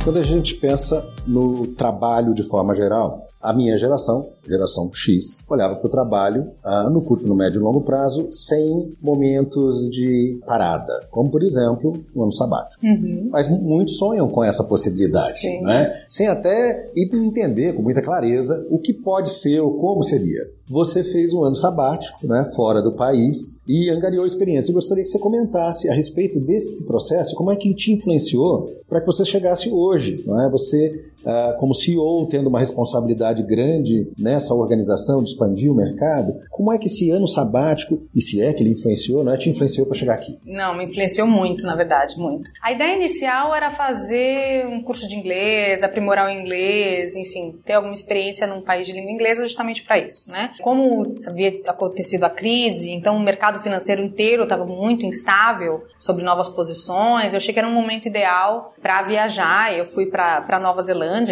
Quando 0.03 0.19
a 0.19 0.23
gente 0.23 0.55
pensa 0.55 1.01
no 1.25 1.65
trabalho 1.65 2.33
de 2.33 2.43
forma 2.49 2.75
geral, 2.75 3.25
a 3.43 3.53
minha 3.53 3.77
geração, 3.77 4.29
geração 4.47 4.89
X, 4.93 5.43
olhava 5.49 5.75
para 5.75 5.85
o 5.85 5.91
trabalho 5.91 6.51
ah, 6.63 6.89
no 6.89 7.01
curto, 7.01 7.27
no 7.27 7.35
médio 7.35 7.59
e 7.59 7.63
longo 7.63 7.81
prazo 7.81 8.27
sem 8.31 8.89
momentos 9.01 9.89
de 9.91 10.39
parada, 10.45 11.01
como 11.11 11.29
por 11.29 11.43
exemplo 11.43 12.01
o 12.15 12.23
ano 12.23 12.31
sabático. 12.31 12.83
Uhum. 12.83 13.27
Mas 13.29 13.49
muitos 13.49 13.97
sonham 13.97 14.29
com 14.29 14.43
essa 14.43 14.63
possibilidade, 14.63 15.59
né? 15.61 15.93
sem 16.07 16.27
até 16.27 16.89
entender 16.95 17.73
com 17.73 17.81
muita 17.81 18.01
clareza 18.01 18.65
o 18.69 18.79
que 18.79 18.93
pode 18.93 19.29
ser 19.29 19.59
ou 19.59 19.73
como 19.73 20.01
seria. 20.03 20.47
Você 20.69 21.03
fez 21.03 21.33
um 21.33 21.43
ano 21.43 21.55
sabático, 21.55 22.25
né, 22.25 22.49
fora 22.55 22.81
do 22.81 22.93
país 22.93 23.61
e 23.67 23.89
angariou 23.89 24.25
experiência. 24.25 24.71
Eu 24.71 24.75
gostaria 24.75 25.03
que 25.03 25.09
você 25.09 25.19
comentasse 25.19 25.89
a 25.89 25.93
respeito 25.93 26.39
desse 26.39 26.85
processo, 26.85 27.35
como 27.35 27.51
é 27.51 27.55
que 27.55 27.67
ele 27.67 27.75
te 27.75 27.91
influenciou 27.91 28.71
para 28.87 29.01
que 29.01 29.05
você 29.05 29.25
chegasse 29.25 29.69
hoje, 29.69 30.23
não 30.25 30.41
é? 30.41 30.49
Você 30.49 31.03
Uh, 31.23 31.57
como 31.57 31.73
CEO, 31.73 32.27
tendo 32.29 32.49
uma 32.49 32.59
responsabilidade 32.59 33.43
grande 33.43 34.11
nessa 34.17 34.53
organização 34.53 35.23
de 35.23 35.29
expandir 35.29 35.71
o 35.71 35.75
mercado, 35.75 36.35
como 36.49 36.71
é 36.71 36.77
que 36.77 36.87
esse 36.87 37.09
ano 37.11 37.27
sabático, 37.27 38.01
e 38.13 38.21
se 38.21 38.41
é 38.41 38.53
que 38.53 38.61
ele 38.61 38.71
influenciou, 38.71 39.23
não 39.23 39.33
é, 39.33 39.37
te 39.37 39.49
influenciou 39.49 39.85
para 39.85 39.97
chegar 39.97 40.15
aqui? 40.15 40.37
Não, 40.45 40.75
me 40.75 40.85
influenciou 40.85 41.27
muito, 41.27 41.65
na 41.65 41.75
verdade, 41.75 42.17
muito. 42.17 42.49
A 42.61 42.71
ideia 42.71 42.95
inicial 42.95 43.53
era 43.55 43.71
fazer 43.71 44.67
um 44.67 44.81
curso 44.81 45.07
de 45.07 45.15
inglês, 45.15 45.83
aprimorar 45.83 46.27
o 46.27 46.31
inglês, 46.31 47.15
enfim, 47.15 47.59
ter 47.63 47.73
alguma 47.73 47.93
experiência 47.93 48.47
num 48.47 48.61
país 48.61 48.85
de 48.85 48.93
língua 48.93 49.11
inglesa 49.11 49.43
justamente 49.43 49.83
para 49.83 49.97
isso, 49.97 50.29
né? 50.31 50.51
Como 50.61 51.15
havia 51.27 51.61
acontecido 51.67 52.23
a 52.23 52.29
crise, 52.29 52.89
então 52.91 53.15
o 53.15 53.19
mercado 53.19 53.61
financeiro 53.61 54.03
inteiro 54.03 54.43
estava 54.43 54.65
muito 54.65 55.05
instável 55.05 55.83
sobre 55.97 56.23
novas 56.23 56.49
posições, 56.49 57.33
eu 57.33 57.37
achei 57.37 57.53
que 57.53 57.59
era 57.59 57.67
um 57.67 57.73
momento 57.73 58.07
ideal 58.07 58.73
para 58.81 59.01
viajar. 59.03 59.73
Eu 59.75 59.85
fui 59.85 60.05
para 60.05 60.59
Nova 60.59 60.81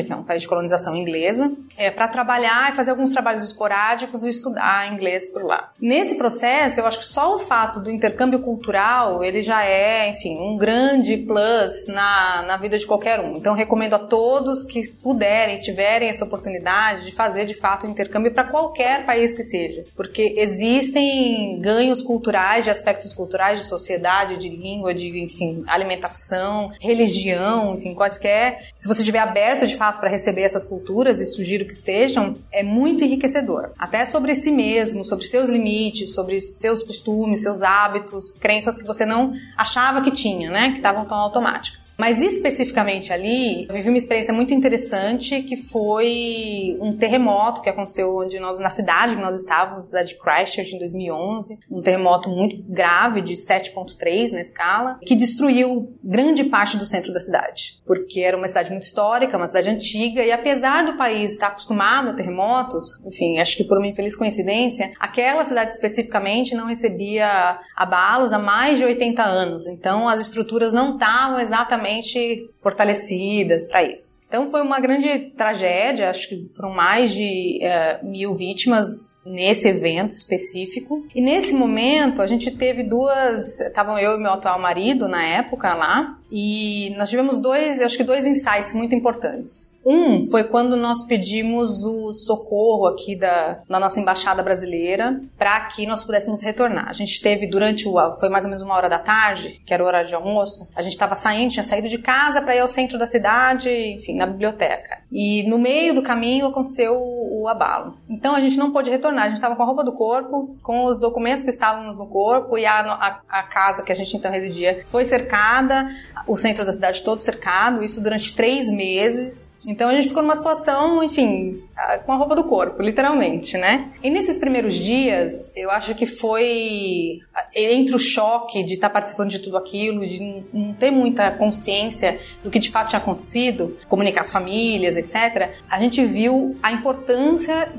Que 0.04 0.14
é 0.14 0.16
um 0.16 0.24
país 0.24 0.44
de 0.44 0.48
colonização 0.48 0.96
inglesa, 0.96 1.52
é, 1.78 1.90
para 1.90 2.08
trabalhar 2.08 2.72
e 2.72 2.76
fazer 2.76 2.92
alguns 2.92 3.12
trabalhos 3.12 3.44
esporádicos 3.44 4.24
e 4.24 4.30
estudar 4.30 4.94
inglês 4.94 5.28
por 5.32 5.44
lá. 5.44 5.72
Nesse 5.80 6.18
processo, 6.18 6.80
eu 6.80 6.86
acho 6.86 7.00
que 7.00 7.08
só 7.08 7.36
o 7.36 7.40
fato 7.40 7.80
do 7.80 7.90
intercâmbio 7.90 8.40
cultural, 8.40 9.24
ele 9.24 9.42
já 9.42 9.64
é, 9.64 10.10
enfim, 10.10 10.38
um 10.40 10.58
grande 10.58 11.18
plus 11.18 11.88
na, 11.88 12.44
na 12.44 12.58
vida 12.58 12.78
de 12.78 12.86
qualquer 12.86 13.20
um. 13.20 13.38
Então, 13.38 13.54
recomendo 13.54 13.96
a 13.96 14.00
todos 14.00 14.66
que 14.66 14.88
puderem, 15.02 15.60
tiverem 15.60 16.10
essa 16.10 16.26
oportunidade 16.26 17.06
de 17.06 17.12
fazer 17.16 17.46
de 17.46 17.54
fato 17.54 17.86
o 17.86 17.88
um 17.88 17.92
intercâmbio 17.92 18.34
para 18.34 18.50
qualquer 18.50 19.06
país 19.06 19.34
que 19.34 19.44
seja, 19.44 19.84
porque 19.96 20.34
existem 20.38 21.60
ganhos 21.60 22.02
culturais, 22.02 22.64
de 22.64 22.70
aspectos 22.70 23.14
culturais, 23.14 23.60
de 23.60 23.66
sociedade, 23.66 24.38
de 24.38 24.50
língua, 24.50 24.94
de, 24.94 25.08
enfim, 25.24 25.64
alimentação, 25.68 26.72
religião, 26.80 27.76
enfim, 27.76 27.94
quaisquer. 27.94 28.60
Se 28.76 28.88
você 28.88 29.02
estiver 29.02 29.20
aberto 29.20 29.66
de 29.72 29.78
fato 29.78 30.00
para 30.00 30.10
receber 30.10 30.42
essas 30.42 30.64
culturas, 30.64 31.20
e 31.20 31.26
sugiro 31.26 31.66
que 31.66 31.74
estejam, 31.74 32.34
é 32.52 32.64
muito 32.64 33.04
enriquecedor. 33.04 33.72
Até 33.78 34.06
sobre 34.06 34.36
si 34.36 34.52
mesmo, 34.52 35.04
sobre 35.04 35.26
seus 35.26 35.50
limites, 35.50 36.14
sobre 36.14 36.40
seus 36.40 36.84
costumes, 36.84 37.42
seus 37.42 37.62
hábitos, 37.62 38.32
crenças 38.32 38.78
que 38.78 38.86
você 38.86 39.06
não 39.06 39.34
achava 39.58 40.02
que 40.02 40.12
tinha, 40.12 40.50
né? 40.50 40.72
Que 40.72 40.78
estavam 40.78 41.06
tão 41.06 41.18
automáticas. 41.18 41.96
Mas 41.98 42.22
especificamente 42.22 43.12
ali, 43.12 43.66
eu 43.68 43.76
vivi 43.76 43.90
uma 43.90 43.98
experiência 43.98 44.34
muito 44.34 44.54
interessante 44.54 45.42
que 45.44 45.58
foi 45.58 46.78
um 46.80 46.96
terremoto 46.96 47.62
que 47.62 47.70
aconteceu 47.70 48.16
onde 48.16 48.40
nós, 48.40 48.60
na 48.60 48.70
cidade 48.70 49.16
que 49.16 49.22
nós 49.22 49.36
estávamos, 49.36 49.86
cidade 49.86 50.10
de 50.10 50.20
Christchurch, 50.20 50.76
em 50.76 50.80
2011. 50.80 51.60
Um 51.70 51.82
terremoto 51.82 52.30
muito 52.30 52.64
grave, 52.68 53.22
de 53.22 53.34
7,3 53.34 54.32
na 54.32 54.42
escala, 54.42 55.00
que 55.06 55.16
destruiu 55.16 55.96
grande 56.04 56.44
parte 56.46 56.78
do 56.78 56.86
centro 56.86 57.14
da 57.14 57.20
cidade. 57.20 57.80
Porque 57.86 58.22
era 58.22 58.38
uma 58.38 58.48
cidade 58.48 58.72
muito 58.72 58.84
histórica, 58.84 59.38
uma 59.38 59.48
cidade 59.48 59.61
antiga, 59.70 60.24
e 60.24 60.32
apesar 60.32 60.86
do 60.86 60.98
país 60.98 61.34
estar 61.34 61.48
acostumado 61.48 62.10
a 62.10 62.14
terremotos, 62.14 63.00
enfim, 63.06 63.40
acho 63.40 63.58
que 63.58 63.64
por 63.64 63.78
uma 63.78 63.88
infeliz 63.88 64.16
coincidência, 64.16 64.92
aquela 65.00 65.44
cidade 65.44 65.72
especificamente 65.72 66.56
não 66.56 66.66
recebia 66.66 67.60
abalos 67.76 68.34
há 68.34 68.40
mais 68.40 68.78
de 68.78 68.86
80 68.86 69.24
anos. 69.24 69.68
Então 69.68 70.08
as 70.08 70.20
estruturas 70.20 70.74
não 70.74 70.94
estavam 70.94 71.40
exatamente 71.40 72.50
fortalecidas 72.62 73.68
para 73.68 73.84
isso. 73.84 74.22
Então 74.32 74.50
foi 74.50 74.62
uma 74.62 74.80
grande 74.80 75.32
tragédia, 75.36 76.10
acho 76.10 76.30
que 76.30 76.46
foram 76.56 76.74
mais 76.74 77.14
de 77.14 77.60
uh, 77.62 78.06
mil 78.10 78.34
vítimas 78.34 78.88
nesse 79.26 79.68
evento 79.68 80.12
específico. 80.12 81.06
E 81.14 81.22
nesse 81.22 81.54
momento 81.54 82.22
a 82.22 82.26
gente 82.26 82.52
teve 82.52 82.84
duas, 82.84 83.60
estavam 83.60 83.98
eu 83.98 84.16
e 84.16 84.22
meu 84.22 84.34
atual 84.34 84.60
marido 84.60 85.08
na 85.08 85.24
época 85.24 85.74
lá, 85.74 86.18
e 86.32 86.96
nós 86.98 87.10
tivemos 87.10 87.38
dois, 87.40 87.82
acho 87.82 87.98
que 87.98 88.04
dois 88.04 88.26
insights 88.26 88.74
muito 88.74 88.96
importantes. 88.96 89.78
Um 89.86 90.24
foi 90.30 90.46
quando 90.46 90.78
nós 90.78 91.06
pedimos 91.06 91.84
o 91.84 92.14
socorro 92.14 92.88
aqui 92.88 93.18
da, 93.18 93.60
da 93.68 93.80
nossa 93.80 94.00
embaixada 94.00 94.42
brasileira 94.42 95.20
para 95.38 95.60
que 95.66 95.86
nós 95.86 96.04
pudéssemos 96.04 96.42
retornar. 96.42 96.88
A 96.88 96.94
gente 96.94 97.20
teve 97.22 97.48
durante 97.48 97.88
o, 97.88 97.94
foi 98.20 98.30
mais 98.30 98.46
ou 98.46 98.50
menos 98.50 98.64
uma 98.64 98.76
hora 98.76 98.88
da 98.88 99.00
tarde, 99.00 99.60
que 99.66 99.74
era 99.74 99.84
o 99.84 99.88
horário 99.88 100.08
de 100.08 100.16
almoço, 100.16 100.70
a 100.76 100.82
gente 100.82 100.94
estava 100.94 101.16
saindo, 101.16 101.52
tinha 101.52 101.64
saído 101.64 101.90
de 101.90 101.98
casa 101.98 102.42
para 102.42 102.56
ir 102.56 102.60
ao 102.60 102.68
centro 102.68 102.98
da 102.98 103.08
cidade, 103.08 103.70
enfim, 103.70 104.16
na 104.16 104.26
biblioteca. 104.26 105.00
E 105.12 105.44
no 105.50 105.60
meio 105.60 105.94
do 105.94 106.04
caminho 106.04 106.48
aconteceu 106.48 106.94
o, 106.94 107.42
o 107.42 107.48
abalo. 107.48 107.98
Então 108.10 108.36
a 108.36 108.40
gente 108.40 108.58
não 108.58 108.72
pôde 108.72 108.90
retornar, 108.90 109.11
a 109.20 109.28
gente 109.28 109.38
estava 109.38 109.56
com 109.56 109.64
a 109.64 109.66
roupa 109.66 109.84
do 109.84 109.94
corpo, 109.94 110.56
com 110.64 110.86
os 110.86 111.00
documentos 111.00 111.44
que 111.44 111.50
estávamos 111.50 111.98
no 111.98 112.08
corpo 112.08 112.58
e 112.58 112.66
a, 112.66 112.80
a, 112.80 113.22
a 113.28 113.44
casa 113.44 113.84
que 113.84 113.92
a 113.92 113.96
gente 113.96 114.16
então 114.16 114.32
residia 114.32 114.84
foi 114.86 115.06
cercada, 115.06 115.90
o 116.28 116.38
centro 116.38 116.66
da 116.66 116.72
cidade 116.72 117.04
todo 117.04 117.20
cercado, 117.20 117.84
isso 117.84 118.02
durante 118.02 118.36
três 118.36 118.72
meses. 118.72 119.51
Então 119.68 119.90
a 119.90 119.94
gente 119.94 120.08
ficou 120.08 120.24
numa 120.24 120.36
situação, 120.36 121.04
enfim, 121.04 121.62
com 122.06 122.12
a 122.12 122.16
roupa 122.16 122.36
do 122.36 122.44
corpo, 122.44 122.82
literalmente, 122.82 123.58
né? 123.58 123.92
E 124.04 124.10
nesses 124.10 124.38
primeiros 124.38 124.76
dias, 124.76 125.56
eu 125.56 125.70
acho 125.70 125.94
que 125.96 126.06
foi 126.06 127.20
entre 127.56 127.96
o 127.96 128.00
choque 128.00 128.64
de 128.64 128.74
estar 128.74 128.90
participando 128.90 129.30
de 129.30 129.40
tudo 129.40 129.58
aquilo, 129.58 130.06
de 130.06 130.44
não 130.54 130.74
ter 130.74 130.92
muita 130.92 131.32
consciência 131.32 132.20
do 132.44 132.50
que 132.50 132.60
de 132.60 132.70
fato 132.70 132.90
tinha 132.90 133.00
acontecido, 133.00 133.78
comunicar 133.88 134.22
as 134.22 134.32
famílias, 134.32 134.96
etc. 134.96 135.52
A 135.70 135.80
gente 135.80 136.04
viu 136.06 136.56
a 136.62 136.72
importância 136.72 137.72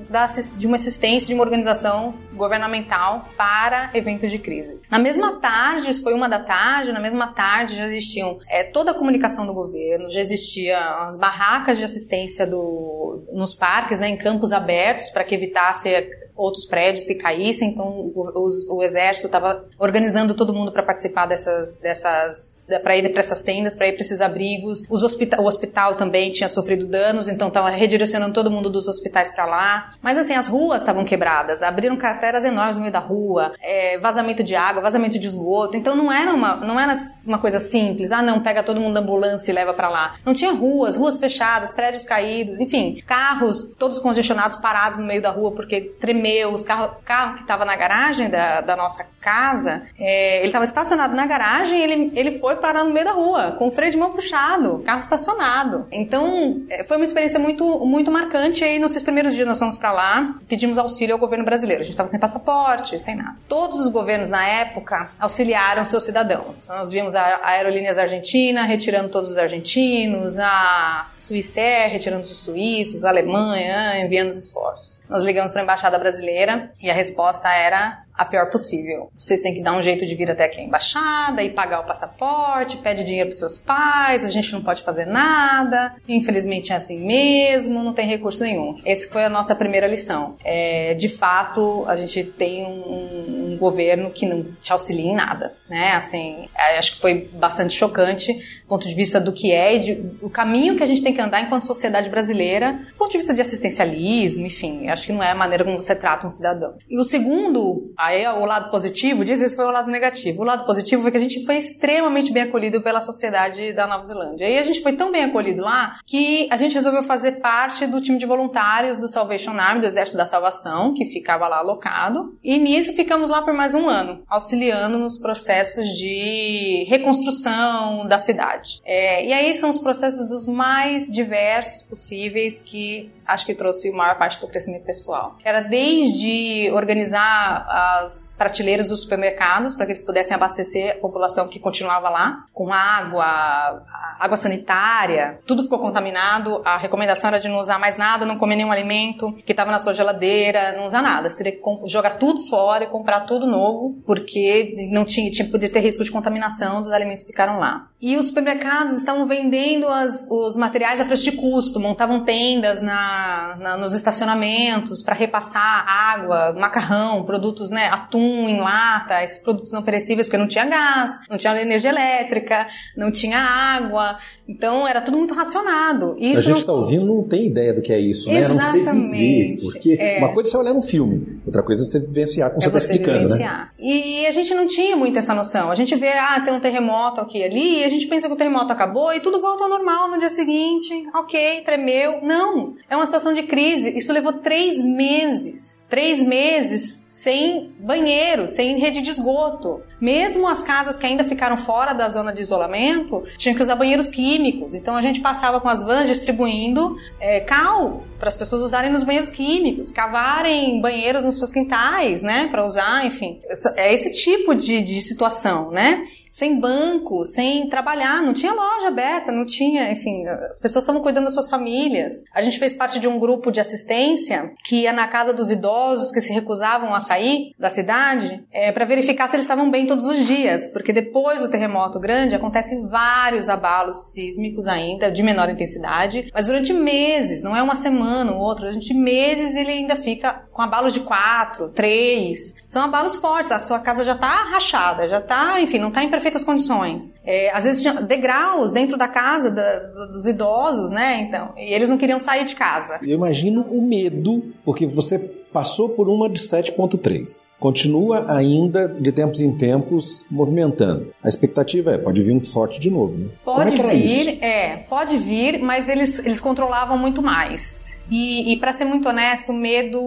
de 0.58 0.66
uma 0.66 0.76
assistência 0.76 1.28
de 1.28 1.34
uma 1.34 1.42
organização 1.42 2.14
governamental 2.42 3.28
para 3.36 3.90
eventos 3.94 4.30
de 4.30 4.38
crise. 4.38 4.80
Na 4.90 4.98
mesma 4.98 5.40
tarde, 5.40 5.90
isso 5.90 6.02
foi 6.02 6.12
uma 6.12 6.28
da 6.28 6.40
tarde, 6.40 6.92
na 6.92 7.00
mesma 7.00 7.28
tarde 7.28 7.76
já 7.76 7.86
existiam 7.86 8.38
é, 8.48 8.64
toda 8.64 8.90
a 8.90 8.94
comunicação 8.94 9.46
do 9.46 9.54
governo, 9.54 10.10
já 10.10 10.20
existiam 10.20 10.78
as 11.06 11.16
barracas 11.16 11.78
de 11.78 11.84
assistência 11.84 12.46
do, 12.46 13.24
nos 13.32 13.54
parques, 13.54 14.00
né, 14.00 14.08
em 14.08 14.16
campos 14.16 14.52
abertos, 14.52 15.08
para 15.10 15.22
que 15.24 15.34
evitasse 15.34 15.88
outros 16.36 16.64
prédios 16.66 17.06
que 17.06 17.14
caíssem, 17.14 17.70
então 17.70 17.86
o, 17.86 18.48
o 18.76 18.82
exército 18.82 19.26
estava 19.26 19.64
organizando 19.78 20.34
todo 20.34 20.52
mundo 20.52 20.72
para 20.72 20.82
participar 20.82 21.26
dessas, 21.26 21.78
dessas 21.78 22.66
para 22.82 22.96
ir 22.96 23.08
para 23.10 23.20
essas 23.20 23.42
tendas, 23.42 23.76
para 23.76 23.88
ir 23.88 23.92
para 23.92 24.02
esses 24.02 24.20
abrigos. 24.20 24.82
Os 24.88 25.02
hospital, 25.02 25.42
o 25.42 25.46
hospital 25.46 25.96
também 25.96 26.30
tinha 26.30 26.48
sofrido 26.48 26.86
danos, 26.86 27.28
então 27.28 27.48
estava 27.48 27.70
redirecionando 27.70 28.34
todo 28.34 28.50
mundo 28.50 28.70
dos 28.70 28.88
hospitais 28.88 29.32
para 29.34 29.46
lá. 29.46 29.94
Mas 30.00 30.18
assim, 30.18 30.34
as 30.34 30.48
ruas 30.48 30.82
estavam 30.82 31.04
quebradas, 31.04 31.62
abriram 31.62 31.96
crateras 31.96 32.44
enormes 32.44 32.76
no 32.76 32.82
meio 32.82 32.92
da 32.92 32.98
rua, 32.98 33.52
é, 33.60 33.98
vazamento 33.98 34.42
de 34.42 34.54
água, 34.54 34.82
vazamento 34.82 35.18
de 35.18 35.26
esgoto. 35.26 35.76
Então 35.76 35.94
não 35.94 36.10
era 36.10 36.32
uma, 36.32 36.56
não 36.56 36.80
era 36.80 36.94
uma 37.26 37.38
coisa 37.38 37.60
simples. 37.60 38.10
Ah, 38.10 38.22
não, 38.22 38.40
pega 38.40 38.62
todo 38.62 38.80
mundo 38.80 38.94
da 38.94 39.00
ambulância 39.00 39.50
e 39.50 39.54
leva 39.54 39.72
para 39.72 39.88
lá. 39.88 40.16
Não 40.24 40.32
tinha 40.32 40.52
ruas, 40.52 40.96
ruas 40.96 41.18
fechadas, 41.18 41.72
prédios 41.72 42.04
caídos, 42.04 42.58
enfim, 42.58 43.02
carros 43.06 43.74
todos 43.78 43.98
congestionados, 43.98 44.58
parados 44.58 44.98
no 44.98 45.06
meio 45.06 45.20
da 45.20 45.30
rua 45.30 45.52
porque 45.52 45.80
tremeu 46.00 46.21
os 46.52 46.64
carro, 46.64 46.96
carro 47.04 47.34
que 47.34 47.42
estava 47.42 47.64
na 47.64 47.76
garagem 47.76 48.30
da, 48.30 48.60
da 48.60 48.76
nossa 48.76 49.06
casa, 49.20 49.82
é, 49.98 50.38
ele 50.38 50.46
estava 50.46 50.64
estacionado 50.64 51.14
na 51.14 51.26
garagem 51.26 51.82
ele, 51.82 52.12
ele 52.14 52.38
foi 52.38 52.56
parar 52.56 52.84
no 52.84 52.90
meio 52.92 53.04
da 53.04 53.12
rua, 53.12 53.52
com 53.52 53.68
o 53.68 53.70
freio 53.70 53.90
de 53.90 53.96
mão 53.96 54.12
puxado, 54.12 54.82
carro 54.84 55.00
estacionado. 55.00 55.86
Então, 55.90 56.62
é, 56.68 56.84
foi 56.84 56.96
uma 56.96 57.04
experiência 57.04 57.38
muito, 57.38 57.80
muito 57.84 58.10
marcante. 58.10 58.62
E 58.62 58.64
aí, 58.64 58.78
nos 58.78 59.00
primeiros 59.02 59.34
dias, 59.34 59.46
nós 59.46 59.58
fomos 59.58 59.78
para 59.78 59.92
lá, 59.92 60.34
pedimos 60.48 60.78
auxílio 60.78 61.14
ao 61.14 61.18
governo 61.18 61.44
brasileiro. 61.44 61.80
A 61.80 61.84
gente 61.84 61.94
estava 61.94 62.08
sem 62.08 62.20
passaporte, 62.20 62.98
sem 62.98 63.16
nada. 63.16 63.36
Todos 63.48 63.80
os 63.80 63.90
governos, 63.90 64.30
na 64.30 64.46
época, 64.46 65.10
auxiliaram 65.18 65.84
seus 65.84 66.04
cidadãos. 66.04 66.68
Nós 66.68 66.90
vimos 66.90 67.14
a 67.14 67.40
Aerolíneas 67.42 67.98
Argentina 67.98 68.64
retirando 68.64 69.08
todos 69.08 69.30
os 69.30 69.38
argentinos, 69.38 70.38
a 70.38 71.06
Suíça 71.10 71.62
retirando 71.88 72.22
os 72.22 72.36
suíços, 72.38 73.04
a 73.04 73.10
Alemanha 73.10 74.04
enviando 74.04 74.30
os 74.30 74.36
esforços. 74.36 75.02
Nós 75.08 75.22
ligamos 75.22 75.52
para 75.52 75.60
a 75.60 75.64
Embaixada 75.64 75.98
Brasileira 75.98 76.11
brasileira 76.12 76.70
e 76.80 76.90
a 76.90 76.94
resposta 76.94 77.48
era 77.48 78.04
a 78.14 78.24
pior 78.24 78.50
possível. 78.50 79.10
Vocês 79.18 79.40
têm 79.40 79.54
que 79.54 79.62
dar 79.62 79.76
um 79.76 79.82
jeito 79.82 80.06
de 80.06 80.14
vir 80.14 80.30
até 80.30 80.44
aqui 80.44 80.60
a 80.60 80.62
embaixada 80.62 81.42
e 81.42 81.50
pagar 81.50 81.80
o 81.80 81.84
passaporte, 81.84 82.76
pede 82.76 83.04
dinheiro 83.04 83.30
para 83.30 83.38
seus 83.38 83.58
pais, 83.58 84.24
a 84.24 84.30
gente 84.30 84.52
não 84.52 84.62
pode 84.62 84.82
fazer 84.82 85.06
nada, 85.06 85.94
infelizmente 86.08 86.72
é 86.72 86.76
assim 86.76 87.00
mesmo, 87.04 87.82
não 87.82 87.92
tem 87.92 88.06
recurso 88.06 88.42
nenhum. 88.44 88.80
Essa 88.84 89.10
foi 89.10 89.24
a 89.24 89.30
nossa 89.30 89.54
primeira 89.54 89.86
lição. 89.86 90.36
É, 90.44 90.94
de 90.94 91.08
fato, 91.08 91.84
a 91.86 91.96
gente 91.96 92.24
tem 92.24 92.64
um, 92.64 93.52
um, 93.52 93.56
governo 93.58 94.10
que 94.10 94.26
não 94.26 94.44
te 94.60 94.72
auxilia 94.72 95.12
em 95.12 95.14
nada, 95.14 95.54
né? 95.68 95.92
Assim, 95.92 96.48
é, 96.56 96.78
acho 96.78 96.94
que 96.94 97.00
foi 97.00 97.28
bastante 97.32 97.74
chocante 97.74 98.32
do 98.32 98.66
ponto 98.68 98.88
de 98.88 98.94
vista 98.94 99.20
do 99.20 99.32
que 99.32 99.52
é 99.52 99.76
e 99.76 99.78
de, 99.78 99.94
do 99.94 100.28
caminho 100.28 100.76
que 100.76 100.82
a 100.82 100.86
gente 100.86 101.02
tem 101.02 101.14
que 101.14 101.20
andar 101.20 101.40
enquanto 101.40 101.66
sociedade 101.66 102.08
brasileira, 102.08 102.72
do 102.72 102.96
ponto 102.96 103.12
de 103.12 103.18
vista 103.18 103.34
de 103.34 103.40
assistencialismo, 103.40 104.46
enfim, 104.46 104.88
acho 104.88 105.06
que 105.06 105.12
não 105.12 105.22
é 105.22 105.30
a 105.30 105.34
maneira 105.34 105.64
como 105.64 105.80
você 105.80 105.94
trata 105.94 106.26
um 106.26 106.30
cidadão. 106.30 106.74
E 106.88 106.98
o 106.98 107.04
segundo 107.04 107.92
Aí 108.02 108.26
o 108.26 108.44
lado 108.44 108.68
positivo 108.68 109.24
disso, 109.24 109.44
esse 109.44 109.54
foi 109.54 109.64
o 109.64 109.70
lado 109.70 109.88
negativo. 109.88 110.42
O 110.42 110.44
lado 110.44 110.66
positivo 110.66 111.02
foi 111.02 111.12
que 111.12 111.16
a 111.16 111.20
gente 111.20 111.44
foi 111.44 111.56
extremamente 111.56 112.32
bem 112.32 112.42
acolhido 112.42 112.82
pela 112.82 113.00
sociedade 113.00 113.72
da 113.72 113.86
Nova 113.86 114.02
Zelândia. 114.02 114.48
E 114.48 114.58
a 114.58 114.62
gente 114.64 114.82
foi 114.82 114.94
tão 114.94 115.12
bem 115.12 115.22
acolhido 115.22 115.62
lá 115.62 116.00
que 116.04 116.48
a 116.50 116.56
gente 116.56 116.74
resolveu 116.74 117.04
fazer 117.04 117.40
parte 117.40 117.86
do 117.86 118.00
time 118.00 118.18
de 118.18 118.26
voluntários 118.26 118.96
do 118.96 119.06
Salvation 119.06 119.52
Army, 119.52 119.82
do 119.82 119.86
Exército 119.86 120.18
da 120.18 120.26
Salvação, 120.26 120.92
que 120.94 121.04
ficava 121.04 121.46
lá 121.46 121.58
alocado. 121.58 122.36
E 122.42 122.58
nisso 122.58 122.92
ficamos 122.92 123.30
lá 123.30 123.40
por 123.40 123.54
mais 123.54 123.72
um 123.72 123.88
ano, 123.88 124.24
auxiliando 124.28 124.98
nos 124.98 125.16
processos 125.16 125.86
de 125.90 126.84
reconstrução 126.88 128.08
da 128.08 128.18
cidade. 128.18 128.80
É, 128.84 129.24
e 129.24 129.32
aí 129.32 129.54
são 129.54 129.70
os 129.70 129.78
processos 129.78 130.26
dos 130.28 130.44
mais 130.44 131.06
diversos 131.06 131.86
possíveis 131.86 132.60
que 132.60 133.12
acho 133.26 133.46
que 133.46 133.54
trouxe 133.54 133.90
a 133.90 133.92
maior 133.92 134.18
parte 134.18 134.40
do 134.40 134.48
crescimento 134.48 134.84
pessoal. 134.84 135.36
Era 135.44 135.60
desde 135.60 136.70
organizar 136.72 137.66
as 138.04 138.34
prateleiras 138.36 138.88
dos 138.88 139.02
supermercados 139.02 139.74
para 139.74 139.86
que 139.86 139.92
eles 139.92 140.04
pudessem 140.04 140.34
abastecer 140.34 140.96
a 140.96 141.00
população 141.00 141.48
que 141.48 141.58
continuava 141.58 142.08
lá 142.08 142.44
com 142.52 142.72
água, 142.72 143.82
água 144.18 144.36
sanitária, 144.36 145.38
tudo 145.46 145.62
ficou 145.62 145.78
contaminado. 145.78 146.62
A 146.64 146.76
recomendação 146.76 147.28
era 147.28 147.38
de 147.38 147.48
não 147.48 147.58
usar 147.58 147.78
mais 147.78 147.96
nada, 147.96 148.24
não 148.24 148.38
comer 148.38 148.56
nenhum 148.56 148.72
alimento 148.72 149.32
que 149.44 149.52
estava 149.52 149.70
na 149.70 149.78
sua 149.78 149.94
geladeira, 149.94 150.76
não 150.76 150.86
usar 150.86 151.02
nada. 151.02 151.28
Você 151.28 151.36
teria 151.36 151.52
que 151.52 151.88
jogar 151.88 152.18
tudo 152.18 152.48
fora 152.48 152.84
e 152.84 152.88
comprar 152.88 153.20
tudo 153.20 153.46
novo, 153.46 154.00
porque 154.06 154.88
não 154.90 155.04
tinha, 155.04 155.30
tinha 155.30 155.48
poder 155.48 155.68
ter 155.70 155.80
risco 155.80 156.04
de 156.04 156.10
contaminação 156.10 156.82
dos 156.82 156.92
alimentos 156.92 157.22
que 157.22 157.30
ficaram 157.30 157.58
lá. 157.58 157.88
E 158.00 158.16
os 158.16 158.26
supermercados 158.26 158.98
estavam 158.98 159.26
vendendo 159.26 159.86
as, 159.88 160.28
os 160.30 160.56
materiais 160.56 161.00
a 161.00 161.04
preço 161.04 161.24
de 161.24 161.32
custo, 161.32 161.78
montavam 161.78 162.24
tendas 162.24 162.82
na, 162.82 163.11
na 163.58 163.76
nos 163.76 163.94
estacionamentos 163.94 165.02
para 165.02 165.14
repassar 165.14 165.84
água, 165.86 166.52
macarrão, 166.52 167.24
produtos, 167.24 167.70
né, 167.70 167.88
atum 167.88 168.48
em 168.48 168.60
lata, 168.60 169.22
esses 169.22 169.42
produtos 169.42 169.72
não 169.72 169.82
perecíveis, 169.82 170.26
porque 170.26 170.38
não 170.38 170.48
tinha 170.48 170.66
gás, 170.66 171.12
não 171.28 171.36
tinha 171.36 171.60
energia 171.60 171.90
elétrica, 171.90 172.66
não 172.96 173.10
tinha 173.10 173.38
água, 173.38 174.18
então 174.46 174.86
era 174.86 175.00
tudo 175.00 175.16
muito 175.16 175.34
racionado. 175.34 176.16
Isso 176.18 176.38
a 176.38 176.42
gente 176.42 176.58
está 176.58 176.72
não... 176.72 176.80
ouvindo 176.80 177.06
não 177.06 177.22
tem 177.22 177.46
ideia 177.46 177.72
do 177.72 177.80
que 177.80 177.92
é 177.92 177.98
isso, 177.98 178.28
né? 178.28 178.40
Exatamente. 178.40 178.84
Não 178.84 179.00
sei 179.06 179.46
viver. 179.46 179.62
Porque 179.62 179.96
é. 179.98 180.18
uma 180.18 180.32
coisa 180.32 180.48
é 180.48 180.50
você 180.50 180.56
olhar 180.56 180.72
um 180.72 180.82
filme, 180.82 181.40
outra 181.46 181.62
coisa 181.62 181.82
é 181.82 181.86
você 181.86 182.00
vivenciar 182.00 182.50
como 182.50 182.62
é 182.62 182.64
você 182.64 182.76
está 182.76 182.78
explicando, 182.78 183.18
né? 183.18 183.24
vivenciar. 183.24 183.58
né? 183.58 183.68
E 183.78 184.26
a 184.26 184.30
gente 184.30 184.54
não 184.54 184.66
tinha 184.66 184.96
muito 184.96 185.18
essa 185.18 185.34
noção. 185.34 185.70
A 185.70 185.74
gente 185.74 185.94
vê, 185.94 186.08
ah, 186.08 186.40
tem 186.40 186.52
um 186.52 186.60
terremoto 186.60 187.20
aqui 187.20 187.38
e 187.38 187.44
ali, 187.44 187.78
e 187.80 187.84
a 187.84 187.88
gente 187.88 188.06
pensa 188.06 188.26
que 188.26 188.34
o 188.34 188.36
terremoto 188.36 188.72
acabou 188.72 189.12
e 189.12 189.20
tudo 189.20 189.40
volta 189.40 189.64
ao 189.64 189.70
normal 189.70 190.10
no 190.10 190.18
dia 190.18 190.30
seguinte. 190.30 190.92
Ok, 191.14 191.62
tremeu. 191.64 192.20
Não. 192.22 192.74
É 192.90 192.96
uma 192.96 193.06
situação 193.06 193.32
de 193.32 193.44
crise. 193.44 193.96
Isso 193.96 194.12
levou 194.12 194.34
três 194.34 194.76
meses. 194.84 195.84
Três 195.88 196.24
meses 196.24 197.04
sem 197.08 197.72
banheiro, 197.78 198.46
sem 198.46 198.78
rede 198.78 199.02
de 199.02 199.10
esgoto. 199.10 199.80
Mesmo 200.02 200.48
as 200.48 200.64
casas 200.64 200.96
que 200.96 201.06
ainda 201.06 201.22
ficaram 201.22 201.56
fora 201.58 201.92
da 201.92 202.08
zona 202.08 202.32
de 202.32 202.42
isolamento, 202.42 203.22
tinham 203.38 203.54
que 203.54 203.62
usar 203.62 203.76
banheiros 203.76 204.10
químicos. 204.10 204.74
Então 204.74 204.96
a 204.96 205.00
gente 205.00 205.20
passava 205.20 205.60
com 205.60 205.68
as 205.68 205.84
vans 205.84 206.08
distribuindo 206.08 206.96
é, 207.20 207.38
cal 207.38 208.02
para 208.18 208.26
as 208.26 208.36
pessoas 208.36 208.62
usarem 208.62 208.90
nos 208.90 209.04
banheiros 209.04 209.30
químicos, 209.30 209.92
cavarem 209.92 210.80
banheiros 210.80 211.22
nos 211.22 211.38
seus 211.38 211.52
quintais, 211.52 212.20
né, 212.20 212.48
para 212.50 212.64
usar, 212.64 213.06
enfim. 213.06 213.40
É 213.76 213.94
esse 213.94 214.12
tipo 214.12 214.56
de, 214.56 214.82
de 214.82 215.00
situação, 215.00 215.70
né? 215.70 216.04
Sem 216.32 216.58
banco, 216.58 217.26
sem 217.26 217.68
trabalhar, 217.68 218.22
não 218.22 218.32
tinha 218.32 218.54
loja 218.54 218.88
aberta, 218.88 219.30
não 219.30 219.44
tinha, 219.44 219.92
enfim, 219.92 220.26
as 220.26 220.58
pessoas 220.58 220.82
estavam 220.82 221.02
cuidando 221.02 221.24
das 221.24 221.34
suas 221.34 221.50
famílias. 221.50 222.24
A 222.34 222.40
gente 222.40 222.58
fez 222.58 222.74
parte 222.74 222.98
de 222.98 223.06
um 223.06 223.18
grupo 223.18 223.52
de 223.52 223.60
assistência 223.60 224.52
que 224.64 224.82
ia 224.82 224.92
na 224.92 225.06
casa 225.08 225.34
dos 225.34 225.50
idosos 225.50 226.10
que 226.10 226.22
se 226.22 226.32
recusavam 226.32 226.94
a 226.94 227.00
sair 227.00 227.52
da 227.58 227.68
cidade 227.68 228.42
é, 228.50 228.72
para 228.72 228.86
verificar 228.86 229.28
se 229.28 229.36
eles 229.36 229.44
estavam 229.44 229.70
bem 229.70 229.86
todos 229.86 230.06
os 230.06 230.26
dias, 230.26 230.68
porque 230.68 230.92
depois 230.92 231.42
do 231.42 231.50
terremoto 231.50 232.00
grande 232.00 232.34
acontecem 232.34 232.86
vários 232.86 233.50
abalos 233.50 234.12
sísmicos 234.12 234.66
ainda, 234.66 235.10
de 235.10 235.22
menor 235.22 235.50
intensidade, 235.50 236.30
mas 236.32 236.46
durante 236.46 236.72
meses, 236.72 237.42
não 237.42 237.54
é 237.54 237.62
uma 237.62 237.76
semana 237.76 238.32
ou 238.32 238.40
outra, 238.40 238.68
durante 238.68 238.94
meses 238.94 239.54
ele 239.54 239.70
ainda 239.70 239.96
fica 239.96 240.44
com 240.50 240.62
abalos 240.62 240.94
de 240.94 241.00
quatro, 241.00 241.68
três, 241.68 242.56
são 242.66 242.84
abalos 242.84 243.16
fortes, 243.16 243.52
a 243.52 243.58
sua 243.58 243.78
casa 243.78 244.02
já 244.02 244.14
está 244.14 244.44
rachada, 244.44 245.08
já 245.08 245.18
está, 245.18 245.60
enfim, 245.60 245.78
não 245.78 245.88
está 245.88 246.02
em 246.02 246.08
perfeitas 246.22 246.44
condições. 246.44 247.14
É, 247.24 247.50
às 247.50 247.64
vezes 247.64 247.82
tinha 247.82 247.94
degraus 247.94 248.72
dentro 248.72 248.96
da 248.96 249.08
casa 249.08 249.50
da, 249.50 249.78
dos 250.06 250.26
idosos, 250.26 250.90
né? 250.90 251.20
Então, 251.22 251.52
e 251.56 251.74
eles 251.74 251.88
não 251.88 251.98
queriam 251.98 252.18
sair 252.18 252.44
de 252.44 252.54
casa. 252.54 253.00
Eu 253.02 253.16
imagino 253.16 253.62
o 253.62 253.82
medo, 253.82 254.42
porque 254.64 254.86
você 254.86 255.18
passou 255.18 255.88
por 255.88 256.08
uma 256.08 256.30
de 256.30 256.40
7,3. 256.40 257.46
Continua 257.58 258.32
ainda, 258.32 258.88
de 258.88 259.12
tempos 259.12 259.40
em 259.40 259.52
tempos, 259.52 260.24
movimentando. 260.30 261.12
A 261.22 261.28
expectativa 261.28 261.92
é, 261.92 261.98
pode 261.98 262.22
vir 262.22 262.32
um 262.32 262.40
forte 262.40 262.80
de 262.80 262.88
novo, 262.88 263.18
né? 263.18 263.28
Pode 263.44 263.78
é 263.78 263.94
vir, 263.94 264.42
é, 264.42 264.76
pode 264.88 265.18
vir, 265.18 265.60
mas 265.60 265.88
eles, 265.88 266.24
eles 266.24 266.40
controlavam 266.40 266.96
muito 266.96 267.20
mais. 267.20 267.92
E, 268.10 268.52
e 268.52 268.56
para 268.58 268.72
ser 268.72 268.84
muito 268.84 269.08
honesto, 269.08 269.52
o 269.52 269.54
medo. 269.54 270.00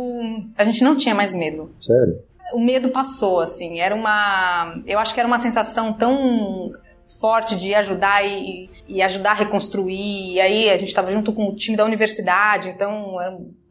A 0.58 0.64
gente 0.64 0.84
não 0.84 0.96
tinha 0.96 1.14
mais 1.14 1.32
medo. 1.34 1.72
Sério? 1.80 2.20
O 2.54 2.60
medo 2.60 2.90
passou, 2.90 3.40
assim. 3.40 3.80
Era 3.80 3.96
uma. 3.96 4.82
Eu 4.86 5.00
acho 5.00 5.14
que 5.14 5.20
era 5.20 5.28
uma 5.28 5.40
sensação 5.40 5.94
tão 5.94 6.72
forte 7.20 7.56
de 7.56 7.74
ajudar 7.74 8.26
e, 8.26 8.70
e 8.88 9.02
ajudar 9.02 9.32
a 9.32 9.36
reconstruir. 9.36 10.34
E 10.34 10.42
aí 10.42 10.70
a 10.70 10.78
gente 10.78 10.90
estava 10.90 11.12
junto 11.12 11.34
com 11.34 11.50
o 11.50 11.56
time 11.56 11.76
da 11.76 11.86
universidade, 11.86 12.70
então 12.70 13.18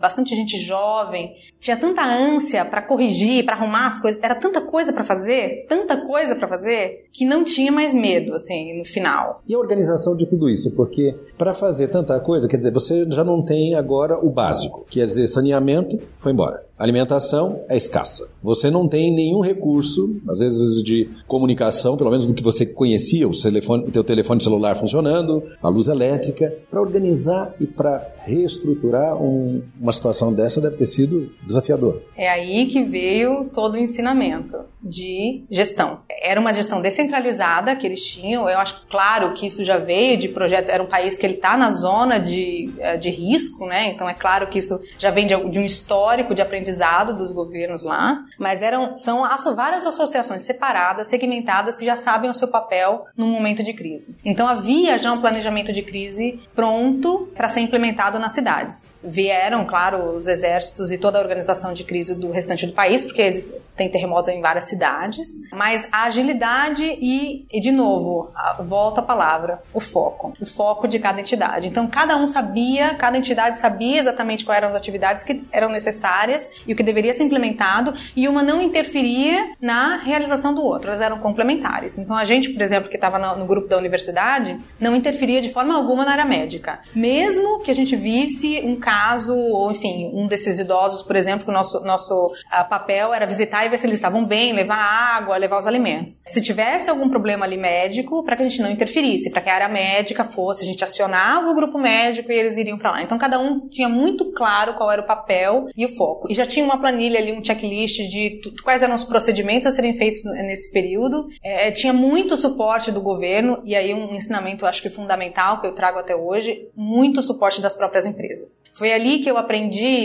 bastante 0.05 0.37
gente 0.37 0.59
jovem, 0.59 1.33
tinha 1.59 1.79
tanta 1.79 2.05
ânsia 2.05 2.63
para 2.63 2.83
corrigir, 2.83 3.43
para 3.43 3.57
arrumar 3.57 3.87
as 3.87 3.99
coisas, 3.99 4.23
era 4.23 4.39
tanta 4.39 4.61
coisa 4.61 4.93
para 4.93 5.03
fazer, 5.03 5.65
tanta 5.67 6.07
coisa 6.07 6.37
para 6.37 6.47
fazer, 6.47 7.09
que 7.11 7.25
não 7.25 7.43
tinha 7.43 7.73
mais 7.73 7.95
medo, 7.95 8.35
assim, 8.35 8.79
no 8.79 8.85
final. 8.85 9.39
E 9.49 9.55
a 9.55 9.59
organização 9.59 10.15
de 10.15 10.27
tudo 10.27 10.51
isso? 10.51 10.71
Porque 10.73 11.15
para 11.39 11.55
fazer 11.55 11.89
tanta 11.89 12.21
coisa, 12.21 12.47
quer 12.47 12.59
dizer, 12.59 12.71
você 12.71 13.07
já 13.11 13.25
não 13.25 13.43
tem 13.43 13.75
agora 13.75 14.19
o 14.19 14.29
básico, 14.29 14.85
quer 14.91 15.07
dizer, 15.07 15.27
saneamento 15.27 15.99
foi 16.19 16.33
embora. 16.33 16.63
Alimentação 16.77 17.61
é 17.69 17.77
escassa. 17.77 18.31
Você 18.43 18.69
não 18.69 18.89
tem 18.89 19.15
nenhum 19.15 19.41
recurso, 19.41 20.17
às 20.29 20.41
vezes 20.41 20.83
de 20.83 21.09
comunicação, 21.27 21.97
pelo 21.97 22.11
menos 22.11 22.27
do 22.27 22.35
que 22.35 22.43
você 22.43 22.67
conhecia, 22.67 23.29
o, 23.29 23.31
telefone, 23.31 23.91
teu 23.93 24.03
telefone 24.03 24.43
celular 24.43 24.75
funcionando, 24.75 25.45
a 25.63 25.69
luz 25.69 25.87
elétrica, 25.87 26.53
para 26.69 26.81
organizar 26.81 27.55
e 27.61 27.67
para 27.67 28.05
reestruturar 28.25 29.17
um, 29.23 29.63
uma 29.81 29.93
situação 29.95 30.33
dessa 30.33 30.61
deve 30.61 30.77
ter 30.77 30.87
sido 30.87 31.33
desafiador. 31.43 32.03
É 32.17 32.29
aí 32.29 32.67
que 32.67 32.83
veio 32.83 33.51
todo 33.53 33.75
o 33.75 33.79
ensinamento 33.79 34.59
de 34.85 35.45
gestão. 35.51 36.01
Era 36.11 36.39
uma 36.39 36.53
gestão 36.53 36.81
descentralizada 36.81 37.75
que 37.75 37.87
eles 37.87 38.05
tinham. 38.05 38.49
Eu 38.49 38.59
acho 38.59 38.85
claro 38.91 39.33
que 39.33 39.47
isso 39.47 39.65
já 39.65 39.79
veio 39.79 40.19
de 40.19 40.29
projetos. 40.29 40.69
Era 40.69 40.83
um 40.83 40.87
país 40.87 41.17
que 41.17 41.25
ele 41.25 41.35
está 41.35 41.57
na 41.57 41.71
zona 41.71 42.19
de, 42.19 42.71
eh, 42.79 42.97
de 42.99 43.09
risco, 43.09 43.67
né? 43.67 43.89
Então 43.89 44.09
é 44.09 44.15
claro 44.15 44.49
que 44.49 44.59
isso 44.59 44.79
já 44.99 45.11
vem 45.11 45.27
de, 45.27 45.35
de 45.49 45.59
um 45.59 45.65
histórico 45.65 46.35
de 46.35 46.43
aprendizado 46.43 47.17
dos 47.17 47.33
governos 47.33 47.85
lá. 47.85 48.19
Mas 48.39 48.61
eram 48.61 48.97
são 48.97 49.25
várias 49.57 49.87
associações 49.87 50.43
separadas, 50.43 51.09
segmentadas 51.09 51.79
que 51.79 51.85
já 51.85 51.97
sabem 51.97 52.29
o 52.29 52.35
seu 52.35 52.49
papel 52.49 53.07
no 53.17 53.27
momento 53.27 53.63
de 53.63 53.73
crise. 53.73 54.17
Então 54.25 54.47
havia 54.47 54.99
já 54.99 55.13
um 55.13 55.21
planejamento 55.21 55.73
de 55.73 55.83
crise 55.83 56.41
pronto 56.55 57.29
para 57.35 57.49
ser 57.49 57.61
implementado 57.61 58.19
nas 58.19 58.33
cidades. 58.33 58.95
Vieram, 59.03 59.65
claro, 59.65 59.84
os 59.93 60.29
exércitos 60.29 60.93
e 60.93 60.99
toda 60.99 61.19
a 61.19 61.21
organização 61.21 61.75
de 61.75 61.83
crise 61.83 62.15
do 62.15 62.31
restante 62.31 62.65
do 62.67 62.73
país, 62.73 63.05
porque 63.05 63.29
tem 63.77 63.91
terremotos 63.91 64.29
em 64.29 64.41
várias 64.41 64.69
cidades, 64.69 65.27
mas 65.53 65.89
a 65.91 66.05
agilidade 66.05 66.85
e, 66.85 67.45
e 67.51 67.61
de 67.61 67.73
novo, 67.73 68.31
volta 68.61 69.01
a 69.01 69.05
palavra, 69.05 69.61
o 69.73 69.81
foco. 69.81 70.33
O 70.41 70.47
foco 70.47 70.87
de 70.87 70.99
cada 70.99 71.21
entidade. 71.21 71.67
Então, 71.67 71.87
cada 71.89 72.17
um 72.17 72.27
sabia, 72.27 72.95
cada 72.95 73.19
entidade 73.19 73.59
sabia 73.59 73.99
exatamente 73.99 74.45
quais 74.45 74.59
eram 74.59 74.69
as 74.69 74.77
atividades 74.77 75.25
que 75.25 75.45
eram 75.51 75.69
necessárias 75.69 76.49
e 76.67 76.73
o 76.73 76.77
que 76.77 76.83
deveria 76.83 77.13
ser 77.13 77.25
implementado, 77.25 77.95
e 78.15 78.29
uma 78.29 78.43
não 78.43 78.63
interferia 78.63 79.55
na 79.61 79.97
realização 79.97 80.55
do 80.55 80.63
outro, 80.63 80.91
elas 80.91 81.01
eram 81.01 81.19
complementares. 81.19 81.99
Então, 81.99 82.17
a 82.17 82.25
gente, 82.25 82.51
por 82.51 82.63
exemplo, 82.63 82.89
que 82.89 82.97
estava 82.97 83.19
no, 83.19 83.41
no 83.41 83.47
grupo 83.47 83.67
da 83.67 83.77
universidade, 83.77 84.57
não 84.79 84.95
interferia 84.95 85.41
de 85.41 85.53
forma 85.53 85.75
alguma 85.75 86.05
na 86.05 86.13
área 86.13 86.25
médica. 86.25 86.81
Mesmo 86.95 87.61
que 87.61 87.71
a 87.71 87.75
gente 87.75 87.97
visse 87.97 88.61
um 88.65 88.77
caso, 88.77 89.35
enfim, 89.71 90.11
um 90.15 90.27
desses 90.27 90.59
idosos, 90.59 91.03
por 91.03 91.17
exemplo, 91.17 91.45
que 91.45 91.51
o 91.51 91.55
nosso, 91.55 91.81
nosso 91.81 92.27
uh, 92.27 92.69
papel 92.69 93.13
era 93.13 93.27
visitar 93.27 93.65
e 93.65 93.69
ver 93.69 93.79
se 93.79 93.87
eles 93.87 93.99
estavam 93.99 94.25
bem, 94.25 94.53
levar 94.53 94.77
água, 94.77 95.37
levar 95.37 95.59
os 95.59 95.67
alimentos. 95.67 96.23
Se 96.27 96.43
tivesse 96.43 96.91
algum 96.91 97.09
problema 97.09 97.45
ali 97.45 97.57
médico, 97.57 98.25
para 98.25 98.37
que 98.37 98.43
a 98.43 98.49
gente 98.49 98.63
não 98.63 98.71
interferisse, 98.71 99.31
para 99.31 99.43
que 99.43 99.51
a 99.51 99.55
área 99.55 99.69
médica 99.69 100.25
fosse, 100.25 100.63
a 100.63 100.67
gente 100.67 100.83
acionava 100.83 101.51
o 101.51 101.55
grupo 101.55 101.79
médico 101.79 102.31
e 102.31 102.35
eles 102.35 102.57
iriam 102.57 102.79
para 102.79 102.93
lá. 102.93 103.03
Então 103.03 103.19
cada 103.19 103.39
um 103.39 103.69
tinha 103.69 103.89
muito 103.89 104.33
claro 104.33 104.75
qual 104.75 104.91
era 104.91 105.03
o 105.03 105.07
papel 105.07 105.67
e 105.77 105.85
o 105.87 105.97
foco. 105.97 106.31
E 106.31 106.35
já 106.35 106.47
tinha 106.47 106.65
uma 106.65 106.79
planilha 106.79 107.19
ali, 107.19 107.33
um 107.33 107.43
checklist 107.43 107.97
de 108.09 108.41
quais 108.63 108.83
eram 108.83 108.95
os 108.95 109.05
procedimentos 109.05 109.67
a 109.67 109.73
serem 109.73 109.97
feitos 109.97 110.25
nesse 110.25 110.73
período. 110.73 111.27
É, 111.43 111.71
tinha 111.71 111.93
muito 111.93 112.37
suporte 112.37 112.91
do 112.91 113.01
governo 113.01 113.61
e 113.65 113.75
aí 113.75 113.93
um 113.95 114.15
ensinamento 114.15 114.67
acho 114.67 114.83
que 114.83 114.91
fundamental 114.91 115.61
que 115.61 115.67
eu 115.67 115.75
trago 115.75 115.99
até 115.99 116.15
hoje, 116.15 116.69
muito 116.77 117.23
suporte 117.23 117.61
das 117.61 117.77
próprias 117.77 118.07
empresas. 118.07 118.63
Foi 118.75 118.93
ali 118.93 119.19
que 119.19 119.31
eu 119.31 119.37
aprendi 119.37 119.54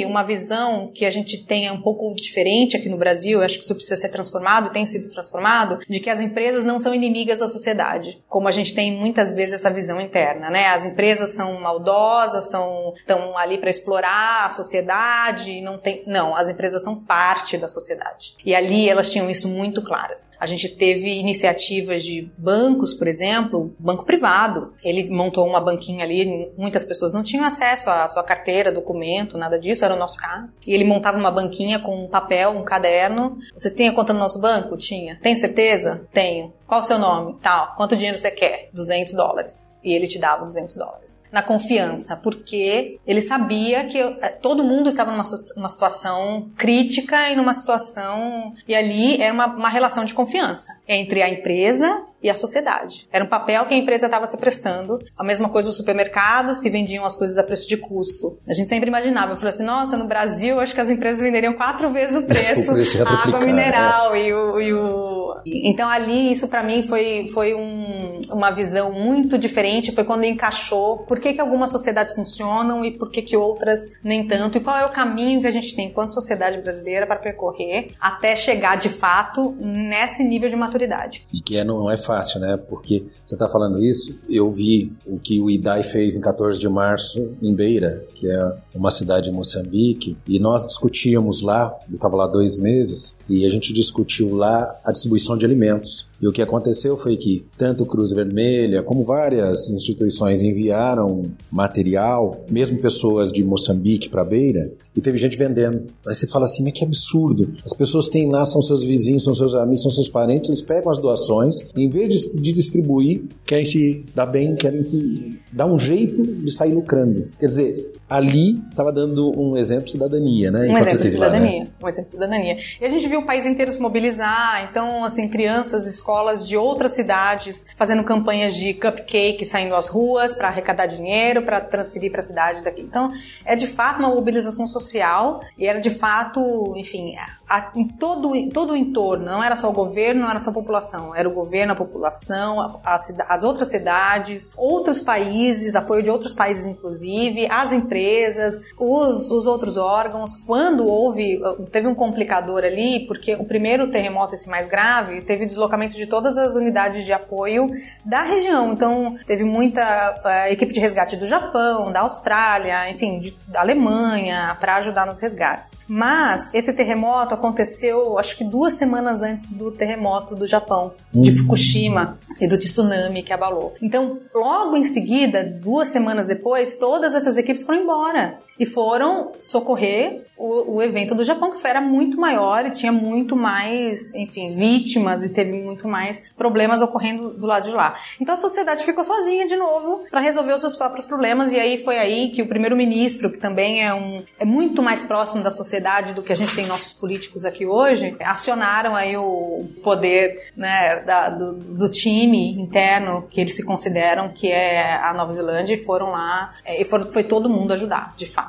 uma 0.05 0.23
visão 0.23 0.91
que 0.93 1.05
a 1.05 1.09
gente 1.09 1.45
tem 1.45 1.71
um 1.71 1.81
pouco 1.81 2.13
diferente 2.15 2.77
aqui 2.77 2.89
no 2.89 2.97
Brasil, 2.97 3.41
acho 3.41 3.57
que 3.57 3.63
isso 3.63 3.75
precisa 3.75 3.97
ser 3.97 4.09
transformado, 4.09 4.71
tem 4.71 4.85
sido 4.85 5.09
transformado, 5.09 5.79
de 5.87 5.99
que 5.99 6.09
as 6.09 6.21
empresas 6.21 6.63
não 6.63 6.79
são 6.79 6.93
inimigas 6.93 7.39
da 7.39 7.47
sociedade, 7.47 8.21
como 8.27 8.47
a 8.47 8.51
gente 8.51 8.73
tem 8.73 8.91
muitas 8.91 9.33
vezes 9.33 9.55
essa 9.55 9.69
visão 9.69 9.99
interna, 9.99 10.49
né? 10.49 10.67
As 10.67 10.85
empresas 10.85 11.31
são 11.31 11.59
maldosas, 11.59 12.49
são 12.49 12.93
estão 12.97 13.37
ali 13.37 13.57
para 13.57 13.69
explorar 13.69 14.45
a 14.45 14.49
sociedade, 14.49 15.61
não 15.61 15.77
tem, 15.77 16.03
não, 16.05 16.35
as 16.35 16.49
empresas 16.49 16.83
são 16.83 17.03
parte 17.03 17.57
da 17.57 17.67
sociedade. 17.67 18.35
E 18.45 18.53
ali 18.53 18.89
elas 18.89 19.11
tinham 19.11 19.29
isso 19.29 19.47
muito 19.47 19.83
claras. 19.83 20.31
A 20.39 20.45
gente 20.45 20.69
teve 20.69 21.19
iniciativas 21.19 22.03
de 22.03 22.29
bancos, 22.37 22.93
por 22.93 23.07
exemplo, 23.07 23.73
banco 23.79 24.05
privado. 24.05 24.73
Ele 24.83 25.09
montou 25.09 25.45
uma 25.47 25.59
banquinha 25.59 26.03
ali, 26.03 26.51
muitas 26.57 26.85
pessoas 26.85 27.13
não 27.13 27.23
tinham 27.23 27.45
acesso 27.45 27.89
à 27.89 28.07
sua 28.07 28.23
carteira, 28.23 28.71
documento, 28.71 29.37
nada 29.39 29.57
disso, 29.57 29.83
era 29.83 29.95
o 29.95 29.99
nosso 29.99 30.17
caso. 30.17 30.59
E 30.65 30.73
ele 30.73 30.83
montava 30.83 31.17
uma 31.17 31.31
banquinha 31.31 31.79
com 31.79 32.03
um 32.03 32.07
papel, 32.07 32.51
um 32.51 32.63
caderno. 32.63 33.37
Você 33.55 33.73
tinha 33.73 33.91
conta 33.91 34.13
no 34.13 34.19
nosso 34.19 34.39
banco? 34.39 34.77
Tinha. 34.77 35.17
Tem 35.21 35.35
certeza? 35.35 36.07
Tenho. 36.11 36.53
Qual 36.69 36.81
o 36.81 36.83
seu 36.83 36.99
nome? 36.99 37.35
Tal. 37.41 37.73
Quanto 37.75 37.95
dinheiro 37.95 38.19
você 38.19 38.29
quer? 38.29 38.69
200 38.73 39.13
dólares. 39.15 39.73
E 39.83 39.91
ele 39.91 40.05
te 40.05 40.19
dava 40.19 40.45
200 40.45 40.75
dólares. 40.75 41.23
Na 41.31 41.41
confiança, 41.41 42.15
porque 42.15 42.99
ele 43.07 43.23
sabia 43.23 43.85
que 43.85 43.97
eh, 43.97 44.29
todo 44.39 44.63
mundo 44.63 44.87
estava 44.87 45.09
numa, 45.09 45.23
numa 45.55 45.69
situação 45.69 46.51
crítica 46.55 47.29
e 47.31 47.35
numa 47.35 47.55
situação. 47.55 48.53
E 48.67 48.75
ali 48.75 49.19
era 49.19 49.33
uma, 49.33 49.47
uma 49.47 49.69
relação 49.69 50.05
de 50.05 50.13
confiança 50.13 50.67
entre 50.87 51.23
a 51.23 51.29
empresa 51.29 52.05
e 52.21 52.29
a 52.29 52.35
sociedade. 52.35 53.07
Era 53.11 53.23
um 53.23 53.27
papel 53.27 53.65
que 53.65 53.73
a 53.73 53.77
empresa 53.77 54.05
estava 54.05 54.27
se 54.27 54.37
prestando. 54.37 54.99
A 55.17 55.23
mesma 55.23 55.49
coisa 55.49 55.69
os 55.69 55.77
supermercados 55.77 56.59
que 56.59 56.69
vendiam 56.69 57.05
as 57.05 57.17
coisas 57.17 57.37
a 57.37 57.43
preço 57.43 57.67
de 57.67 57.77
custo. 57.77 58.37
A 58.47 58.53
gente 58.53 58.69
sempre 58.69 58.89
imaginava, 58.89 59.31
eu 59.31 59.37
falei 59.37 59.53
assim, 59.53 59.65
nossa, 59.65 59.97
no 59.97 60.05
Brasil 60.05 60.59
acho 60.59 60.75
que 60.75 60.81
as 60.81 60.89
empresas 60.89 61.21
venderiam 61.21 61.53
quatro 61.53 61.89
vezes 61.91 62.15
o 62.15 62.23
preço, 62.23 62.71
o 62.71 62.73
preço 62.73 63.01
a 63.07 63.23
água 63.23 63.39
mineral 63.39 64.13
é. 64.13 64.27
e, 64.27 64.33
o, 64.33 64.61
e 64.61 64.73
o... 64.73 65.18
Então 65.45 65.89
ali 65.89 66.31
isso 66.31 66.47
para 66.47 66.63
mim 66.63 66.83
foi, 66.83 67.29
foi 67.33 67.53
um, 67.53 68.21
uma 68.31 68.51
visão 68.51 68.91
muito 68.91 69.37
diferente, 69.37 69.91
foi 69.91 70.03
quando 70.03 70.23
encaixou 70.23 70.99
por 70.99 71.19
que, 71.19 71.33
que 71.33 71.41
algumas 71.41 71.71
sociedades 71.71 72.13
funcionam 72.13 72.83
e 72.83 72.91
por 72.91 73.09
que, 73.09 73.21
que 73.21 73.37
outras 73.37 73.79
nem 74.03 74.27
tanto, 74.27 74.57
e 74.57 74.61
qual 74.61 74.77
é 74.77 74.85
o 74.85 74.91
caminho 74.91 75.41
que 75.41 75.47
a 75.47 75.51
gente 75.51 75.75
tem 75.75 75.87
enquanto 75.87 76.13
sociedade 76.13 76.61
brasileira 76.61 77.05
para 77.05 77.17
percorrer 77.17 77.91
até 77.99 78.35
chegar 78.35 78.75
de 78.75 78.89
fato 78.89 79.55
nesse 79.59 80.23
nível 80.23 80.49
de 80.49 80.55
maturidade. 80.55 81.25
E 81.33 81.41
que 81.41 81.57
é, 81.57 81.63
não 81.63 81.89
é 81.89 81.97
fácil, 81.97 82.39
né? 82.39 82.57
Porque 82.57 83.05
você 83.25 83.35
está 83.35 83.47
falando 83.47 83.83
isso, 83.83 84.19
eu 84.29 84.51
vi 84.51 84.91
o 85.05 85.19
que 85.19 85.41
o 85.41 85.49
IDAI 85.49 85.83
fez 85.83 86.15
em 86.15 86.21
14 86.21 86.59
de 86.59 86.69
março 86.69 87.35
em 87.41 87.55
Beira, 87.55 88.05
que 88.15 88.29
é 88.29 88.53
uma 88.75 88.91
cidade 88.91 89.29
em 89.29 89.33
Moçambique, 89.33 90.17
e 90.27 90.39
nós 90.39 90.65
discutíamos 90.65 91.41
lá, 91.41 91.77
eu 91.89 91.95
estava 91.95 92.15
lá 92.15 92.27
dois 92.27 92.57
meses, 92.57 93.15
e 93.27 93.45
a 93.45 93.49
gente 93.49 93.73
discutiu 93.73 94.35
lá 94.35 94.79
a 94.83 94.91
distribuição 94.91 95.18
de 95.39 95.45
alimentos. 95.45 96.08
E 96.21 96.27
o 96.27 96.31
que 96.31 96.41
aconteceu 96.41 96.97
foi 96.97 97.15
que 97.15 97.45
tanto 97.57 97.85
Cruz 97.85 98.11
Vermelha 98.11 98.83
como 98.83 99.03
várias 99.03 99.69
instituições 99.69 100.41
enviaram 100.41 101.23
material, 101.49 102.43
mesmo 102.49 102.77
pessoas 102.79 103.31
de 103.31 103.43
Moçambique 103.43 104.09
para 104.09 104.23
Beira, 104.23 104.71
e 104.95 104.99
teve 104.99 105.17
gente 105.17 105.37
vendendo. 105.37 105.85
Aí 106.05 106.13
você 106.13 106.27
fala 106.27 106.45
assim, 106.45 106.63
mas 106.63 106.73
que 106.73 106.83
absurdo. 106.83 107.53
As 107.65 107.73
pessoas 107.73 108.09
têm 108.09 108.29
lá, 108.29 108.45
são 108.45 108.61
seus 108.61 108.83
vizinhos, 108.83 109.23
são 109.23 109.33
seus 109.33 109.55
amigos, 109.55 109.81
são 109.81 109.91
seus 109.91 110.09
parentes, 110.09 110.49
eles 110.49 110.61
pegam 110.61 110.91
as 110.91 110.97
doações, 110.97 111.57
em 111.75 111.89
vez 111.89 112.09
de, 112.09 112.41
de 112.41 112.51
distribuir, 112.51 113.23
querem 113.45 113.65
se 113.65 114.05
dar 114.13 114.25
bem, 114.25 114.55
querem 114.55 114.83
que, 114.83 115.39
dar 115.53 115.65
um 115.65 115.79
jeito 115.79 116.21
de 116.21 116.51
sair 116.51 116.73
lucrando. 116.73 117.29
Quer 117.39 117.47
dizer, 117.47 117.91
ali 118.09 118.59
estava 118.69 118.91
dando 118.91 119.31
um 119.39 119.55
exemplo 119.55 119.85
de 119.85 119.91
cidadania, 119.91 120.51
né? 120.51 120.67
Um 120.67 120.77
exemplo 120.77 121.03
de 121.03 121.11
cidadania, 121.11 121.59
lá, 121.59 121.63
né? 121.63 121.71
um 121.81 121.87
exemplo 121.87 122.05
de 122.05 122.11
cidadania. 122.11 122.57
E 122.81 122.85
a 122.85 122.89
gente 122.89 123.07
viu 123.07 123.19
o 123.19 123.25
país 123.25 123.45
inteiro 123.45 123.71
se 123.71 123.79
mobilizar, 123.79 124.67
então, 124.69 125.05
assim, 125.05 125.29
crianças, 125.29 125.87
escolas 125.87 126.08
de 126.47 126.57
outras 126.57 126.93
cidades 126.93 127.67
fazendo 127.75 128.03
campanhas 128.03 128.55
de 128.55 128.73
cupcake, 128.73 129.45
saindo 129.45 129.75
às 129.75 129.87
ruas 129.87 130.35
para 130.35 130.47
arrecadar 130.47 130.87
dinheiro, 130.87 131.43
para 131.43 131.61
transferir 131.61 132.11
para 132.11 132.21
a 132.21 132.23
cidade 132.23 132.61
daqui. 132.61 132.81
Então, 132.81 133.11
é 133.45 133.55
de 133.55 133.67
fato 133.67 133.99
uma 133.99 134.09
mobilização 134.09 134.67
social 134.67 135.41
e 135.57 135.67
era 135.67 135.79
de 135.79 135.91
fato, 135.91 136.73
enfim, 136.75 137.15
a, 137.49 137.71
em 137.75 137.87
todo, 137.87 138.31
todo 138.53 138.73
o 138.73 138.77
entorno, 138.77 139.25
não 139.25 139.43
era 139.43 139.55
só 139.55 139.69
o 139.69 139.73
governo, 139.73 140.21
não 140.21 140.29
era 140.29 140.39
só 140.39 140.51
a 140.51 140.53
população, 140.53 141.15
era 141.15 141.27
o 141.27 141.33
governo, 141.33 141.73
a 141.73 141.75
população, 141.75 142.61
a, 142.61 142.79
a, 142.83 142.97
as 143.27 143.43
outras 143.43 143.69
cidades, 143.69 144.51
outros 144.55 145.01
países, 145.01 145.75
apoio 145.75 146.03
de 146.03 146.11
outros 146.11 146.33
países 146.33 146.67
inclusive, 146.67 147.47
as 147.49 147.73
empresas, 147.73 148.55
os, 148.77 149.31
os 149.31 149.47
outros 149.47 149.77
órgãos. 149.77 150.35
Quando 150.45 150.85
houve, 150.85 151.41
teve 151.71 151.87
um 151.87 151.95
complicador 151.95 152.63
ali, 152.63 153.07
porque 153.07 153.33
o 153.33 153.45
primeiro 153.45 153.89
terremoto, 153.89 154.35
esse 154.35 154.49
mais 154.49 154.67
grave, 154.69 155.21
teve 155.21 155.45
deslocamento 155.45 155.95
de 155.95 156.05
todas 156.05 156.37
as 156.37 156.55
unidades 156.55 157.03
de 157.03 157.13
apoio 157.13 157.69
da 158.05 158.21
região. 158.21 158.73
Então, 158.73 159.17
teve 159.25 159.43
muita 159.43 159.81
uh, 160.23 160.51
equipe 160.51 160.71
de 160.71 160.79
resgate 160.79 161.17
do 161.17 161.27
Japão, 161.27 161.91
da 161.91 162.01
Austrália, 162.01 162.89
enfim, 162.91 163.19
de, 163.19 163.35
da 163.47 163.61
Alemanha, 163.61 164.55
para 164.59 164.75
ajudar 164.77 165.05
nos 165.05 165.19
resgates. 165.19 165.71
Mas 165.87 166.53
esse 166.53 166.73
terremoto 166.73 167.38
aconteceu, 167.39 168.19
acho 168.19 168.37
que 168.37 168.43
duas 168.43 168.75
semanas 168.75 169.21
antes 169.21 169.47
do 169.47 169.71
terremoto 169.71 170.35
do 170.35 170.45
Japão, 170.45 170.93
de 171.13 171.31
uhum. 171.31 171.37
Fukushima 171.39 172.19
e 172.39 172.47
do 172.47 172.57
tsunami 172.57 173.23
que 173.23 173.33
abalou. 173.33 173.73
Então, 173.81 174.19
logo 174.33 174.77
em 174.77 174.83
seguida, 174.83 175.43
duas 175.43 175.87
semanas 175.87 176.27
depois, 176.27 176.75
todas 176.75 177.15
essas 177.15 177.37
equipes 177.37 177.63
foram 177.63 177.81
embora 177.81 178.39
e 178.59 178.65
foram 178.65 179.31
socorrer 179.41 180.25
o, 180.37 180.75
o, 180.75 180.81
evento 180.81 181.13
do 181.13 181.23
Japão, 181.23 181.51
que 181.51 181.67
era 181.67 181.81
muito 181.81 182.19
maior 182.19 182.65
e 182.65 182.71
tinha 182.71 182.91
muito 182.91 183.35
mais, 183.35 184.13
enfim, 184.15 184.55
vítimas 184.55 185.23
e 185.23 185.33
teve 185.33 185.51
muito 185.51 185.87
mais 185.87 186.31
problemas 186.37 186.81
ocorrendo 186.81 187.31
do 187.31 187.45
lado 187.45 187.67
de 187.67 187.75
lá. 187.75 187.95
Então 188.19 188.33
a 188.33 188.37
sociedade 188.37 188.83
ficou 188.83 189.03
sozinha 189.03 189.45
de 189.45 189.55
novo 189.55 190.05
para 190.09 190.21
resolver 190.21 190.53
os 190.53 190.61
seus 190.61 190.75
próprios 190.75 191.05
problemas 191.05 191.51
e 191.51 191.59
aí 191.59 191.83
foi 191.83 191.97
aí 191.97 192.29
que 192.29 192.41
o 192.41 192.47
primeiro-ministro, 192.47 193.31
que 193.31 193.37
também 193.37 193.83
é 193.83 193.93
um 193.93 194.23
é 194.37 194.45
muito 194.45 194.81
mais 194.81 195.03
próximo 195.03 195.43
da 195.43 195.51
sociedade 195.51 196.13
do 196.13 196.23
que 196.23 196.31
a 196.31 196.35
gente 196.35 196.55
tem 196.55 196.65
nossos 196.65 196.93
políticos 196.93 197.45
aqui 197.45 197.65
hoje, 197.65 198.15
acionaram 198.21 198.95
aí 198.95 199.15
o 199.17 199.65
poder 199.83 200.51
né, 200.55 201.01
da, 201.01 201.29
do, 201.29 201.53
do, 201.53 201.89
time 201.89 202.53
interno 202.53 203.27
que 203.29 203.41
eles 203.41 203.55
se 203.55 203.65
consideram 203.65 204.29
que 204.29 204.47
é 204.47 204.95
a 204.95 205.13
Nova 205.13 205.31
Zelândia 205.31 205.73
e 205.73 205.83
foram 205.83 206.11
lá 206.11 206.53
é, 206.65 206.81
e 206.81 206.85
foram, 206.85 207.09
foi 207.09 207.23
todo 207.23 207.49
mundo 207.49 207.73
ajudar, 207.73 208.13
de 208.15 208.25
fato. 208.25 208.48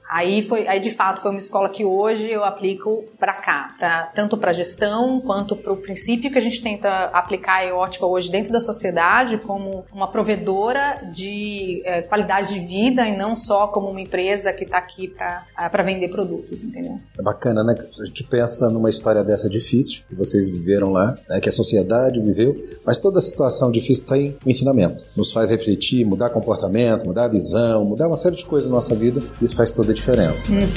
Aí 0.11 0.41
foi, 0.41 0.67
aí 0.67 0.81
de 0.81 0.91
fato 0.91 1.21
foi 1.21 1.31
uma 1.31 1.39
escola 1.39 1.69
que 1.69 1.85
hoje 1.85 2.29
eu 2.29 2.43
aplico 2.43 3.05
para 3.17 3.31
cá, 3.35 3.73
pra, 3.79 4.11
tanto 4.13 4.37
para 4.37 4.51
gestão 4.51 5.21
quanto 5.21 5.55
para 5.55 5.71
o 5.71 5.77
princípio 5.77 6.29
que 6.29 6.37
a 6.37 6.41
gente 6.41 6.61
tenta 6.61 7.05
aplicar 7.13 7.59
a 7.59 7.65
EOTICA 7.67 8.05
hoje 8.05 8.29
dentro 8.29 8.51
da 8.51 8.59
sociedade 8.59 9.37
como 9.37 9.85
uma 9.93 10.09
provedora 10.09 11.09
de 11.13 11.81
é, 11.85 12.01
qualidade 12.01 12.53
de 12.53 12.59
vida 12.59 13.07
e 13.07 13.15
não 13.15 13.37
só 13.37 13.67
como 13.67 13.89
uma 13.89 14.01
empresa 14.01 14.51
que 14.51 14.65
está 14.65 14.79
aqui 14.79 15.07
para 15.07 15.45
uh, 15.57 15.85
vender 15.85 16.09
produtos, 16.09 16.61
entendeu? 16.61 16.99
É 17.17 17.21
bacana, 17.21 17.63
né? 17.63 17.73
A 17.97 18.05
gente 18.05 18.25
pensa 18.25 18.69
numa 18.69 18.89
história 18.89 19.23
dessa 19.23 19.49
difícil 19.49 20.03
que 20.09 20.15
vocês 20.15 20.49
viveram 20.49 20.91
lá, 20.91 21.15
né, 21.29 21.39
que 21.39 21.47
a 21.47 21.53
sociedade 21.53 22.19
viveu, 22.19 22.61
mas 22.85 22.99
toda 22.99 23.21
situação 23.21 23.71
difícil 23.71 24.05
tem 24.05 24.37
um 24.45 24.49
ensinamento, 24.49 25.05
nos 25.15 25.31
faz 25.31 25.51
refletir, 25.51 26.05
mudar 26.05 26.31
comportamento, 26.31 27.05
mudar 27.05 27.29
visão, 27.29 27.85
mudar 27.85 28.07
uma 28.07 28.17
série 28.17 28.35
de 28.35 28.43
coisas 28.43 28.67
na 28.67 28.75
nossa 28.75 28.93
vida. 28.93 29.21
Isso 29.41 29.55
faz 29.55 29.71
toda 29.71 29.91
a 29.91 30.00
diferença. 30.01 30.51
Uhum. 30.51 30.67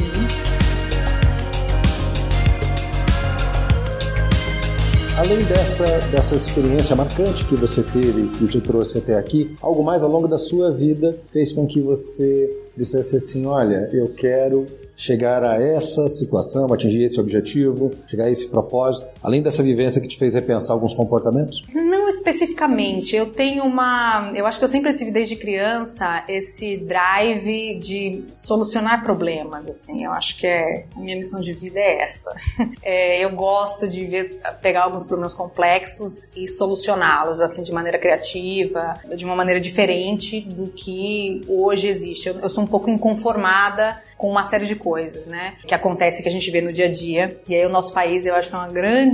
Além 5.16 5.42
dessa, 5.44 5.84
dessa 6.10 6.34
experiência 6.34 6.94
marcante 6.94 7.44
que 7.46 7.54
você 7.54 7.82
teve 7.82 8.28
e 8.44 8.48
te 8.48 8.60
trouxe 8.60 8.98
até 8.98 9.16
aqui, 9.16 9.54
algo 9.62 9.82
mais 9.82 10.02
ao 10.02 10.10
longo 10.10 10.28
da 10.28 10.36
sua 10.36 10.70
vida 10.70 11.16
fez 11.32 11.52
com 11.52 11.66
que 11.66 11.80
você 11.80 12.50
dissesse 12.76 13.16
assim: 13.16 13.46
olha, 13.46 13.88
eu 13.92 14.08
quero 14.08 14.66
chegar 14.96 15.42
a 15.42 15.60
essa 15.60 16.08
situação, 16.08 16.72
atingir 16.72 17.04
esse 17.04 17.18
objetivo, 17.18 17.92
chegar 18.06 18.24
a 18.24 18.30
esse 18.30 18.46
propósito, 18.48 19.06
além 19.24 19.42
dessa 19.42 19.62
vivência 19.62 20.00
que 20.00 20.06
te 20.06 20.18
fez 20.18 20.34
repensar 20.34 20.74
alguns 20.74 20.92
comportamentos? 20.92 21.62
Não 21.74 22.08
especificamente. 22.08 23.16
Eu 23.16 23.32
tenho 23.32 23.64
uma. 23.64 24.30
Eu 24.34 24.46
acho 24.46 24.58
que 24.58 24.64
eu 24.64 24.68
sempre 24.68 24.94
tive 24.94 25.10
desde 25.10 25.36
criança 25.36 26.24
esse 26.28 26.76
drive 26.76 27.78
de 27.78 28.22
solucionar 28.34 29.02
problemas, 29.02 29.66
assim. 29.66 30.04
Eu 30.04 30.12
acho 30.12 30.38
que 30.38 30.46
é, 30.46 30.84
a 30.94 31.00
minha 31.00 31.16
missão 31.16 31.40
de 31.40 31.52
vida 31.54 31.80
é 31.80 32.02
essa. 32.02 32.34
É, 32.82 33.24
eu 33.24 33.30
gosto 33.30 33.88
de 33.88 34.04
ver, 34.04 34.40
pegar 34.60 34.82
alguns 34.82 35.06
problemas 35.06 35.32
complexos 35.32 36.36
e 36.36 36.46
solucioná-los, 36.46 37.40
assim, 37.40 37.62
de 37.62 37.72
maneira 37.72 37.98
criativa, 37.98 38.98
de 39.16 39.24
uma 39.24 39.34
maneira 39.34 39.58
diferente 39.58 40.40
do 40.40 40.66
que 40.70 41.42
hoje 41.48 41.88
existe. 41.88 42.28
Eu, 42.28 42.34
eu 42.40 42.50
sou 42.50 42.62
um 42.62 42.66
pouco 42.66 42.90
inconformada 42.90 44.02
com 44.16 44.30
uma 44.30 44.44
série 44.44 44.64
de 44.64 44.74
coisas, 44.74 45.26
né? 45.26 45.54
Que 45.66 45.74
acontece 45.74 46.22
que 46.22 46.28
a 46.28 46.32
gente 46.32 46.50
vê 46.50 46.60
no 46.60 46.72
dia 46.72 46.86
a 46.86 46.90
dia. 46.90 47.38
E 47.48 47.54
aí 47.54 47.66
o 47.66 47.68
nosso 47.68 47.92
país, 47.92 48.24
eu 48.26 48.34
acho 48.34 48.48
que 48.48 48.54
é 48.54 48.58
uma 48.58 48.68
grande, 48.68 49.13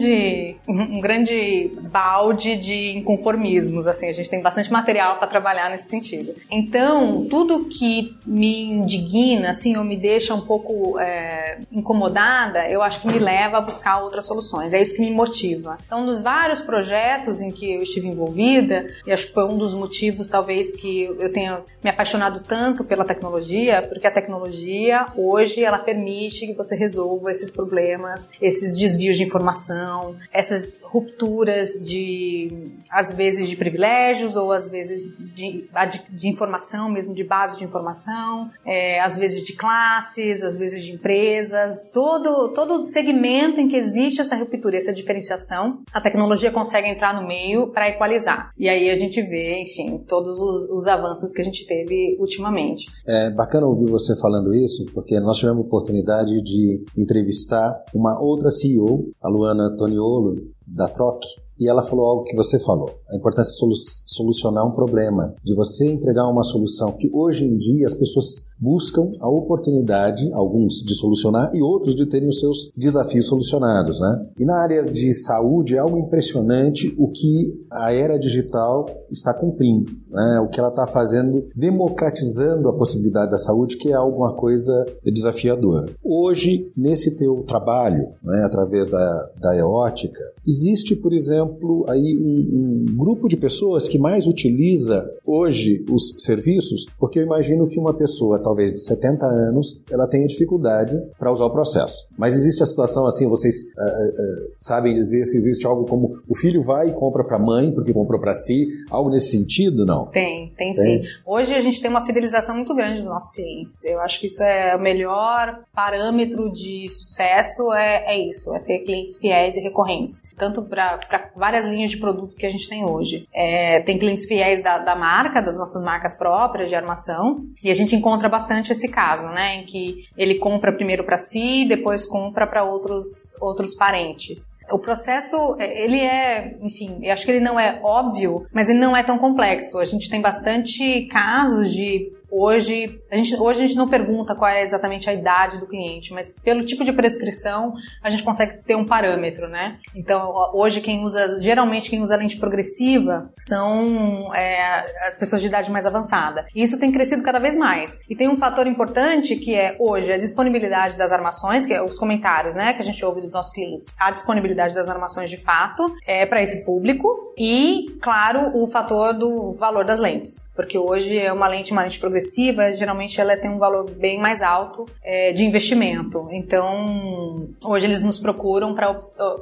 um 0.68 1.00
grande 1.00 1.70
balde 1.90 2.56
de 2.56 2.96
inconformismos, 2.96 3.86
assim. 3.86 4.08
A 4.08 4.12
gente 4.12 4.28
tem 4.28 4.40
bastante 4.40 4.70
material 4.72 5.18
para 5.18 5.26
trabalhar 5.26 5.70
nesse 5.70 5.88
sentido. 5.88 6.34
Então, 6.50 7.26
tudo 7.28 7.66
que 7.66 8.16
me 8.26 8.62
indigna, 8.62 9.50
assim, 9.50 9.76
ou 9.76 9.84
me 9.84 9.96
deixa 9.96 10.34
um 10.34 10.40
pouco 10.40 10.98
é, 10.98 11.58
incomodada, 11.72 12.68
eu 12.68 12.82
acho 12.82 13.00
que 13.00 13.06
me 13.06 13.18
leva 13.18 13.58
a 13.58 13.60
buscar 13.60 14.02
outras 14.02 14.26
soluções. 14.26 14.72
É 14.72 14.80
isso 14.80 14.94
que 14.94 15.00
me 15.00 15.10
motiva. 15.10 15.78
Então, 15.86 16.04
dos 16.04 16.22
vários 16.22 16.60
projetos 16.60 17.40
em 17.40 17.50
que 17.50 17.74
eu 17.74 17.82
estive 17.82 18.08
envolvida, 18.08 18.86
e 19.06 19.12
acho 19.12 19.28
que 19.28 19.34
foi 19.34 19.44
um 19.44 19.56
dos 19.56 19.74
motivos, 19.74 20.28
talvez, 20.28 20.74
que 20.76 21.04
eu 21.04 21.32
tenha 21.32 21.60
me 21.82 21.90
apaixonado 21.90 22.40
tanto 22.40 22.84
pela 22.84 23.04
tecnologia, 23.04 23.82
porque 23.82 24.06
a 24.06 24.10
tecnologia 24.10 25.06
hoje, 25.16 25.64
ela 25.64 25.78
permite 25.78 26.46
que 26.46 26.54
você 26.54 26.76
resolva 26.76 27.30
esses 27.30 27.50
problemas, 27.50 28.30
esses 28.40 28.76
desvios 28.76 29.16
de 29.16 29.24
informação, 29.24 29.89
essas 30.32 30.78
rupturas 30.82 31.70
de, 31.82 32.72
às 32.90 33.14
vezes, 33.14 33.48
de 33.48 33.56
privilégios 33.56 34.36
ou 34.36 34.52
às 34.52 34.68
vezes 34.68 35.08
de, 35.34 35.68
de, 36.10 36.28
informação, 36.28 36.90
mesmo 36.90 37.14
de 37.14 37.24
base 37.24 37.58
de 37.58 37.64
informação, 37.64 38.50
é, 38.64 39.00
às 39.00 39.16
vezes 39.16 39.44
de 39.44 39.52
classes, 39.54 40.42
às 40.42 40.56
vezes 40.56 40.84
de 40.84 40.92
empresas, 40.92 41.90
todo, 41.92 42.48
todo 42.48 42.82
segmento 42.82 43.60
em 43.60 43.68
que 43.68 43.76
existe 43.76 44.20
essa 44.20 44.36
ruptura, 44.36 44.76
essa 44.76 44.92
diferenciação, 44.92 45.82
a 45.92 46.00
tecnologia 46.00 46.50
consegue 46.50 46.88
entrar 46.88 47.14
no 47.14 47.26
meio 47.26 47.68
para 47.68 47.88
equalizar. 47.88 48.52
E 48.58 48.68
aí 48.68 48.90
a 48.90 48.94
gente 48.94 49.20
vê, 49.22 49.62
enfim, 49.62 50.04
todos 50.08 50.40
os, 50.40 50.70
os 50.70 50.86
avanços 50.86 51.32
que 51.32 51.40
a 51.40 51.44
gente 51.44 51.66
teve 51.66 52.16
ultimamente. 52.18 52.84
É 53.06 53.30
bacana 53.30 53.66
ouvir 53.66 53.90
você 53.90 54.16
falando 54.16 54.54
isso, 54.54 54.84
porque 54.92 55.18
nós 55.20 55.38
tivemos 55.38 55.64
a 55.64 55.66
oportunidade 55.66 56.42
de 56.42 56.84
entrevistar 56.96 57.84
uma 57.94 58.20
outra 58.20 58.50
CEO, 58.50 59.10
a 59.22 59.28
Luana 59.28 59.74
Toniolo, 59.80 60.34
da 60.66 60.88
Troc, 60.88 61.22
e 61.58 61.68
ela 61.68 61.82
falou 61.82 62.06
algo 62.06 62.24
que 62.24 62.36
você 62.36 62.58
falou, 62.60 62.90
a 63.08 63.16
importância 63.16 63.52
de 63.52 63.58
solu 63.58 63.74
solucionar 64.06 64.66
um 64.66 64.72
problema, 64.72 65.34
de 65.42 65.54
você 65.54 65.90
entregar 65.90 66.28
uma 66.28 66.42
solução 66.42 66.92
que 66.92 67.10
hoje 67.12 67.44
em 67.44 67.56
dia 67.56 67.86
as 67.86 67.94
pessoas 67.94 68.46
buscam 68.60 69.12
a 69.20 69.28
oportunidade, 69.28 70.30
alguns 70.32 70.82
de 70.84 70.94
solucionar 70.94 71.50
e 71.54 71.62
outros 71.62 71.94
de 71.96 72.06
terem 72.06 72.28
os 72.28 72.38
seus 72.38 72.70
desafios 72.76 73.26
solucionados, 73.26 73.98
né? 73.98 74.22
E 74.38 74.44
na 74.44 74.62
área 74.62 74.84
de 74.84 75.12
saúde 75.14 75.76
é 75.76 75.78
algo 75.78 75.98
impressionante 75.98 76.94
o 76.98 77.08
que 77.08 77.58
a 77.70 77.92
era 77.92 78.18
digital 78.18 78.86
está 79.10 79.32
cumprindo, 79.32 79.90
né? 80.10 80.40
O 80.40 80.48
que 80.48 80.60
ela 80.60 80.68
está 80.68 80.86
fazendo, 80.86 81.48
democratizando 81.56 82.68
a 82.68 82.76
possibilidade 82.76 83.30
da 83.30 83.38
saúde, 83.38 83.76
que 83.76 83.90
é 83.90 83.94
alguma 83.94 84.34
coisa 84.34 84.84
desafiadora. 85.04 85.86
Hoje, 86.04 86.70
nesse 86.76 87.16
teu 87.16 87.36
trabalho, 87.46 88.08
né, 88.22 88.42
através 88.44 88.88
da, 88.88 89.30
da 89.40 89.56
eótica, 89.56 90.20
existe, 90.46 90.94
por 90.94 91.12
exemplo, 91.12 91.84
aí 91.88 92.16
um, 92.18 92.90
um 92.90 92.96
grupo 92.96 93.28
de 93.28 93.36
pessoas 93.36 93.88
que 93.88 93.98
mais 93.98 94.26
utiliza 94.26 95.08
hoje 95.26 95.84
os 95.90 96.14
serviços, 96.18 96.86
porque 96.98 97.18
eu 97.18 97.24
imagino 97.24 97.66
que 97.66 97.78
uma 97.78 97.94
pessoa 97.94 98.38
talvez 98.50 98.72
de 98.72 98.80
70 98.80 99.24
anos, 99.26 99.80
ela 99.90 100.08
tenha 100.08 100.26
dificuldade 100.26 100.92
para 101.16 101.32
usar 101.32 101.44
o 101.44 101.50
processo. 101.50 102.08
Mas 102.18 102.34
existe 102.34 102.62
a 102.64 102.66
situação 102.66 103.06
assim, 103.06 103.28
vocês 103.28 103.54
uh, 103.78 103.82
uh, 103.82 104.52
sabem 104.58 104.94
dizer 104.94 105.24
se 105.24 105.36
existe 105.36 105.64
algo 105.66 105.84
como 105.84 106.18
o 106.28 106.34
filho 106.34 106.62
vai 106.64 106.88
e 106.88 106.92
compra 106.92 107.22
para 107.22 107.36
a 107.36 107.40
mãe 107.40 107.72
porque 107.72 107.92
comprou 107.92 108.20
para 108.20 108.34
si, 108.34 108.66
algo 108.90 109.08
nesse 109.08 109.30
sentido, 109.30 109.86
não? 109.86 110.06
Tem, 110.06 110.52
tem, 110.56 110.72
tem, 110.72 111.02
sim. 111.02 111.08
Hoje 111.24 111.54
a 111.54 111.60
gente 111.60 111.80
tem 111.80 111.88
uma 111.88 112.04
fidelização 112.04 112.56
muito 112.56 112.74
grande 112.74 112.96
dos 112.96 113.04
nossos 113.04 113.32
clientes. 113.32 113.84
Eu 113.84 114.00
acho 114.00 114.18
que 114.18 114.26
isso 114.26 114.42
é 114.42 114.74
o 114.74 114.80
melhor 114.80 115.60
parâmetro 115.72 116.50
de 116.50 116.88
sucesso, 116.88 117.72
é, 117.72 118.14
é 118.14 118.28
isso, 118.28 118.54
é 118.56 118.58
ter 118.58 118.80
clientes 118.80 119.18
fiéis 119.18 119.56
e 119.56 119.60
recorrentes. 119.60 120.34
Tanto 120.36 120.62
para 120.62 120.98
várias 121.36 121.64
linhas 121.66 121.90
de 121.90 121.98
produto 121.98 122.34
que 122.34 122.46
a 122.46 122.50
gente 122.50 122.68
tem 122.68 122.84
hoje. 122.84 123.28
É, 123.32 123.80
tem 123.82 123.96
clientes 123.96 124.26
fiéis 124.26 124.60
da, 124.60 124.78
da 124.78 124.96
marca, 124.96 125.40
das 125.40 125.56
nossas 125.56 125.84
marcas 125.84 126.16
próprias 126.16 126.68
de 126.68 126.74
armação, 126.74 127.36
e 127.62 127.70
a 127.70 127.74
gente 127.74 127.94
encontra 127.94 128.28
bastante 128.28 128.39
bastante 128.40 128.72
esse 128.72 128.88
caso, 128.88 129.28
né, 129.28 129.56
em 129.56 129.64
que 129.64 130.04
ele 130.16 130.36
compra 130.36 130.72
primeiro 130.72 131.04
para 131.04 131.18
si, 131.18 131.66
depois 131.68 132.06
compra 132.06 132.46
para 132.46 132.64
outros 132.64 133.06
outros 133.42 133.74
parentes. 133.74 134.58
O 134.70 134.78
processo, 134.78 135.56
é, 135.58 135.84
ele 135.84 136.00
é, 136.00 136.56
enfim, 136.62 136.98
eu 137.02 137.12
acho 137.12 137.24
que 137.24 137.30
ele 137.30 137.40
não 137.40 137.60
é 137.60 137.80
óbvio, 137.82 138.46
mas 138.52 138.68
ele 138.68 138.78
não 138.78 138.96
é 138.96 139.02
tão 139.02 139.18
complexo. 139.18 139.78
A 139.78 139.84
gente 139.84 140.08
tem 140.08 140.20
bastante 140.20 141.06
casos 141.08 141.72
de 141.72 142.10
Hoje 142.30 143.00
a 143.10 143.16
gente, 143.16 143.36
hoje 143.36 143.64
a 143.64 143.66
gente 143.66 143.76
não 143.76 143.88
pergunta 143.88 144.34
qual 144.34 144.50
é 144.50 144.62
exatamente 144.62 145.10
a 145.10 145.12
idade 145.12 145.58
do 145.58 145.66
cliente, 145.66 146.12
mas 146.12 146.38
pelo 146.40 146.64
tipo 146.64 146.84
de 146.84 146.92
prescrição 146.92 147.74
a 148.02 148.08
gente 148.08 148.22
consegue 148.22 148.62
ter 148.62 148.76
um 148.76 148.84
parâmetro, 148.84 149.48
né? 149.48 149.78
Então 149.94 150.32
hoje 150.54 150.80
quem 150.80 151.04
usa, 151.04 151.40
geralmente 151.40 151.90
quem 151.90 152.00
usa 152.00 152.16
lente 152.16 152.36
progressiva 152.36 153.30
são 153.36 154.34
é, 154.34 155.08
as 155.08 155.14
pessoas 155.14 155.42
de 155.42 155.48
idade 155.48 155.70
mais 155.70 155.86
avançada. 155.86 156.46
E 156.54 156.62
isso 156.62 156.78
tem 156.78 156.92
crescido 156.92 157.22
cada 157.22 157.38
vez 157.38 157.56
mais. 157.56 157.98
E 158.08 158.14
tem 158.14 158.28
um 158.28 158.36
fator 158.36 158.66
importante 158.66 159.36
que 159.36 159.54
é 159.54 159.76
hoje 159.78 160.12
a 160.12 160.18
disponibilidade 160.18 160.96
das 160.96 161.10
armações, 161.10 161.66
que 161.66 161.74
é 161.74 161.82
os 161.82 161.98
comentários, 161.98 162.54
né, 162.54 162.72
que 162.72 162.80
a 162.80 162.84
gente 162.84 163.04
ouve 163.04 163.20
dos 163.20 163.32
nossos 163.32 163.52
clientes, 163.52 163.94
a 163.98 164.10
disponibilidade 164.10 164.74
das 164.74 164.88
armações 164.88 165.30
de 165.30 165.36
fato 165.36 165.94
é 166.06 166.24
para 166.26 166.42
esse 166.42 166.64
público 166.64 167.34
e, 167.36 167.86
claro, 168.00 168.50
o 168.54 168.70
fator 168.70 169.12
do 169.14 169.52
valor 169.58 169.84
das 169.84 169.98
lentes, 169.98 170.49
porque 170.60 170.76
hoje 170.76 171.16
é 171.16 171.32
uma 171.32 171.48
lente, 171.48 171.72
uma 171.72 171.82
lente 171.82 171.98
progressiva, 171.98 172.70
geralmente 172.72 173.18
ela 173.18 173.34
tem 173.34 173.50
um 173.50 173.58
valor 173.58 173.90
bem 173.90 174.20
mais 174.20 174.42
alto 174.42 174.84
é, 175.02 175.32
de 175.32 175.42
investimento. 175.42 176.28
Então, 176.30 177.48
hoje 177.64 177.86
eles 177.86 178.02
nos 178.02 178.18
procuram 178.18 178.74
para 178.74 178.92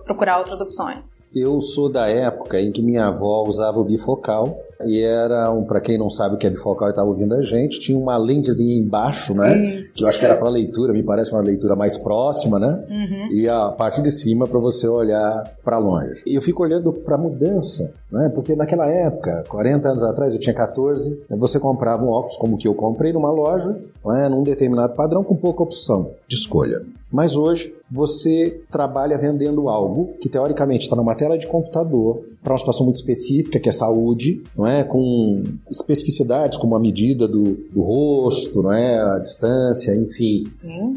procurar 0.04 0.38
outras 0.38 0.60
opções. 0.60 1.26
Eu 1.34 1.60
sou 1.60 1.90
da 1.90 2.06
época 2.06 2.60
em 2.60 2.70
que 2.70 2.80
minha 2.80 3.06
avó 3.06 3.42
usava 3.42 3.80
o 3.80 3.84
bifocal 3.84 4.56
e 4.84 5.02
era 5.02 5.50
um, 5.50 5.64
para 5.64 5.80
quem 5.80 5.98
não 5.98 6.10
sabe 6.10 6.34
o 6.34 6.38
que 6.38 6.46
é 6.46 6.50
bifocal 6.50 6.88
e 6.88 6.90
estava 6.90 7.08
ouvindo 7.08 7.34
a 7.34 7.42
gente, 7.42 7.80
tinha 7.80 7.98
uma 7.98 8.16
lentezinha 8.16 8.76
embaixo, 8.76 9.34
né? 9.34 9.56
Isso. 9.78 9.96
Que 9.96 10.04
eu 10.04 10.08
acho 10.08 10.18
que 10.18 10.24
era 10.24 10.36
para 10.36 10.48
leitura, 10.48 10.92
me 10.92 11.02
parece 11.02 11.32
uma 11.32 11.42
leitura 11.42 11.74
mais 11.74 11.96
próxima, 11.96 12.58
né? 12.58 12.84
Uhum. 12.88 13.28
E 13.32 13.48
a 13.48 13.72
parte 13.72 14.00
de 14.00 14.10
cima 14.10 14.46
para 14.46 14.58
você 14.60 14.86
olhar 14.86 15.52
para 15.64 15.78
longe. 15.78 16.22
E 16.26 16.34
eu 16.34 16.42
fico 16.42 16.62
olhando 16.62 16.92
para 16.92 17.18
mudança, 17.18 17.92
né? 18.10 18.30
Porque 18.34 18.54
naquela 18.54 18.88
época, 18.88 19.44
40 19.48 19.88
anos 19.88 20.02
atrás, 20.02 20.32
eu 20.32 20.40
tinha 20.40 20.54
14, 20.54 21.24
você 21.30 21.58
comprava 21.58 22.04
um 22.04 22.08
óculos 22.08 22.36
como 22.36 22.54
o 22.54 22.58
que 22.58 22.68
eu 22.68 22.74
comprei 22.74 23.12
numa 23.12 23.30
loja, 23.30 23.76
né? 24.04 24.28
num 24.28 24.42
determinado 24.42 24.94
padrão 24.94 25.24
com 25.24 25.34
pouca 25.34 25.62
opção 25.62 26.10
de 26.26 26.36
escolha. 26.36 26.80
Mas 27.10 27.34
hoje 27.34 27.74
você 27.90 28.60
trabalha 28.70 29.16
vendendo 29.16 29.68
algo 29.68 30.14
que 30.20 30.28
teoricamente 30.28 30.84
está 30.84 30.94
numa 30.94 31.14
tela 31.14 31.38
de 31.38 31.46
computador 31.46 32.22
para 32.42 32.52
uma 32.52 32.58
situação 32.58 32.84
muito 32.84 32.96
específica, 32.96 33.58
que 33.58 33.68
é 33.68 33.72
saúde, 33.72 34.42
não 34.56 34.66
é? 34.66 34.84
com 34.84 35.42
especificidades 35.70 36.56
como 36.58 36.76
a 36.76 36.80
medida 36.80 37.26
do, 37.26 37.54
do 37.72 37.82
rosto, 37.82 38.62
não 38.62 38.72
é? 38.72 38.98
a 39.00 39.18
distância, 39.18 39.94
enfim, 39.94 40.44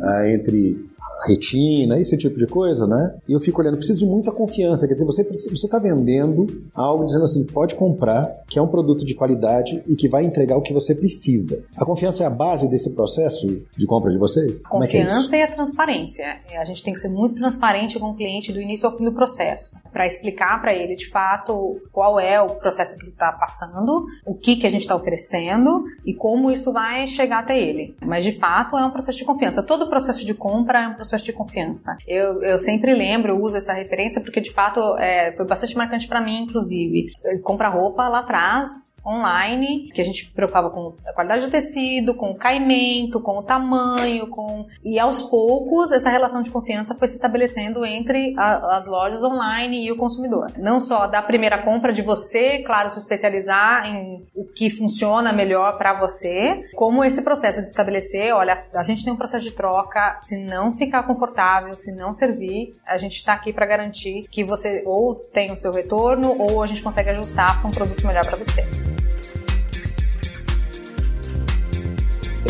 ah, 0.01 0.29
entre 0.29 0.83
retina, 1.25 1.99
esse 1.99 2.17
tipo 2.17 2.37
de 2.37 2.47
coisa, 2.47 2.87
né? 2.87 3.15
E 3.27 3.33
eu 3.33 3.39
fico 3.39 3.61
olhando, 3.61 3.77
precisa 3.77 3.99
de 3.99 4.05
muita 4.05 4.31
confiança. 4.31 4.87
Quer 4.87 4.93
dizer, 4.93 5.05
você 5.05 5.23
você 5.23 5.65
está 5.65 5.79
vendendo 5.79 6.45
algo 6.73 7.05
dizendo 7.05 7.23
assim, 7.23 7.45
pode 7.45 7.75
comprar, 7.75 8.31
que 8.47 8.57
é 8.57 8.61
um 8.61 8.67
produto 8.67 9.05
de 9.05 9.13
qualidade 9.13 9.81
e 9.87 9.95
que 9.95 10.09
vai 10.09 10.23
entregar 10.23 10.57
o 10.57 10.61
que 10.61 10.73
você 10.73 10.95
precisa. 10.95 11.63
A 11.75 11.85
confiança 11.85 12.23
é 12.23 12.27
a 12.27 12.29
base 12.29 12.69
desse 12.69 12.91
processo 12.91 13.47
de 13.77 13.85
compra 13.85 14.11
de 14.11 14.17
vocês? 14.17 14.65
A 14.65 14.69
confiança 14.69 15.35
é, 15.35 15.39
é 15.39 15.41
e 15.41 15.43
a 15.43 15.51
transparência. 15.51 16.39
A 16.59 16.63
gente 16.63 16.83
tem 16.83 16.93
que 16.93 16.99
ser 16.99 17.09
muito 17.09 17.35
transparente 17.35 17.99
com 17.99 18.11
o 18.11 18.15
cliente 18.15 18.51
do 18.51 18.61
início 18.61 18.87
ao 18.87 18.97
fim 18.97 19.05
do 19.05 19.13
processo, 19.13 19.79
para 19.91 20.05
explicar 20.05 20.59
para 20.61 20.73
ele 20.73 20.95
de 20.95 21.09
fato 21.09 21.79
qual 21.91 22.19
é 22.19 22.41
o 22.41 22.55
processo 22.55 22.97
que 22.97 23.03
ele 23.03 23.11
está 23.11 23.31
passando, 23.31 24.05
o 24.25 24.33
que 24.33 24.55
que 24.55 24.67
a 24.67 24.69
gente 24.69 24.81
está 24.81 24.95
oferecendo 24.95 25.83
e 26.05 26.13
como 26.13 26.51
isso 26.51 26.71
vai 26.71 27.07
chegar 27.07 27.39
até 27.39 27.59
ele. 27.59 27.95
Mas 28.01 28.23
de 28.23 28.37
fato 28.37 28.77
é 28.77 28.85
um 28.85 28.91
processo 28.91 29.17
de 29.17 29.25
confiança. 29.25 29.63
Todo 29.63 29.89
processo 29.89 30.25
de 30.25 30.33
compra 30.33 30.83
é 30.83 30.87
um 30.87 30.93
processo 30.93 31.10
de 31.19 31.33
confiança. 31.33 31.97
Eu, 32.07 32.41
eu 32.41 32.57
sempre 32.57 32.93
lembro, 32.93 33.37
uso 33.37 33.57
essa 33.57 33.73
referência 33.73 34.21
porque 34.21 34.41
de 34.41 34.51
fato 34.51 34.79
é, 34.97 35.31
foi 35.33 35.45
bastante 35.45 35.75
marcante 35.75 36.07
para 36.07 36.21
mim, 36.21 36.43
inclusive. 36.43 37.11
Comprar 37.43 37.69
roupa 37.69 38.07
lá 38.07 38.19
atrás, 38.19 38.95
online, 39.05 39.91
que 39.93 40.01
a 40.01 40.05
gente 40.05 40.31
preocupava 40.31 40.69
com 40.69 40.95
a 41.05 41.13
qualidade 41.13 41.45
do 41.45 41.51
tecido, 41.51 42.13
com 42.13 42.31
o 42.31 42.37
caimento, 42.37 43.19
com 43.21 43.37
o 43.37 43.43
tamanho, 43.43 44.27
com 44.27 44.65
e 44.83 44.99
aos 44.99 45.23
poucos 45.23 45.91
essa 45.91 46.09
relação 46.09 46.41
de 46.41 46.51
confiança 46.51 46.95
foi 46.95 47.07
se 47.07 47.15
estabelecendo 47.15 47.85
entre 47.85 48.33
a, 48.37 48.77
as 48.77 48.87
lojas 48.87 49.23
online 49.23 49.85
e 49.85 49.91
o 49.91 49.97
consumidor. 49.97 50.51
Não 50.57 50.79
só 50.79 51.07
da 51.07 51.21
primeira 51.21 51.57
compra 51.63 51.91
de 51.91 52.01
você, 52.01 52.59
claro, 52.59 52.89
se 52.89 52.99
especializar 52.99 53.85
em 53.87 54.25
o 54.35 54.45
que 54.45 54.69
funciona 54.69 55.33
melhor 55.33 55.77
para 55.77 55.99
você, 55.99 56.63
como 56.75 57.03
esse 57.03 57.23
processo 57.23 57.59
de 57.59 57.67
estabelecer, 57.67 58.33
olha, 58.33 58.65
a 58.75 58.83
gente 58.83 59.03
tem 59.03 59.13
um 59.13 59.17
processo 59.17 59.45
de 59.45 59.51
troca, 59.51 60.15
se 60.17 60.37
não 60.43 60.71
ficar 60.71 61.03
confortável, 61.03 61.75
se 61.75 61.95
não 61.95 62.13
servir, 62.13 62.71
a 62.85 62.97
gente 62.97 63.15
está 63.15 63.33
aqui 63.33 63.51
para 63.51 63.65
garantir 63.65 64.27
que 64.29 64.43
você 64.43 64.83
ou 64.85 65.15
tem 65.15 65.51
o 65.51 65.57
seu 65.57 65.71
retorno 65.71 66.35
ou 66.37 66.61
a 66.61 66.67
gente 66.67 66.83
consegue 66.83 67.09
ajustar 67.09 67.59
para 67.59 67.67
um 67.67 67.71
produto 67.71 68.05
melhor 68.05 68.25
para 68.25 68.37
você. 68.37 68.90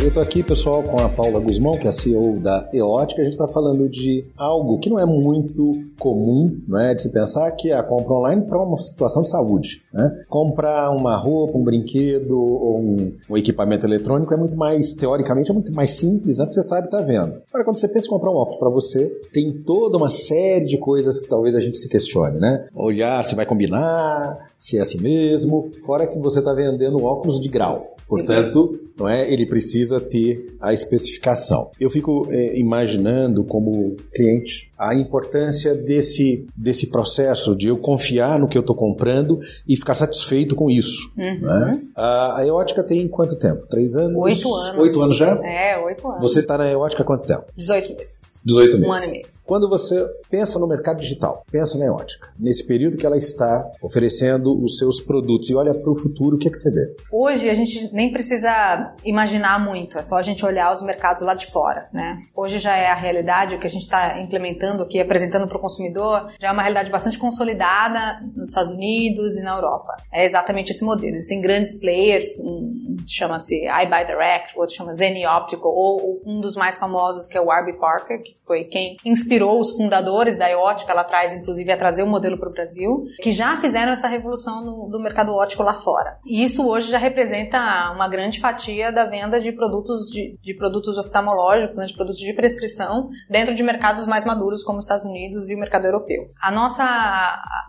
Eu 0.02 0.08
estou 0.08 0.24
aqui, 0.24 0.42
pessoal, 0.42 0.82
com 0.82 1.00
a 1.00 1.08
Paula 1.08 1.40
Guzmão, 1.40 1.74
que 1.74 1.86
é 1.86 1.92
a 1.92 1.94
CEO 1.94 2.40
da 2.40 2.68
Eótica. 2.74 3.22
A 3.22 3.24
gente 3.24 3.34
está 3.34 3.48
falando 3.48 3.88
de 3.88 4.26
algo 4.36 4.80
que 4.80 4.90
não 4.90 4.98
é 4.98 5.06
muito 5.06 5.74
comum 6.00 6.60
né, 6.68 6.96
de 6.96 7.04
se 7.04 7.12
pensar, 7.12 7.52
que 7.52 7.70
é 7.70 7.76
a 7.76 7.84
compra 7.84 8.16
online 8.16 8.42
para 8.42 8.60
uma 8.60 8.80
situação 8.80 9.22
de 9.22 9.30
saúde. 9.30 9.84
Né? 9.94 10.24
Comprar 10.28 10.90
uma 10.90 11.16
roupa, 11.16 11.56
um 11.56 11.64
brinquedo 11.64 12.32
ou 12.32 12.80
um, 12.80 13.14
um, 13.30 13.38
equipamento 13.38 13.86
eletrônico 13.86 14.34
é 14.34 14.38
muito 14.38 14.58
mais, 14.58 14.96
teoricamente, 14.96 15.52
é 15.52 15.54
muito 15.54 15.72
mais 15.72 15.92
simples, 15.92 16.40
né? 16.40 16.46
Porque 16.46 16.60
você 16.60 16.68
sabe 16.68 16.88
está 16.88 17.00
vendo. 17.02 17.36
Agora, 17.50 17.64
quando 17.64 17.78
você 17.78 17.88
pensa 17.88 18.08
em 18.08 18.10
comprar 18.10 18.32
um 18.32 18.38
óculos 18.38 18.58
para 18.58 18.70
você, 18.72 19.06
tem 19.32 19.54
toda 19.54 19.98
uma 19.98 20.10
série 20.10 20.66
de 20.66 20.80
coisas 20.80 21.20
que 21.20 21.30
talvez 21.30 21.54
a 21.54 21.60
gente 21.60 21.78
se 21.78 21.88
questione, 21.88 22.40
né? 22.40 22.68
Olhar 22.74 23.24
se 23.24 23.36
vai 23.36 23.46
combinar, 23.46 24.48
se 24.58 24.80
é 24.80 24.82
assim 24.82 25.00
mesmo, 25.00 25.70
fora 25.86 26.08
que 26.08 26.18
você 26.18 26.40
está 26.40 26.54
vendendo 26.54 27.04
óculos 27.04 27.40
de 27.40 27.50
grau. 27.50 27.96
Sim. 28.02 28.16
Portanto, 28.16 28.80
não 28.98 29.10
é? 29.10 29.32
Ele 29.32 29.46
precisa 29.46 29.91
ter 30.00 30.56
a 30.60 30.74
especificação. 30.74 31.72
Eu 31.80 31.90
fico 31.90 32.28
é, 32.30 32.58
imaginando 32.58 33.44
como 33.44 33.96
cliente 34.14 34.70
a 34.78 34.96
importância 34.96 35.76
desse, 35.76 36.46
desse 36.56 36.88
processo 36.88 37.56
de 37.56 37.68
eu 37.68 37.78
confiar 37.78 38.40
no 38.40 38.48
que 38.48 38.58
eu 38.58 38.62
estou 38.62 38.76
comprando 38.76 39.40
e 39.68 39.76
ficar 39.76 39.96
satisfeito 39.96 40.56
com 40.56 40.70
isso. 40.70 41.10
Uhum. 41.18 41.42
Né? 41.42 41.82
A, 41.96 42.40
a 42.40 42.48
Eótica 42.48 42.84
tem 42.84 43.08
quanto 43.08 43.36
tempo? 43.36 43.68
Três 43.68 43.96
anos? 43.96 44.16
Oito 44.18 44.54
anos. 44.54 44.80
Oito 44.80 45.02
anos 45.02 45.18
já? 45.18 45.40
É, 45.44 45.78
oito 45.80 46.08
anos. 46.08 46.22
Você 46.22 46.40
está 46.40 46.58
na 46.58 46.70
Eótica 46.70 47.04
há 47.04 47.06
quanto 47.06 47.28
tempo? 47.28 47.46
Dezoito 47.56 47.96
meses. 47.96 48.42
Dezoito 48.46 48.78
meses. 48.78 48.88
Um 48.88 48.94
ano 48.94 49.06
e 49.06 49.12
meio. 49.12 49.31
Quando 49.44 49.68
você 49.68 50.08
pensa 50.30 50.58
no 50.58 50.68
mercado 50.68 51.02
digital, 51.02 51.44
pensa 51.52 51.78
na 51.78 51.86
Eótica, 51.86 52.30
nesse 52.40 52.66
período 52.66 52.96
que 52.96 53.06
ela 53.06 53.18
está 53.18 53.70
oferecendo 53.82 54.58
os 54.64 54.78
seus 54.78 55.02
produtos 55.02 55.50
e 55.50 55.56
olha 55.56 55.74
para 55.74 55.92
o 55.92 55.96
futuro, 55.96 56.36
o 56.38 56.40
que, 56.40 56.48
é 56.48 56.52
que 56.52 56.58
você 56.58 56.72
vê? 56.72 56.96
Hoje 57.12 57.50
a 57.50 57.54
gente 57.54 57.94
nem 57.94 58.12
precisa 58.14 58.94
imaginar 59.04 59.60
muito, 59.60 59.98
é 59.98 60.02
só 60.02 60.16
a 60.16 60.22
gente 60.22 60.46
olhar 60.46 60.72
os 60.72 60.82
mercados 60.82 61.22
lá 61.22 61.34
de 61.34 61.52
fora, 61.52 61.90
né? 61.92 62.22
Hoje 62.34 62.60
já 62.60 62.78
é 62.78 62.88
a 62.88 62.96
realidade, 62.96 63.56
o 63.56 63.60
que 63.60 63.68
a 63.68 63.70
gente 63.70 63.82
está 63.82 64.22
implementando 64.22 64.84
aqui, 64.84 65.00
apresentando 65.02 65.48
para 65.48 65.58
o 65.58 65.62
consumidor, 65.62 66.32
já 66.40 66.48
é 66.48 66.52
uma 66.52 66.62
realidade 66.62 66.90
bastante 66.90 67.18
consolidada 67.18 68.22
nos 68.34 68.50
Estados 68.50 68.72
Unidos 68.72 69.36
e 69.36 69.44
na 69.44 69.56
Europa. 69.56 69.96
É 70.14 70.24
exatamente 70.24 70.72
esse 70.72 70.86
modelo. 70.86 71.14
Existem 71.14 71.42
grandes 71.42 71.78
players, 71.80 72.28
um 72.46 72.96
chama-se 73.06 73.66
iBuy 73.66 74.06
Direct, 74.06 74.58
outro 74.58 74.76
chama 74.76 74.94
Zenny 74.94 75.26
Optical, 75.26 75.72
ou 75.74 76.22
um 76.26 76.40
dos 76.40 76.56
mais 76.56 76.78
famosos 76.78 77.28
que 77.28 77.38
é 77.38 77.42
o 77.42 77.48
Warby 77.48 77.74
Parker, 77.74 78.22
que 78.22 78.34
foi 78.46 78.64
quem 78.64 78.96
inspirou 79.04 79.31
inspirou 79.32 79.62
os 79.62 79.72
fundadores 79.72 80.38
da 80.38 80.50
Eótica 80.52 80.94
lá 80.94 81.02
atrás, 81.02 81.34
inclusive, 81.34 81.72
a 81.72 81.78
trazer 81.78 82.04
o 82.04 82.08
modelo 82.08 82.38
para 82.38 82.50
o 82.50 82.52
Brasil, 82.52 83.06
que 83.22 83.32
já 83.32 83.56
fizeram 83.62 83.94
essa 83.94 84.08
revolução 84.08 84.64
no, 84.64 84.90
do 84.90 85.00
mercado 85.00 85.32
óptico 85.32 85.64
lá 85.64 85.74
fora. 85.74 86.18
E 86.26 86.44
isso 86.44 86.68
hoje 86.68 86.92
já 86.92 86.98
representa 86.98 87.92
uma 87.96 88.10
grande 88.10 88.42
fatia 88.42 88.92
da 88.92 89.06
venda 89.06 89.40
de 89.40 89.54
produtos 89.54 90.10
de, 90.12 90.38
de 90.42 90.54
produtos 90.54 90.98
oftalmológicos, 90.98 91.78
né, 91.78 91.86
de 91.86 91.94
produtos 91.94 92.20
de 92.20 92.34
prescrição, 92.34 93.10
dentro 93.30 93.56
de 93.56 93.64
mercados 93.64 94.06
mais 94.06 94.26
maduros 94.26 94.64
como 94.64 94.80
os 94.80 94.86
Estados 94.86 95.06
Unidos 95.06 95.50
e 95.50 95.56
o 95.56 95.60
mercado 95.60 95.86
europeu. 95.86 96.30
A 96.42 96.52
nossa, 96.52 96.84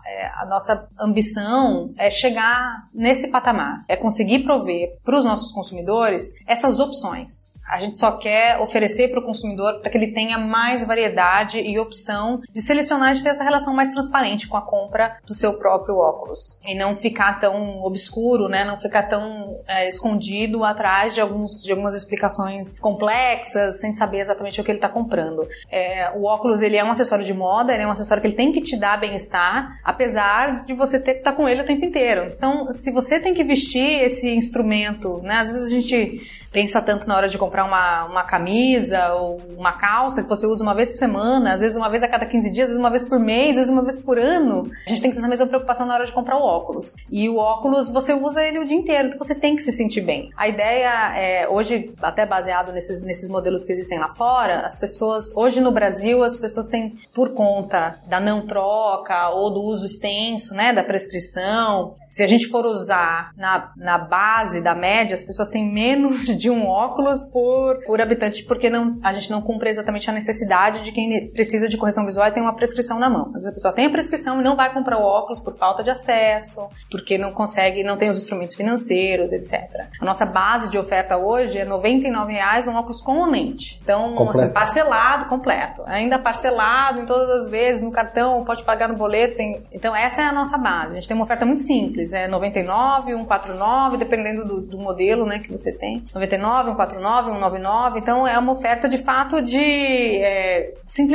é, 0.05 0.27
a 0.27 0.45
nossa 0.45 0.89
ambição 0.99 1.93
é 1.97 2.09
chegar 2.09 2.89
nesse 2.93 3.31
patamar, 3.31 3.85
é 3.87 3.95
conseguir 3.95 4.39
prover 4.39 4.97
para 5.03 5.17
os 5.17 5.23
nossos 5.23 5.53
consumidores 5.53 6.33
essas 6.45 6.79
opções. 6.79 7.53
A 7.69 7.79
gente 7.79 7.97
só 7.97 8.17
quer 8.17 8.59
oferecer 8.59 9.09
para 9.09 9.19
o 9.19 9.23
consumidor 9.23 9.79
para 9.79 9.89
que 9.89 9.97
ele 9.97 10.11
tenha 10.11 10.37
mais 10.37 10.85
variedade 10.85 11.52
e 11.59 11.79
opção 11.79 12.41
de 12.51 12.61
selecionar 12.61 13.13
de 13.13 13.23
ter 13.23 13.29
essa 13.29 13.43
relação 13.43 13.73
mais 13.73 13.89
transparente 13.89 14.47
com 14.47 14.57
a 14.57 14.61
compra 14.61 15.17
do 15.25 15.33
seu 15.33 15.53
próprio 15.53 15.95
óculos. 15.95 16.59
E 16.65 16.75
não 16.75 16.95
ficar 16.95 17.39
tão 17.39 17.83
obscuro, 17.83 18.47
né? 18.47 18.63
Não 18.63 18.79
ficar 18.79 19.03
tão 19.03 19.59
é, 19.67 19.87
escondido 19.87 20.63
atrás 20.63 21.13
de, 21.13 21.21
alguns, 21.21 21.63
de 21.63 21.71
algumas 21.71 21.95
explicações 21.95 22.77
complexas, 22.79 23.79
sem 23.79 23.93
saber 23.93 24.19
exatamente 24.19 24.59
o 24.59 24.63
que 24.63 24.71
ele 24.71 24.77
está 24.77 24.89
comprando. 24.89 25.47
É, 25.69 26.11
o 26.15 26.25
óculos, 26.25 26.61
ele 26.61 26.77
é 26.77 26.83
um 26.83 26.91
acessório 26.91 27.25
de 27.25 27.33
moda, 27.33 27.73
ele 27.73 27.83
é 27.83 27.87
um 27.87 27.91
acessório 27.91 28.21
que 28.21 28.27
ele 28.27 28.35
tem 28.35 28.51
que 28.51 28.61
te 28.61 28.75
dar 28.75 28.99
bem-estar, 28.99 29.79
apesar 29.83 30.59
de 30.59 30.73
você 30.73 30.99
ter 30.99 31.13
que 31.13 31.19
estar 31.19 31.31
tá 31.31 31.37
com 31.37 31.47
ele 31.47 31.61
o 31.61 31.65
tempo 31.65 31.85
inteiro. 31.85 32.33
Então, 32.35 32.67
se 32.71 32.91
você 32.91 33.19
tem 33.19 33.33
que 33.33 33.43
vestir 33.43 34.01
esse 34.01 34.29
instrumento, 34.29 35.19
né? 35.23 35.35
Às 35.35 35.51
vezes 35.51 35.67
a 35.67 35.69
gente 35.69 36.21
pensa 36.51 36.79
tanto 36.81 37.07
na 37.07 37.17
hora 37.17 37.27
de 37.27 37.37
comprar 37.37 37.65
uma, 37.65 38.05
uma 38.05 38.23
camisa 38.23 39.13
ou 39.15 39.41
uma 39.57 39.73
calça 39.73 40.21
que 40.21 40.29
você 40.29 40.45
usa 40.45 40.63
uma 40.63 40.75
vez 40.75 40.91
por 40.91 40.97
semana, 40.97 41.42
às 41.51 41.61
vezes 41.61 41.77
uma 41.77 41.89
vez 41.89 42.03
a 42.03 42.07
cada 42.07 42.25
15 42.25 42.51
dias, 42.51 42.65
às 42.65 42.69
vezes 42.69 42.79
uma 42.79 42.89
vez 42.89 43.07
por 43.07 43.19
mês, 43.19 43.51
às 43.51 43.55
vezes 43.55 43.71
uma 43.71 43.83
vez 43.83 44.03
por 44.03 44.17
ano. 44.17 44.69
A 44.85 44.89
gente 44.89 45.01
tem 45.01 45.09
que 45.09 45.15
ter 45.15 45.19
essa 45.19 45.27
mesma 45.27 45.47
preocupação 45.47 45.85
na 45.85 45.93
hora 45.93 46.05
de 46.05 46.11
comprar 46.11 46.37
o 46.37 46.41
óculos. 46.41 46.93
E 47.11 47.29
o 47.29 47.37
óculos, 47.37 47.89
você 47.89 48.13
usa 48.13 48.43
ele 48.43 48.59
o 48.59 48.65
dia 48.65 48.77
inteiro, 48.77 49.07
então 49.07 49.19
você 49.19 49.35
tem 49.35 49.55
que 49.55 49.61
se 49.61 49.71
sentir 49.71 50.01
bem. 50.01 50.29
A 50.37 50.47
ideia 50.47 51.17
é, 51.17 51.47
hoje, 51.47 51.93
até 52.01 52.25
baseado 52.25 52.71
nesses, 52.71 53.01
nesses 53.03 53.29
modelos 53.29 53.65
que 53.65 53.71
existem 53.71 53.99
lá 53.99 54.13
fora, 54.15 54.61
as 54.61 54.79
pessoas, 54.79 55.35
hoje 55.35 55.61
no 55.61 55.71
Brasil, 55.71 56.23
as 56.23 56.37
pessoas 56.37 56.67
têm, 56.67 56.97
por 57.13 57.33
conta 57.33 57.99
da 58.07 58.19
não 58.19 58.45
troca 58.45 59.29
ou 59.29 59.51
do 59.51 59.61
uso 59.61 59.85
extenso, 59.85 60.53
né, 60.53 60.73
da 60.73 60.83
prescrição, 60.83 61.95
se 62.13 62.21
a 62.21 62.27
gente 62.27 62.47
for 62.47 62.63
usar 62.65 63.31
na, 63.35 63.71
na 63.75 63.97
base 63.97 64.61
da 64.61 64.75
média, 64.75 65.15
as 65.15 65.23
pessoas 65.23 65.49
têm 65.49 65.67
menos 65.67 66.25
de 66.37 66.47
um 66.47 66.67
óculos 66.67 67.23
por, 67.31 67.83
por 67.85 67.99
habitante, 67.99 68.43
porque 68.43 68.69
não, 68.69 68.99
a 69.01 69.11
gente 69.11 69.31
não 69.31 69.41
cumpre 69.41 69.69
exatamente 69.69 70.07
a 70.09 70.13
necessidade 70.13 70.83
de 70.83 70.91
quem 70.91 71.31
precisa 71.33 71.67
de 71.67 71.77
correção 71.77 72.05
visual 72.05 72.27
e 72.27 72.31
tem 72.31 72.41
uma 72.41 72.55
prescrição 72.55 72.99
na 72.99 73.09
mão. 73.09 73.29
Mas 73.33 73.45
a 73.45 73.51
pessoa 73.51 73.73
tem 73.73 73.85
a 73.85 73.89
prescrição 73.89 74.39
e 74.39 74.43
não 74.43 74.55
vai 74.55 74.73
comprar 74.73 74.97
o 74.97 75.03
óculos 75.03 75.39
por 75.39 75.57
falta 75.57 75.83
de 75.83 75.89
acesso, 75.89 76.69
porque 76.89 77.17
não 77.17 77.31
consegue, 77.31 77.83
não 77.83 77.97
tem 77.97 78.09
os 78.09 78.17
instrumentos 78.17 78.55
financeiros, 78.55 79.31
etc. 79.31 79.87
A 79.99 80.05
nossa 80.05 80.25
base 80.25 80.69
de 80.69 80.77
oferta 80.77 81.17
hoje 81.17 81.57
é 81.57 81.63
R$ 81.63 81.69
99,00 81.69 82.67
um 82.67 82.75
óculos 82.75 83.01
com 83.01 83.25
lente. 83.25 83.79
Então, 83.83 84.01
assim, 84.29 84.49
parcelado, 84.49 85.25
completo. 85.25 85.83
Ainda 85.85 86.17
parcelado 86.19 87.01
em 87.01 87.05
todas 87.05 87.29
as 87.29 87.49
vezes, 87.49 87.83
no 87.83 87.91
cartão, 87.91 88.43
pode 88.45 88.63
pagar 88.63 88.87
no 88.87 88.95
boleto. 88.95 89.35
Tem... 89.35 89.61
Então, 89.71 89.95
essa 89.95 90.21
é 90.21 90.25
a 90.25 90.31
nossa 90.31 90.57
base. 90.57 90.91
A 90.91 90.95
gente 90.95 91.07
tem 91.07 91.15
uma 91.15 91.25
oferta 91.25 91.45
muito 91.45 91.61
simples 91.61 92.13
é 92.13 92.27
99, 92.27 93.11
149, 93.11 93.97
dependendo 93.97 94.45
do, 94.45 94.61
do 94.61 94.77
modelo 94.77 95.25
né, 95.25 95.39
que 95.39 95.49
você 95.49 95.71
tem. 95.77 96.05
99, 96.13 96.69
149, 96.71 97.31
199, 97.31 97.99
então 97.99 98.27
é 98.27 98.37
uma 98.37 98.51
oferta 98.51 98.87
de 98.87 98.97
fato 98.97 99.41
de 99.41 99.57
é, 99.57 100.73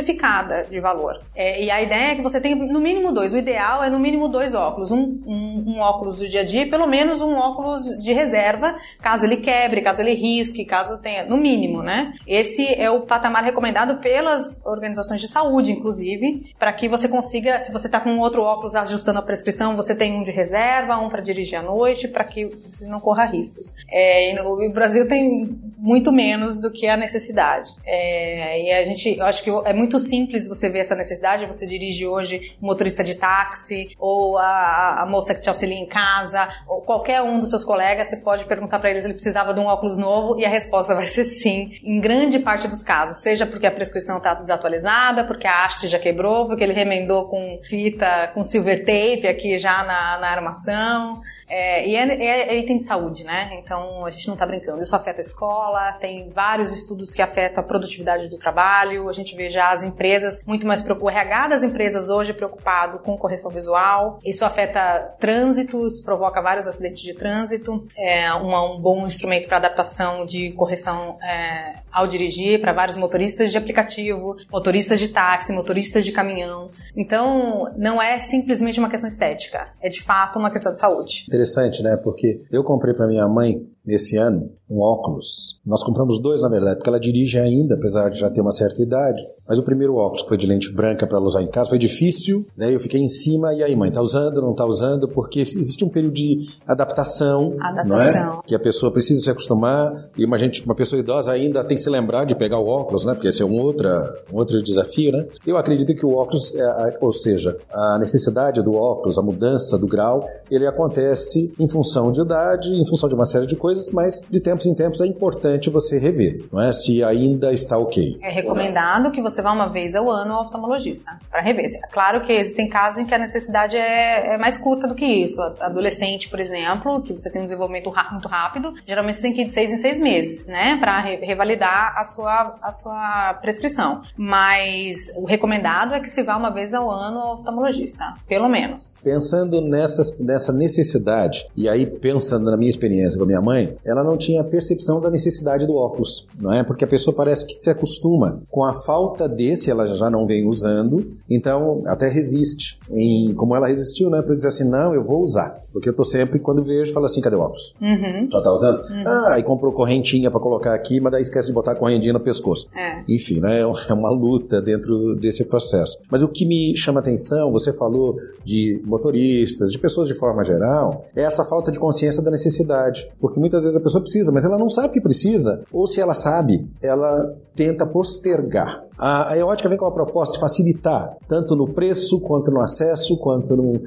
simplificada 0.08 0.64
de 0.64 0.80
valor. 0.80 1.20
É, 1.34 1.62
e 1.62 1.70
a 1.70 1.82
ideia 1.82 2.12
é 2.12 2.14
que 2.14 2.22
você 2.22 2.40
tenha 2.40 2.56
no 2.56 2.80
mínimo 2.80 3.12
dois, 3.12 3.32
o 3.32 3.36
ideal 3.36 3.82
é 3.82 3.90
no 3.90 3.98
mínimo 3.98 4.28
dois 4.28 4.54
óculos, 4.54 4.90
um, 4.90 5.20
um, 5.26 5.64
um 5.66 5.80
óculos 5.80 6.16
do 6.16 6.28
dia 6.28 6.40
a 6.40 6.44
dia 6.44 6.62
e 6.62 6.70
pelo 6.70 6.86
menos 6.86 7.20
um 7.20 7.34
óculos 7.34 7.84
de 8.02 8.12
reserva, 8.12 8.74
caso 9.00 9.26
ele 9.26 9.38
quebre, 9.38 9.82
caso 9.82 10.00
ele 10.00 10.14
risque, 10.14 10.64
caso 10.64 10.98
tenha, 10.98 11.24
no 11.24 11.36
mínimo, 11.36 11.82
né? 11.82 12.14
Esse 12.26 12.66
é 12.66 12.90
o 12.90 13.02
patamar 13.02 13.44
recomendado 13.44 14.00
pelas 14.00 14.64
organizações 14.66 15.20
de 15.20 15.28
saúde, 15.28 15.72
inclusive, 15.72 16.52
para 16.58 16.72
que 16.72 16.88
você 16.88 17.08
consiga, 17.08 17.60
se 17.60 17.72
você 17.72 17.86
está 17.86 18.00
com 18.00 18.18
outro 18.18 18.42
óculos 18.42 18.74
ajustando 18.74 19.18
a 19.18 19.22
prescrição, 19.22 19.76
você 19.76 19.94
tem 19.94 20.14
um 20.14 20.22
de 20.22 20.30
reserva, 20.30 20.96
um 20.96 21.08
para 21.08 21.20
dirigir 21.20 21.58
à 21.58 21.62
noite, 21.62 22.08
para 22.08 22.24
que 22.24 22.46
você 22.46 22.86
não 22.86 23.00
corra 23.00 23.26
riscos. 23.26 23.74
É, 23.90 24.32
e 24.32 24.40
o 24.40 24.72
Brasil 24.72 25.06
tem 25.06 25.58
muito 25.76 26.10
menos 26.12 26.58
do 26.58 26.70
que 26.70 26.86
a 26.86 26.96
necessidade. 26.96 27.68
É, 27.84 28.62
e 28.62 28.72
a 28.72 28.84
gente, 28.84 29.16
eu 29.16 29.24
acho 29.24 29.42
que 29.42 29.50
é 29.64 29.72
muito 29.72 29.97
simples 29.98 30.48
você 30.48 30.68
ver 30.68 30.80
essa 30.80 30.94
necessidade. 30.94 31.46
Você 31.46 31.66
dirige 31.66 32.06
hoje 32.06 32.56
um 32.62 32.66
motorista 32.66 33.02
de 33.02 33.14
táxi, 33.14 33.90
ou 33.98 34.38
a, 34.38 35.02
a 35.02 35.06
moça 35.06 35.34
que 35.34 35.40
te 35.40 35.48
auxilia 35.48 35.78
em 35.78 35.86
casa, 35.86 36.48
ou 36.66 36.82
qualquer 36.82 37.22
um 37.22 37.38
dos 37.38 37.50
seus 37.50 37.64
colegas, 37.64 38.08
você 38.08 38.16
pode 38.18 38.44
perguntar 38.44 38.78
para 38.78 38.90
eles 38.90 39.02
se 39.02 39.08
ele 39.08 39.14
precisava 39.14 39.52
de 39.54 39.60
um 39.60 39.66
óculos 39.66 39.96
novo, 39.96 40.38
e 40.38 40.44
a 40.44 40.48
resposta 40.48 40.94
vai 40.96 41.06
ser 41.06 41.24
sim, 41.24 41.70
em 41.82 42.00
grande 42.00 42.38
parte 42.38 42.68
dos 42.68 42.82
casos. 42.82 43.22
Seja 43.22 43.46
porque 43.46 43.66
a 43.66 43.70
prescrição 43.70 44.18
está 44.18 44.34
desatualizada, 44.34 45.24
porque 45.24 45.46
a 45.46 45.64
haste 45.64 45.88
já 45.88 45.98
quebrou, 45.98 46.46
porque 46.46 46.62
ele 46.62 46.72
remendou 46.72 47.28
com 47.28 47.58
fita, 47.68 48.30
com 48.34 48.44
silver 48.44 48.80
tape 48.80 49.26
aqui 49.26 49.58
já 49.58 49.84
na, 49.84 50.18
na 50.18 50.30
armação 50.30 51.20
é, 51.48 51.88
e 51.88 51.96
é, 51.96 52.02
é, 52.02 52.54
é, 52.54 52.58
item 52.58 52.76
de 52.76 52.84
saúde, 52.84 53.24
né? 53.24 53.50
Então 53.54 54.04
a 54.04 54.10
gente 54.10 54.26
não 54.26 54.34
está 54.34 54.44
brincando. 54.46 54.82
Isso 54.82 54.94
afeta 54.94 55.20
a 55.20 55.24
escola, 55.24 55.92
tem 55.94 56.28
vários 56.30 56.72
estudos 56.72 57.12
que 57.12 57.22
afetam 57.22 57.64
a 57.64 57.66
produtividade 57.66 58.28
do 58.28 58.38
trabalho. 58.38 59.08
A 59.08 59.12
gente 59.12 59.34
vê 59.34 59.48
já 59.48 59.70
as 59.70 59.82
empresas 59.82 60.42
muito 60.46 60.66
mais 60.66 60.82
preocupadas. 60.82 60.98
O 60.98 61.18
RH 61.18 61.48
das 61.48 61.62
empresas 61.62 62.08
hoje 62.08 62.34
preocupado 62.34 62.98
com 62.98 63.16
correção 63.16 63.50
visual. 63.50 64.18
Isso 64.24 64.44
afeta 64.44 65.14
trânsitos, 65.18 66.00
provoca 66.00 66.42
vários 66.42 66.66
acidentes 66.66 67.02
de 67.02 67.14
trânsito. 67.14 67.86
É 67.96 68.32
uma, 68.34 68.72
um 68.72 68.80
bom 68.80 69.06
instrumento 69.06 69.46
para 69.48 69.58
adaptação 69.58 70.26
de 70.26 70.52
correção 70.52 71.18
é, 71.22 71.76
ao 71.98 72.06
dirigir 72.06 72.60
para 72.60 72.72
vários 72.72 72.96
motoristas 72.96 73.50
de 73.50 73.58
aplicativo, 73.58 74.36
motoristas 74.50 75.00
de 75.00 75.08
táxi, 75.08 75.52
motoristas 75.52 76.04
de 76.04 76.12
caminhão. 76.12 76.70
Então 76.96 77.64
não 77.76 78.00
é 78.00 78.18
simplesmente 78.18 78.78
uma 78.78 78.88
questão 78.88 79.08
estética, 79.08 79.68
é 79.82 79.88
de 79.88 80.02
fato 80.02 80.38
uma 80.38 80.50
questão 80.50 80.72
de 80.72 80.80
saúde 80.80 81.24
interessante, 81.28 81.82
né? 81.82 81.96
Porque 81.96 82.42
eu 82.50 82.64
comprei 82.64 82.94
para 82.94 83.06
minha 83.06 83.26
mãe 83.28 83.66
nesse 83.88 84.18
ano 84.18 84.50
um 84.70 84.80
óculos. 84.80 85.58
Nós 85.64 85.82
compramos 85.82 86.20
dois, 86.20 86.42
na 86.42 86.48
verdade, 86.48 86.76
porque 86.76 86.90
ela 86.90 87.00
dirige 87.00 87.38
ainda, 87.38 87.74
apesar 87.74 88.10
de 88.10 88.18
já 88.18 88.30
ter 88.30 88.42
uma 88.42 88.52
certa 88.52 88.82
idade. 88.82 89.26
Mas 89.48 89.58
o 89.58 89.62
primeiro 89.62 89.94
óculos, 89.94 90.22
que 90.22 90.28
foi 90.28 90.36
de 90.36 90.46
lente 90.46 90.70
branca 90.70 91.06
para 91.06 91.16
ela 91.16 91.26
usar 91.26 91.42
em 91.42 91.46
casa, 91.46 91.70
foi 91.70 91.78
difícil. 91.78 92.46
Daí 92.54 92.74
eu 92.74 92.80
fiquei 92.80 93.00
em 93.00 93.08
cima, 93.08 93.54
e 93.54 93.62
aí, 93.62 93.74
mãe, 93.74 93.90
tá 93.90 94.02
usando, 94.02 94.42
não 94.42 94.54
tá 94.54 94.66
usando? 94.66 95.08
Porque 95.08 95.40
existe 95.40 95.82
um 95.82 95.88
período 95.88 96.12
de 96.12 96.48
adaptação, 96.66 97.56
adaptação. 97.58 98.26
Não 98.26 98.40
é? 98.40 98.40
que 98.46 98.54
a 98.54 98.58
pessoa 98.58 98.92
precisa 98.92 99.22
se 99.22 99.30
acostumar. 99.30 100.10
E 100.18 100.24
uma, 100.26 100.38
gente, 100.38 100.62
uma 100.66 100.74
pessoa 100.74 101.00
idosa 101.00 101.32
ainda 101.32 101.64
tem 101.64 101.78
que 101.78 101.82
se 101.82 101.88
lembrar 101.88 102.26
de 102.26 102.34
pegar 102.34 102.58
o 102.58 102.66
óculos, 102.66 103.06
né? 103.06 103.14
Porque 103.14 103.28
esse 103.28 103.40
é 103.40 103.46
um, 103.46 103.58
outra, 103.58 104.14
um 104.30 104.36
outro 104.36 104.62
desafio, 104.62 105.12
né? 105.12 105.26
Eu 105.46 105.56
acredito 105.56 105.94
que 105.94 106.04
o 106.04 106.14
óculos, 106.14 106.54
é, 106.54 106.98
ou 107.00 107.12
seja, 107.12 107.56
a 107.72 107.98
necessidade 107.98 108.62
do 108.62 108.74
óculos, 108.74 109.16
a 109.16 109.22
mudança 109.22 109.78
do 109.78 109.86
grau, 109.86 110.28
ele 110.50 110.66
acontece 110.66 111.50
em 111.58 111.68
função 111.68 112.12
de 112.12 112.20
idade, 112.20 112.68
em 112.68 112.86
função 112.86 113.08
de 113.08 113.14
uma 113.14 113.24
série 113.24 113.46
de 113.46 113.56
coisas, 113.56 113.77
mas 113.92 114.20
de 114.30 114.40
tempos 114.40 114.66
em 114.66 114.74
tempos 114.74 115.00
é 115.00 115.06
importante 115.06 115.70
você 115.70 115.98
rever, 115.98 116.44
não 116.52 116.60
é? 116.60 116.72
Se 116.72 117.02
ainda 117.02 117.52
está 117.52 117.78
ok. 117.78 118.18
É 118.22 118.30
recomendado 118.30 119.10
que 119.10 119.22
você 119.22 119.38
você 119.38 119.42
vá 119.42 119.52
uma 119.52 119.68
vez 119.68 119.94
ao 119.94 120.10
ano 120.10 120.34
ao 120.34 120.42
oftalmologista 120.42 121.18
para 121.30 121.40
rever. 121.40 121.66
Claro 121.92 122.22
que 122.22 122.32
existem 122.32 122.68
casos 122.68 122.98
em 122.98 123.06
que 123.06 123.14
a 123.14 123.18
necessidade 123.18 123.76
é, 123.76 124.34
é, 124.34 124.38
mais 124.38 124.58
curta 124.58 124.88
do 124.88 124.94
que 124.94 125.04
isso. 125.04 125.40
Adolescente, 125.60 126.28
por 126.28 126.40
exemplo, 126.40 127.02
que 127.02 127.12
você 127.12 127.30
tem 127.30 127.42
um 127.42 127.44
desenvolvimento 127.44 127.92
muito 128.10 128.28
rápido, 128.28 128.74
geralmente 128.86 129.16
você 129.16 129.22
tem 129.22 129.32
que 129.32 129.42
ir 129.42 129.46
de 129.46 129.52
seis 129.52 129.70
em 129.70 129.78
seis 129.78 129.98
meses, 130.00 130.46
né, 130.46 130.76
para 130.78 131.00
re 131.00 131.16
revalidar 131.28 131.94
a 131.96 132.04
sua, 132.04 132.56
a 132.62 132.72
sua 132.72 133.34
prescrição. 133.40 134.02
Mas 134.16 135.12
o 135.16 135.26
recomendado 135.26 135.94
é 135.94 136.00
que 136.00 136.08
se 136.08 136.22
vá 136.22 136.36
uma 136.36 136.50
vez 136.50 136.72
ao 136.74 136.90
ano 136.90 137.18
ao 137.18 137.34
oftalmologista, 137.34 138.14
pelo 138.26 138.48
menos. 138.48 138.96
Pensando 139.02 139.60
nessa, 139.60 140.02
nessa 140.18 140.52
necessidade, 140.52 141.46
e 141.56 141.68
aí 141.68 141.84
pensando 141.84 142.50
na 142.50 142.56
minha 142.56 142.70
experiência 142.70 143.18
com 143.18 143.24
a 143.24 143.26
minha 143.26 143.42
mãe, 143.42 143.57
ela 143.84 144.04
não 144.04 144.16
tinha 144.16 144.42
percepção 144.44 145.00
da 145.00 145.10
necessidade 145.10 145.66
do 145.66 145.74
óculos, 145.74 146.26
não 146.38 146.52
é? 146.52 146.62
Porque 146.64 146.84
a 146.84 146.88
pessoa 146.88 147.14
parece 147.14 147.46
que 147.46 147.58
se 147.58 147.70
acostuma 147.70 148.42
com 148.50 148.64
a 148.64 148.74
falta 148.74 149.28
desse 149.28 149.70
ela 149.70 149.86
já 149.86 150.10
não 150.10 150.26
vem 150.26 150.46
usando, 150.46 151.12
então 151.28 151.82
até 151.86 152.08
resiste. 152.08 152.78
Em, 152.90 153.34
como 153.34 153.54
ela 153.54 153.68
resistiu, 153.68 154.10
né? 154.10 154.22
Para 154.22 154.34
dizer 154.34 154.48
assim, 154.48 154.68
não, 154.68 154.94
eu 154.94 155.04
vou 155.04 155.22
usar. 155.22 155.62
Porque 155.72 155.88
eu 155.88 155.94
tô 155.94 156.04
sempre, 156.04 156.38
quando 156.38 156.64
vejo, 156.64 156.92
falo 156.92 157.06
assim, 157.06 157.20
cadê 157.20 157.36
o 157.36 157.40
óculos? 157.40 157.74
Uhum. 157.80 158.28
Já 158.30 158.40
tá 158.40 158.52
usando? 158.52 158.80
Uhum. 158.80 159.04
Ah, 159.06 159.36
e 159.38 159.42
comprou 159.42 159.72
correntinha 159.72 160.30
para 160.30 160.40
colocar 160.40 160.74
aqui, 160.74 161.00
mas 161.00 161.12
daí 161.12 161.22
esquece 161.22 161.48
de 161.48 161.54
botar 161.54 161.72
a 161.72 161.74
correntinha 161.74 162.12
no 162.12 162.20
pescoço. 162.20 162.66
É. 162.74 163.02
Enfim, 163.08 163.40
né? 163.40 163.60
É 163.60 163.92
uma 163.92 164.10
luta 164.10 164.60
dentro 164.60 165.14
desse 165.16 165.44
processo. 165.44 165.98
Mas 166.10 166.22
o 166.22 166.28
que 166.28 166.44
me 166.44 166.76
chama 166.76 167.00
atenção, 167.00 167.52
você 167.52 167.72
falou 167.72 168.16
de 168.44 168.80
motoristas, 168.84 169.70
de 169.70 169.78
pessoas 169.78 170.08
de 170.08 170.14
forma 170.14 170.44
geral, 170.44 171.04
é 171.14 171.22
essa 171.22 171.44
falta 171.44 171.70
de 171.70 171.78
consciência 171.78 172.22
da 172.22 172.30
necessidade. 172.30 173.08
Porque 173.20 173.38
muitas 173.48 173.62
vezes 173.64 173.76
a 173.76 173.82
pessoa 173.82 174.02
precisa, 174.02 174.30
mas 174.30 174.44
ela 174.44 174.58
não 174.58 174.68
sabe 174.68 174.92
que 174.92 175.00
precisa. 175.00 175.62
Ou 175.72 175.86
se 175.86 176.00
ela 176.00 176.14
sabe, 176.14 176.68
ela 176.82 177.34
tenta 177.56 177.86
postergar. 177.86 178.84
A, 178.98 179.32
a 179.32 179.38
EOTICA 179.38 179.68
vem 179.68 179.78
com 179.78 179.84
uma 179.84 179.94
proposta 179.94 180.34
de 180.34 180.40
facilitar, 180.40 181.16
tanto 181.28 181.54
no 181.54 181.68
preço, 181.72 182.20
quanto 182.20 182.50
no 182.50 182.60
acesso, 182.60 183.16
quanto 183.16 183.56
no. 183.56 183.80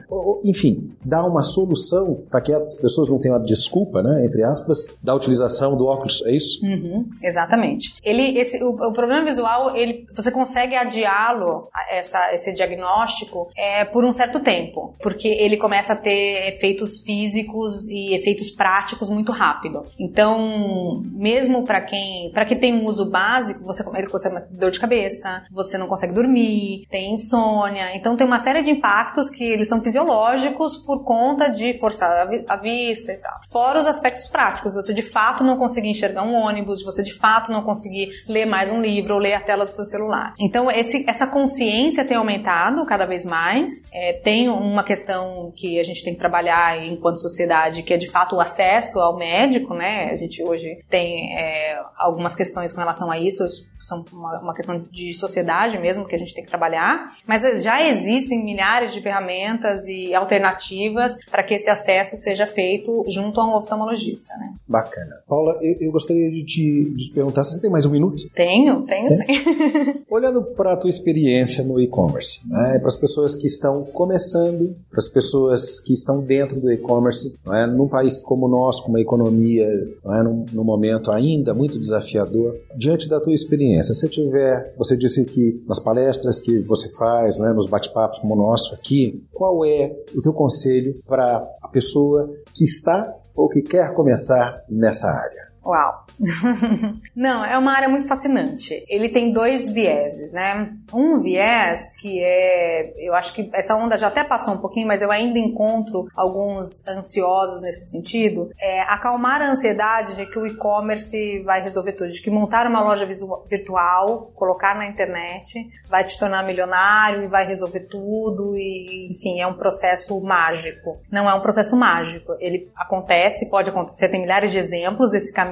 Enfim, 0.44 0.92
dar 1.04 1.26
uma 1.28 1.44
solução 1.44 2.24
para 2.30 2.40
que 2.42 2.54
essas 2.54 2.80
pessoas 2.80 3.10
não 3.10 3.20
tenham 3.20 3.36
a 3.36 3.40
desculpa, 3.40 4.02
né, 4.02 4.26
entre 4.26 4.44
aspas, 4.44 4.88
da 5.04 5.14
utilização 5.14 5.76
do 5.76 5.86
óculos, 5.86 6.24
é 6.26 6.32
isso? 6.32 6.66
Uhum, 6.66 7.06
exatamente. 7.22 7.96
Ele, 8.04 8.40
esse, 8.40 8.64
o, 8.64 8.70
o, 8.70 8.94
problema 8.94 9.26
visual, 9.26 9.76
ele, 9.76 10.08
você 10.16 10.32
consegue 10.32 10.76
adiá-lo, 10.76 11.68
essa, 11.90 12.34
esse 12.34 12.54
diagnóstico, 12.54 13.50
é, 13.58 13.84
por 13.84 14.06
um 14.06 14.12
certo 14.12 14.40
tempo, 14.40 14.96
porque 15.02 15.28
ele 15.28 15.58
começa 15.58 15.94
a 15.94 15.98
ter 15.98 16.56
efeitos 16.56 17.02
físicos 17.02 17.88
e 17.90 18.16
efeitos 18.16 18.50
práticos 18.50 19.10
muito 19.10 19.32
rápido. 19.32 19.84
Então, 20.00 21.04
mesmo 21.12 21.66
para 21.66 21.82
quem, 21.82 22.32
para 22.32 22.46
quem 22.46 22.60
tem 22.60 22.74
um 22.74 22.86
uso 22.86 23.10
básico, 23.10 23.64
você, 23.64 23.84
ele 23.96 24.08
consegue 24.08 24.46
dor 24.52 24.72
de 24.72 24.80
cabeça 24.80 25.01
cabeça, 25.02 25.44
você 25.52 25.78
não 25.78 25.88
consegue 25.88 26.14
dormir, 26.14 26.86
tem 26.90 27.14
insônia. 27.14 27.96
Então 27.96 28.16
tem 28.16 28.26
uma 28.26 28.40
série 28.40 28.62
de 28.62 28.72
impactos 28.72 29.30
que 29.30 29.44
eles 29.44 29.68
são 29.68 29.82
fisiológicos 29.82 30.78
por 30.78 31.04
conta 31.04 31.50
de 31.50 31.78
forçar 31.80 32.28
a 32.48 32.56
vista 32.58 33.12
e 33.12 33.18
tal. 33.18 33.40
Fora 33.50 33.80
os 33.80 33.88
aspectos 33.88 34.28
práticos, 34.28 34.74
você 34.74 34.94
de 34.94 35.02
fato 35.02 35.44
não 35.44 35.58
conseguir 35.58 35.90
enxergar 35.90 36.24
um 36.24 36.34
ônibus, 36.34 36.84
você 36.84 37.04
de 37.04 37.18
fato 37.18 37.52
não 37.52 37.64
conseguir 37.64 38.10
ler 38.28 38.46
mais 38.46 38.72
um 38.72 38.82
livro 38.82 39.16
ou 39.16 39.20
ler 39.20 39.34
a 39.34 39.42
tela 39.42 39.66
do 39.66 39.72
seu 39.72 39.86
celular. 39.86 40.34
Então 40.40 40.70
esse, 40.70 41.06
essa 41.10 41.28
consciência 41.28 42.06
tem 42.06 42.18
aumentado 42.18 42.86
cada 42.86 43.06
vez 43.06 43.26
mais. 43.26 43.70
É, 43.92 44.14
tem 44.14 44.50
uma 44.50 44.84
questão 44.84 45.52
que 45.56 45.80
a 45.80 45.84
gente 45.84 46.04
tem 46.04 46.14
que 46.14 46.20
trabalhar 46.20 46.86
enquanto 46.86 47.18
sociedade, 47.18 47.84
que 47.84 47.94
é 47.94 47.98
de 47.98 48.10
fato 48.10 48.36
o 48.36 48.42
acesso 48.42 49.00
ao 49.00 49.18
médico, 49.18 49.74
né? 49.74 50.10
A 50.12 50.16
gente 50.16 50.44
hoje 50.44 50.78
tem 50.90 51.38
é, 51.38 51.80
algumas 51.98 52.36
questões 52.36 52.72
com 52.72 52.80
relação 52.80 53.12
a 53.12 53.20
isso, 53.20 53.44
são 53.84 54.06
uma, 54.12 54.40
uma, 54.40 54.54
questão 54.54 54.86
de 54.92 55.14
sociedade 55.14 55.78
mesmo 55.80 56.06
que 56.06 56.16
a 56.16 56.18
gente 56.18 56.34
tem 56.34 56.44
que 56.44 56.50
trabalhar, 56.50 57.16
mas 57.26 57.64
já 57.64 57.88
existem 57.88 58.44
milhares 58.44 58.94
de 58.94 59.02
ferramentas 59.02 59.88
e 59.88 60.14
alternativas 60.14 61.14
para 61.30 61.44
que 61.44 61.54
esse 61.54 61.70
acesso 61.70 62.16
seja 62.18 62.46
feito 62.46 63.04
junto 63.14 63.40
a 63.40 63.48
um 63.48 63.56
oftalmologista, 63.56 64.36
né? 64.38 64.54
Bacana. 64.68 65.16
Paula, 65.28 65.58
eu, 65.62 65.88
eu 65.88 65.92
gostaria 65.92 66.30
de 66.30 66.44
te, 66.44 66.94
de 66.96 67.08
te, 67.08 67.14
perguntar 67.14 67.44
se 67.44 67.56
você 67.56 67.62
tem 67.62 67.72
mais 67.72 67.86
um 67.86 67.92
minuto? 67.92 68.24
Tenho, 68.36 68.84
tenho 68.84 69.08
é? 69.08 69.18
sim. 69.18 70.04
Olhando 70.10 70.44
para 70.44 70.74
a 70.74 70.78
tua 70.78 70.90
experiência 70.90 71.64
no 71.64 71.80
e-commerce, 71.80 72.48
né, 72.48 72.78
para 72.80 72.88
as 72.88 72.96
pessoas 72.96 73.36
que 73.36 73.48
estão 73.48 73.84
começando, 73.86 74.76
para 74.90 75.00
as 75.00 75.10
pessoas 75.10 75.80
que 75.80 75.94
estão 75.94 76.22
dentro 76.22 76.60
do 76.60 76.72
e-commerce, 76.72 77.36
né, 77.46 77.66
num 77.66 77.88
país 77.88 78.18
como 78.18 78.46
o 78.46 78.50
nosso, 78.50 78.84
com 78.84 78.90
uma 78.90 79.02
economia 79.02 79.68
né, 79.68 80.24
num, 80.24 80.46
num 80.52 80.64
momento 80.64 81.12
ainda 81.12 81.54
muito 81.54 81.80
desafiador, 81.80 82.56
diante 82.76 83.10
da 83.10 83.20
tua 83.20 83.34
experiência 83.34 83.71
experiência. 83.72 83.94
Se 83.94 84.10
tiver, 84.10 84.74
você 84.78 84.98
disse 84.98 85.24
que 85.26 85.64
nas 85.68 85.80
palestras 85.80 86.42
que 86.42 86.60
você 86.60 86.90
faz, 86.92 87.38
né, 87.38 87.54
nos 87.54 87.68
bate-papos 87.68 88.20
como 88.20 88.34
o 88.34 88.38
nosso 88.38 88.74
aqui, 88.76 89.24
qual 89.32 89.66
é 89.66 89.96
o 90.16 90.22
teu 90.22 90.34
conselho 90.34 91.00
para 91.08 91.38
a 91.62 91.68
pessoa 91.68 92.30
que 92.54 92.66
está 92.66 93.14
ou 93.36 93.48
que 93.48 93.62
quer 93.62 93.94
começar 93.94 94.64
nessa 94.70 95.08
área? 95.08 95.51
Uau! 95.64 96.06
Não, 97.16 97.46
é 97.46 97.58
uma 97.58 97.72
área 97.72 97.88
muito 97.88 98.08
fascinante. 98.08 98.84
Ele 98.88 99.10
tem 99.10 99.32
dois 99.32 99.68
vieses, 99.68 100.34
né? 100.34 100.72
Um 100.94 101.22
viés 101.22 101.96
que 102.00 102.22
é, 102.22 102.94
eu 102.98 103.14
acho 103.14 103.34
que 103.34 103.50
essa 103.54 103.76
onda 103.76 103.98
já 103.98 104.08
até 104.08 104.24
passou 104.24 104.54
um 104.56 104.58
pouquinho, 104.58 104.88
mas 104.88 105.02
eu 105.02 105.12
ainda 105.12 105.40
encontro 105.40 106.08
alguns 106.16 106.86
ansiosos 106.88 107.62
nesse 107.62 107.92
sentido, 107.92 108.50
é 108.60 108.82
acalmar 108.82 109.42
a 109.42 109.50
ansiedade 109.50 110.16
de 110.16 110.26
que 110.26 110.38
o 110.38 110.46
e-commerce 110.46 111.42
vai 111.44 111.62
resolver 111.62 111.94
tudo, 111.94 112.10
de 112.10 112.22
que 112.22 112.30
montar 112.30 112.68
uma 112.68 112.82
loja 112.82 113.08
virtual, 113.48 114.32
colocar 114.36 114.76
na 114.76 114.86
internet, 114.86 115.68
vai 115.88 116.04
te 116.04 116.18
tornar 116.18 116.44
milionário 116.46 117.24
e 117.24 117.28
vai 117.28 117.46
resolver 117.46 117.82
tudo 117.82 118.56
e, 118.58 119.10
enfim, 119.12 119.40
é 119.40 119.48
um 119.48 119.54
processo 119.54 120.20
mágico. 120.22 121.00
Não 121.12 121.30
é 121.30 121.34
um 121.34 121.42
processo 121.42 121.76
mágico. 121.76 122.36
Ele 122.40 122.70
acontece, 122.76 123.50
pode 123.50 123.70
acontecer, 123.70 124.10
tem 124.10 124.22
milhares 124.22 124.52
de 124.52 124.58
exemplos 124.58 125.12
desse 125.12 125.32
caminho, 125.34 125.51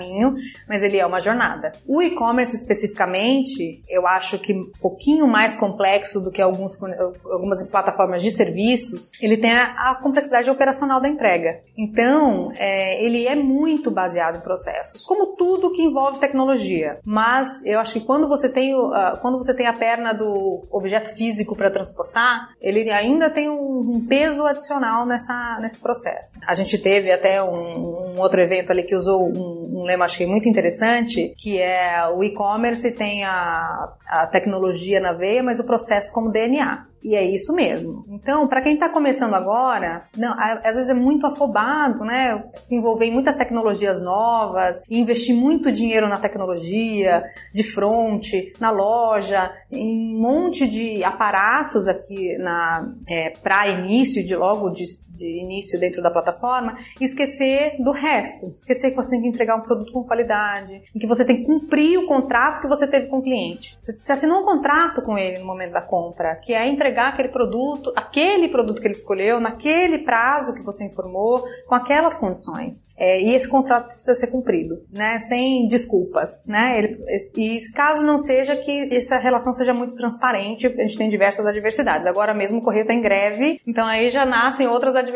mas 0.68 0.84
ele 0.84 0.98
é 0.98 1.06
uma 1.06 1.20
jornada. 1.20 1.72
O 1.88 2.02
e-commerce 2.02 2.56
especificamente, 2.56 3.84
eu 3.90 4.06
acho 4.08 4.40
que 4.40 4.54
um 4.54 4.72
pouquinho 4.82 5.28
mais 5.28 5.56
complexo 5.56 6.20
do 6.20 6.32
que 6.32 6.42
alguns, 6.42 6.82
algumas 7.26 7.66
plataformas 7.70 8.22
de 8.22 8.32
serviços, 8.32 9.12
ele 9.22 9.38
tem 9.38 9.52
a, 9.52 9.92
a 9.92 10.00
complexidade 10.02 10.50
operacional 10.50 11.02
da 11.02 11.08
entrega. 11.08 11.62
Então, 11.78 12.52
é, 12.56 13.04
ele 13.04 13.28
é 13.28 13.36
muito 13.36 13.92
baseado 13.92 14.38
em 14.38 14.42
processos, 14.42 15.06
como 15.06 15.36
tudo 15.36 15.72
que 15.72 15.82
envolve 15.82 16.20
tecnologia. 16.20 17.00
Mas 17.04 17.66
eu 17.66 17.80
acho 17.80 17.94
que 17.94 18.02
quando 18.02 18.28
você 18.28 18.50
tem, 18.50 18.76
uh, 18.76 19.18
quando 19.22 19.38
você 19.38 19.56
tem 19.56 19.68
a 19.68 19.74
perna 19.74 20.14
do 20.14 20.62
objeto 20.72 21.16
físico 21.16 21.56
para 21.56 21.72
transportar, 21.72 22.50
ele 22.62 22.90
ainda 22.92 23.30
tem 23.30 23.50
um, 23.50 23.96
um, 23.96 24.06
peso 24.06 24.46
adicional 24.46 25.06
nessa, 25.06 25.60
nesse 25.62 25.80
processo. 25.80 26.40
A 26.48 26.54
gente 26.54 26.78
teve 26.78 27.12
até 27.12 27.42
um, 27.44 28.16
um 28.16 28.20
outro 28.20 28.42
evento 28.42 28.72
ali 28.72 28.84
que 28.84 28.96
usou 28.96 29.28
um, 29.28 29.82
um 29.82 29.86
lema, 29.90 30.06
acho 30.06 30.18
que 30.18 30.26
muito 30.26 30.48
interessante, 30.48 31.34
que 31.38 31.60
é 31.60 32.08
o 32.08 32.24
e-commerce 32.24 32.92
tem 32.92 33.24
a, 33.24 33.94
a 34.10 34.28
tecnologia 34.28 35.00
na 35.00 35.14
veia, 35.14 35.44
mas 35.44 35.60
o 35.60 35.64
processo 35.64 36.14
como 36.14 36.32
DNA. 36.32 36.90
E 37.02 37.16
é 37.16 37.24
isso 37.24 37.54
mesmo. 37.54 38.04
Então, 38.10 38.48
para 38.48 38.62
quem 38.62 38.74
está 38.74 38.90
começando 38.90 39.34
agora, 39.34 40.04
não, 40.18 40.36
às 40.38 40.76
vezes 40.76 40.90
é 40.90 40.94
muito 40.94 41.26
afobado, 41.26 42.04
né? 42.04 42.44
Se 42.54 42.76
envolver 42.76 43.06
em 43.06 43.12
muitas 43.14 43.36
tecnologias 43.36 44.02
novas, 44.02 44.82
investir 44.90 45.34
muito 45.34 45.72
dinheiro 45.72 46.10
na 46.10 46.18
tecnologia, 46.18 47.24
de 47.54 47.64
front, 47.64 48.26
na 48.60 48.70
loja, 48.70 49.50
em 49.72 50.18
um 50.18 50.22
monte 50.22 50.68
de 50.68 51.02
aparatos 51.04 51.88
aqui 51.88 52.38
na 52.38 52.94
é, 53.08 53.30
para 53.42 53.70
início, 53.70 54.24
de 54.24 54.36
logo 54.36 54.70
de, 54.70 54.84
de 55.20 55.42
início 55.42 55.80
dentro 55.80 56.02
da 56.02 56.12
plataforma, 56.12 56.76
e 57.00 57.06
esquecer 57.06 57.78
do 57.80 57.92
resto. 57.92 58.48
Esquecer 58.50 58.92
que 58.92 58.96
você 58.96 59.12
tem 59.12 59.22
que 59.22 59.28
entregar 59.28 59.56
um 59.56 59.62
produto 59.62 59.94
com 59.94 60.04
qualidade, 60.04 60.82
que 61.00 61.08
você 61.08 61.26
tem 61.26 61.38
que 61.38 61.44
cumprir 61.44 61.98
o 61.98 62.06
contrato 62.06 62.62
que 62.62 62.68
você 62.68 62.88
teve 62.88 63.08
com 63.08 63.20
o 63.20 63.24
cliente. 63.24 63.78
Você, 63.82 64.12
assinou 64.12 64.42
um 64.42 64.46
contrato 64.46 65.02
com 65.02 65.18
ele 65.18 65.40
no 65.40 65.46
momento 65.46 65.74
da 65.74 65.82
compra, 65.82 66.36
que 66.36 66.54
é 66.54 66.68
entregar 66.68 66.90
entregar 66.90 67.10
aquele 67.10 67.30
produto, 67.30 67.94
aquele 67.96 68.50
produto 68.50 68.82
que 68.82 68.88
ele 68.88 68.94
escolheu, 68.94 69.40
naquele 69.40 70.00
prazo 70.00 70.54
que 70.54 70.62
você 70.62 70.86
informou, 70.86 71.44
com 71.68 71.76
aquelas 71.76 72.18
condições. 72.18 72.90
É, 72.98 73.22
e 73.22 73.34
esse 73.34 73.48
contrato 73.48 73.94
precisa 73.96 74.16
ser 74.16 74.28
cumprido, 74.28 74.84
né? 74.92 75.18
Sem 75.20 75.68
desculpas, 75.68 76.46
né? 76.48 76.78
Ele, 76.78 77.00
e 77.38 77.60
caso 77.74 78.04
não 78.04 78.18
seja 78.18 78.56
que 78.56 78.96
essa 78.96 79.18
relação 79.18 79.54
seja 79.54 79.74
muito 79.74 79.96
transparente, 79.96 80.68
a 80.68 80.70
gente 80.70 80.98
tem 80.98 81.10
diversas 81.10 81.46
adversidades. 81.46 82.06
Agora 82.06 82.34
mesmo 82.34 82.60
o 82.60 82.64
Correio 82.64 82.82
está 82.82 82.94
em 82.94 83.02
greve, 83.02 83.62
então 83.68 83.86
aí 83.88 84.10
já 84.10 84.26
nascem 84.26 84.68
outras 84.68 84.96
adversidades 84.96 85.09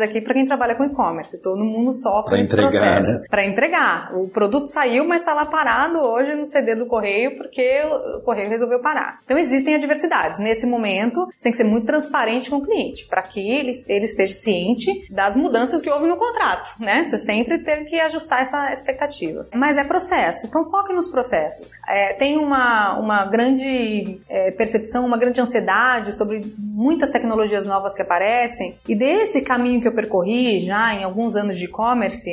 aqui 0.00 0.20
para 0.20 0.34
quem 0.34 0.46
trabalha 0.46 0.74
com 0.74 0.84
e-commerce. 0.84 1.42
Todo 1.42 1.64
mundo 1.64 1.92
sofre 1.92 2.30
pra 2.30 2.38
nesse 2.38 2.52
entregar, 2.52 2.70
processo. 2.70 3.20
Né? 3.20 3.26
Para 3.30 3.44
entregar. 3.44 4.16
O 4.16 4.28
produto 4.28 4.66
saiu, 4.66 5.06
mas 5.06 5.20
está 5.20 5.34
lá 5.34 5.46
parado 5.46 5.98
hoje 5.98 6.34
no 6.34 6.44
CD 6.44 6.74
do 6.74 6.86
Correio 6.86 7.36
porque 7.36 7.82
o 8.16 8.20
Correio 8.20 8.48
resolveu 8.48 8.80
parar. 8.80 9.20
Então 9.24 9.38
existem 9.38 9.74
adversidades. 9.74 10.38
Nesse 10.38 10.66
momento, 10.66 11.26
você 11.34 11.44
tem 11.44 11.52
que 11.52 11.58
ser 11.58 11.64
muito 11.64 11.86
transparente 11.86 12.50
com 12.50 12.56
o 12.56 12.64
cliente, 12.64 13.06
para 13.06 13.22
que 13.22 13.40
ele, 13.40 13.84
ele 13.88 14.04
esteja 14.04 14.32
ciente 14.34 15.06
das 15.10 15.34
mudanças 15.34 15.80
que 15.80 15.90
houve 15.90 16.06
no 16.06 16.16
contrato, 16.16 16.70
né? 16.80 17.04
Você 17.04 17.18
sempre 17.18 17.58
teve 17.58 17.84
que 17.84 17.98
ajustar 18.00 18.42
essa 18.42 18.72
expectativa. 18.72 19.46
Mas 19.54 19.76
é 19.76 19.84
processo, 19.84 20.46
então 20.46 20.64
foque 20.70 20.92
nos 20.92 21.08
processos. 21.08 21.70
É, 21.86 22.12
tem 22.12 22.38
uma, 22.38 22.98
uma 22.98 23.24
grande 23.24 24.20
é, 24.28 24.50
percepção, 24.50 25.04
uma 25.04 25.16
grande 25.16 25.40
ansiedade 25.40 26.14
sobre 26.14 26.54
muitas 26.58 27.10
tecnologias 27.10 27.66
novas 27.66 27.94
que 27.94 28.02
aparecem, 28.02 28.78
e 28.86 28.94
desse 29.28 29.42
caminho 29.42 29.80
que 29.80 29.86
eu 29.86 29.94
percorri 29.94 30.58
já 30.58 30.94
em 30.94 31.04
alguns 31.04 31.36
anos 31.36 31.58
de 31.58 31.66
e-commerce, 31.66 32.28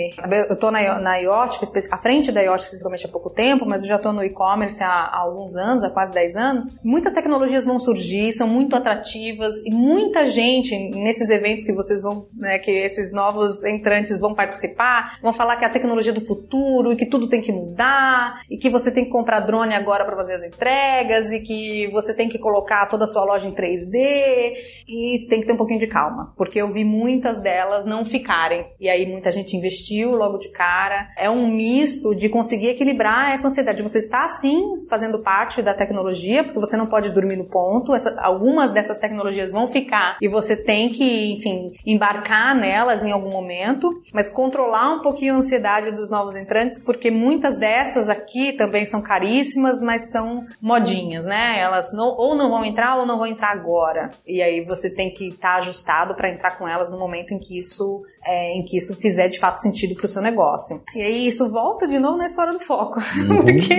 eu 0.47 0.53
estou 0.53 0.71
na, 0.71 0.99
na 0.99 1.17
IOT, 1.17 1.59
à 1.91 1.97
frente 1.97 2.31
da 2.31 2.41
IOT 2.41 2.69
fisicamente 2.69 3.05
há 3.05 3.09
pouco 3.09 3.29
tempo, 3.29 3.65
mas 3.65 3.81
eu 3.81 3.87
já 3.87 3.97
estou 3.97 4.13
no 4.13 4.23
e-commerce 4.23 4.81
há, 4.81 4.87
há 4.87 5.19
alguns 5.19 5.55
anos, 5.55 5.83
há 5.83 5.91
quase 5.91 6.13
10 6.13 6.35
anos, 6.37 6.79
muitas 6.83 7.13
tecnologias 7.13 7.65
vão 7.65 7.77
surgir, 7.77 8.31
são 8.31 8.47
muito 8.47 8.75
atrativas 8.75 9.55
e 9.65 9.71
muita 9.71 10.31
gente 10.31 10.77
nesses 10.91 11.29
eventos 11.29 11.65
que 11.65 11.73
vocês 11.73 12.01
vão, 12.01 12.27
né, 12.33 12.59
que 12.59 12.71
esses 12.71 13.11
novos 13.11 13.63
entrantes 13.65 14.17
vão 14.19 14.33
participar, 14.33 15.19
vão 15.21 15.33
falar 15.33 15.57
que 15.57 15.65
é 15.65 15.67
a 15.67 15.71
tecnologia 15.71 16.13
do 16.13 16.21
futuro 16.21 16.93
e 16.93 16.95
que 16.95 17.05
tudo 17.05 17.27
tem 17.27 17.41
que 17.41 17.51
mudar 17.51 18.41
e 18.49 18.57
que 18.57 18.69
você 18.69 18.91
tem 18.91 19.03
que 19.03 19.11
comprar 19.11 19.41
drone 19.41 19.73
agora 19.73 20.05
para 20.05 20.15
fazer 20.15 20.35
as 20.35 20.43
entregas 20.43 21.29
e 21.31 21.41
que 21.41 21.87
você 21.91 22.15
tem 22.15 22.29
que 22.29 22.39
colocar 22.39 22.85
toda 22.87 23.03
a 23.03 23.07
sua 23.07 23.25
loja 23.25 23.47
em 23.47 23.51
3D 23.51 24.53
e 24.87 25.27
tem 25.27 25.41
que 25.41 25.47
ter 25.47 25.53
um 25.53 25.57
pouquinho 25.57 25.79
de 25.79 25.87
calma, 25.87 26.33
porque 26.37 26.61
eu 26.61 26.71
vi 26.71 26.84
muitas 26.85 27.41
delas 27.41 27.85
não 27.85 28.05
ficarem 28.05 28.65
e 28.79 28.89
aí 28.89 29.05
muita 29.05 29.31
gente 29.31 29.55
investiu 29.55 30.15
logo 30.15 30.37
de 30.37 30.49
cara. 30.51 31.09
É 31.17 31.29
um 31.29 31.47
misto 31.47 32.15
de 32.15 32.29
conseguir 32.29 32.67
equilibrar 32.67 33.33
essa 33.33 33.47
ansiedade. 33.47 33.83
Você 33.83 33.99
está 33.99 34.27
sim 34.29 34.85
fazendo 34.89 35.19
parte 35.19 35.61
da 35.61 35.73
tecnologia, 35.73 36.43
porque 36.43 36.59
você 36.59 36.77
não 36.77 36.87
pode 36.87 37.11
dormir 37.11 37.35
no 37.35 37.45
ponto. 37.45 37.93
Essa, 37.93 38.15
algum 38.21 38.45
algumas 38.45 38.71
dessas 38.71 38.99
tecnologias 38.99 39.51
vão 39.51 39.67
ficar 39.67 40.17
e 40.21 40.29
você 40.29 40.55
tem 40.55 40.89
que, 40.89 41.33
enfim, 41.33 41.73
embarcar 41.85 42.55
nelas 42.55 43.03
em 43.03 43.11
algum 43.11 43.31
momento, 43.31 43.89
mas 44.13 44.29
controlar 44.29 44.93
um 44.93 45.01
pouquinho 45.01 45.33
a 45.33 45.37
ansiedade 45.37 45.91
dos 45.91 46.11
novos 46.11 46.35
entrantes, 46.35 46.77
porque 46.83 47.09
muitas 47.09 47.57
dessas 47.57 48.07
aqui 48.07 48.53
também 48.53 48.85
são 48.85 49.01
caríssimas, 49.01 49.81
mas 49.81 50.11
são 50.11 50.45
modinhas, 50.61 51.25
né? 51.25 51.59
Elas 51.59 51.91
não, 51.91 52.15
ou 52.15 52.35
não 52.35 52.51
vão 52.51 52.63
entrar 52.63 52.97
ou 52.97 53.05
não 53.05 53.17
vão 53.17 53.25
entrar 53.25 53.51
agora. 53.51 54.11
E 54.27 54.41
aí 54.41 54.63
você 54.63 54.93
tem 54.93 55.11
que 55.11 55.29
estar 55.29 55.53
tá 55.53 55.57
ajustado 55.57 56.13
para 56.15 56.29
entrar 56.29 56.57
com 56.57 56.67
elas 56.67 56.74
no 56.89 56.97
momento 56.97 57.33
em 57.33 57.37
que 57.37 57.57
isso 57.57 58.03
é, 58.25 58.57
em 58.57 58.63
que 58.63 58.77
isso 58.77 58.95
fizer 58.95 59.27
de 59.27 59.39
fato 59.39 59.57
sentido 59.57 59.95
para 59.95 60.05
o 60.05 60.07
seu 60.07 60.21
negócio. 60.21 60.81
E 60.95 61.01
aí 61.01 61.27
isso 61.27 61.49
volta 61.49 61.87
de 61.87 61.99
novo 61.99 62.17
na 62.17 62.25
história 62.25 62.53
do 62.53 62.59
foco, 62.59 62.99
uhum. 63.17 63.43
porque 63.43 63.75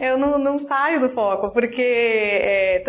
eu 0.00 0.16
não, 0.18 0.38
não, 0.38 0.58
saio 0.58 1.00
do 1.00 1.08
foco, 1.08 1.50
porque 1.50 1.82
é, 1.82 2.84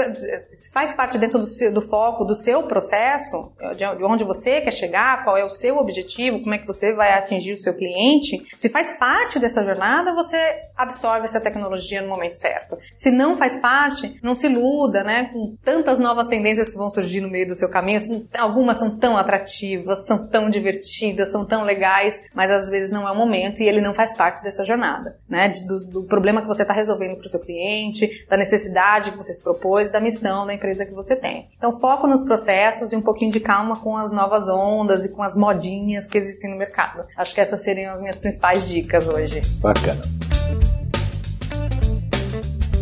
faz 0.73 0.93
parte 0.93 1.17
dentro 1.17 1.39
do, 1.39 1.47
seu, 1.47 1.73
do 1.73 1.81
foco 1.81 2.23
do 2.23 2.35
seu 2.35 2.63
processo, 2.63 3.51
de 3.75 3.85
onde 4.03 4.23
você 4.23 4.61
quer 4.61 4.71
chegar, 4.71 5.23
qual 5.23 5.37
é 5.37 5.43
o 5.43 5.49
seu 5.49 5.77
objetivo, 5.77 6.41
como 6.41 6.53
é 6.53 6.57
que 6.57 6.67
você 6.67 6.93
vai 6.93 7.13
atingir 7.13 7.53
o 7.53 7.57
seu 7.57 7.75
cliente. 7.75 8.43
Se 8.55 8.69
faz 8.69 8.97
parte 8.97 9.39
dessa 9.39 9.63
jornada, 9.63 10.13
você 10.13 10.37
absorve 10.75 11.25
essa 11.25 11.41
tecnologia 11.41 12.01
no 12.01 12.07
momento 12.07 12.35
certo. 12.35 12.77
Se 12.93 13.11
não 13.11 13.37
faz 13.37 13.57
parte, 13.57 14.19
não 14.21 14.35
se 14.35 14.47
iluda, 14.47 15.03
né? 15.03 15.29
Com 15.33 15.55
tantas 15.63 15.99
novas 15.99 16.27
tendências 16.27 16.69
que 16.69 16.77
vão 16.77 16.89
surgir 16.89 17.21
no 17.21 17.29
meio 17.29 17.47
do 17.47 17.55
seu 17.55 17.69
caminho, 17.69 17.97
assim, 17.97 18.27
algumas 18.37 18.77
são 18.77 18.97
tão 18.97 19.17
atrativas, 19.17 20.05
são 20.05 20.27
tão 20.27 20.49
divertidas, 20.49 20.92
são 21.25 21.45
tão 21.45 21.63
legais, 21.63 22.21
mas 22.33 22.51
às 22.51 22.69
vezes 22.69 22.89
não 22.89 23.07
é 23.07 23.11
o 23.11 23.15
momento 23.15 23.61
e 23.61 23.67
ele 23.67 23.81
não 23.81 23.93
faz 23.93 24.15
parte 24.15 24.43
dessa 24.43 24.63
jornada, 24.63 25.17
né? 25.27 25.49
Do, 25.67 25.85
do 25.85 26.03
problema 26.03 26.41
que 26.41 26.47
você 26.47 26.61
está 26.61 26.73
resolvendo 26.73 27.15
para 27.15 27.25
o 27.25 27.29
seu 27.29 27.39
cliente, 27.39 28.25
da 28.29 28.37
necessidade 28.37 29.11
que 29.11 29.17
você 29.17 29.33
se 29.33 29.43
propôs, 29.43 29.91
da 29.91 29.99
missão 29.99 30.45
da 30.45 30.53
empresa 30.53 30.85
que 30.85 30.93
você 30.93 31.15
tem. 31.15 31.49
Então, 31.57 31.71
foco 31.79 32.07
nos 32.07 32.23
processos 32.23 32.91
e 32.91 32.95
um 32.95 33.01
pouquinho 33.01 33.31
de 33.31 33.39
calma 33.39 33.79
com 33.79 33.97
as 33.97 34.11
novas 34.11 34.47
ondas 34.47 35.05
e 35.05 35.09
com 35.09 35.23
as 35.23 35.35
modinhas 35.35 36.07
que 36.07 36.17
existem 36.17 36.51
no 36.51 36.57
mercado. 36.57 37.05
Acho 37.17 37.33
que 37.33 37.41
essas 37.41 37.63
seriam 37.63 37.93
as 37.93 38.01
minhas 38.01 38.17
principais 38.17 38.67
dicas 38.67 39.07
hoje. 39.07 39.41
Bacana. 39.59 40.01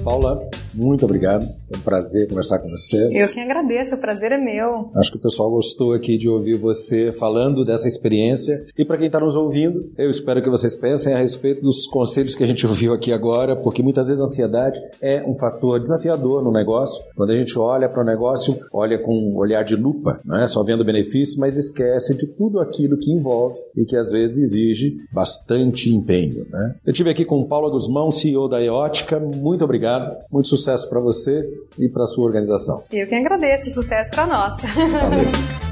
Paula, 0.03 0.49
muito 0.73 1.05
obrigado. 1.05 1.60
É 1.73 1.77
um 1.77 1.81
prazer 1.81 2.27
conversar 2.27 2.59
com 2.59 2.69
você. 2.69 3.09
Eu 3.11 3.27
que 3.29 3.39
agradeço, 3.39 3.95
o 3.95 4.01
prazer 4.01 4.33
é 4.33 4.37
meu. 4.37 4.91
Acho 4.95 5.11
que 5.11 5.17
o 5.17 5.21
pessoal 5.21 5.49
gostou 5.49 5.93
aqui 5.93 6.17
de 6.17 6.27
ouvir 6.27 6.57
você 6.57 7.11
falando 7.13 7.63
dessa 7.63 7.87
experiência. 7.87 8.65
E 8.77 8.83
para 8.83 8.97
quem 8.97 9.07
está 9.07 9.19
nos 9.19 9.35
ouvindo, 9.35 9.89
eu 9.97 10.09
espero 10.09 10.41
que 10.41 10.49
vocês 10.49 10.75
pensem 10.75 11.13
a 11.13 11.17
respeito 11.17 11.61
dos 11.61 11.87
conselhos 11.87 12.35
que 12.35 12.43
a 12.43 12.47
gente 12.47 12.67
ouviu 12.67 12.93
aqui 12.93 13.13
agora, 13.13 13.55
porque 13.55 13.81
muitas 13.81 14.07
vezes 14.07 14.21
a 14.21 14.25
ansiedade 14.25 14.81
é 15.01 15.23
um 15.25 15.35
fator 15.35 15.79
desafiador 15.79 16.43
no 16.43 16.51
negócio. 16.51 17.01
Quando 17.15 17.31
a 17.31 17.37
gente 17.37 17.57
olha 17.57 17.87
para 17.87 18.01
o 18.01 18.05
negócio, 18.05 18.59
olha 18.73 18.99
com 18.99 19.13
um 19.13 19.37
olhar 19.37 19.63
de 19.63 19.75
lupa, 19.75 20.19
não 20.25 20.37
é 20.37 20.47
só 20.47 20.63
vendo 20.63 20.83
benefícios, 20.83 21.37
mas 21.37 21.55
esquece 21.55 22.15
de 22.15 22.27
tudo 22.27 22.59
aquilo 22.59 22.97
que 22.97 23.11
envolve 23.11 23.59
e 23.77 23.85
que 23.85 23.95
às 23.95 24.11
vezes 24.11 24.37
exige 24.37 24.97
bastante 25.13 25.89
empenho. 25.89 26.45
Né? 26.49 26.75
Eu 26.85 26.91
tive 26.91 27.09
aqui 27.09 27.23
com 27.23 27.47
Paula 27.47 27.69
Guzmão, 27.69 28.11
CEO 28.11 28.49
da 28.49 28.61
Eótica. 28.61 29.19
Muito 29.19 29.63
obrigado, 29.63 30.17
muito 30.29 30.49
sucesso 30.49 30.89
para 30.89 30.99
você 30.99 31.47
e 31.77 31.89
para 31.89 32.03
a 32.03 32.07
sua 32.07 32.25
organização. 32.25 32.83
Eu 32.91 33.07
que 33.07 33.15
agradeço, 33.15 33.71
sucesso 33.71 34.11
para 34.11 34.27
nós. 34.27 34.61
Valeu. 34.61 35.31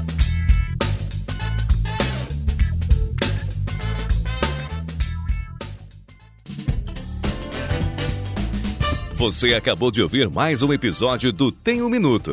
Você 9.20 9.52
acabou 9.52 9.90
de 9.90 10.00
ouvir 10.00 10.30
mais 10.30 10.62
um 10.62 10.72
episódio 10.72 11.30
do 11.30 11.52
Tem 11.52 11.82
um 11.82 11.90
Minuto. 11.90 12.32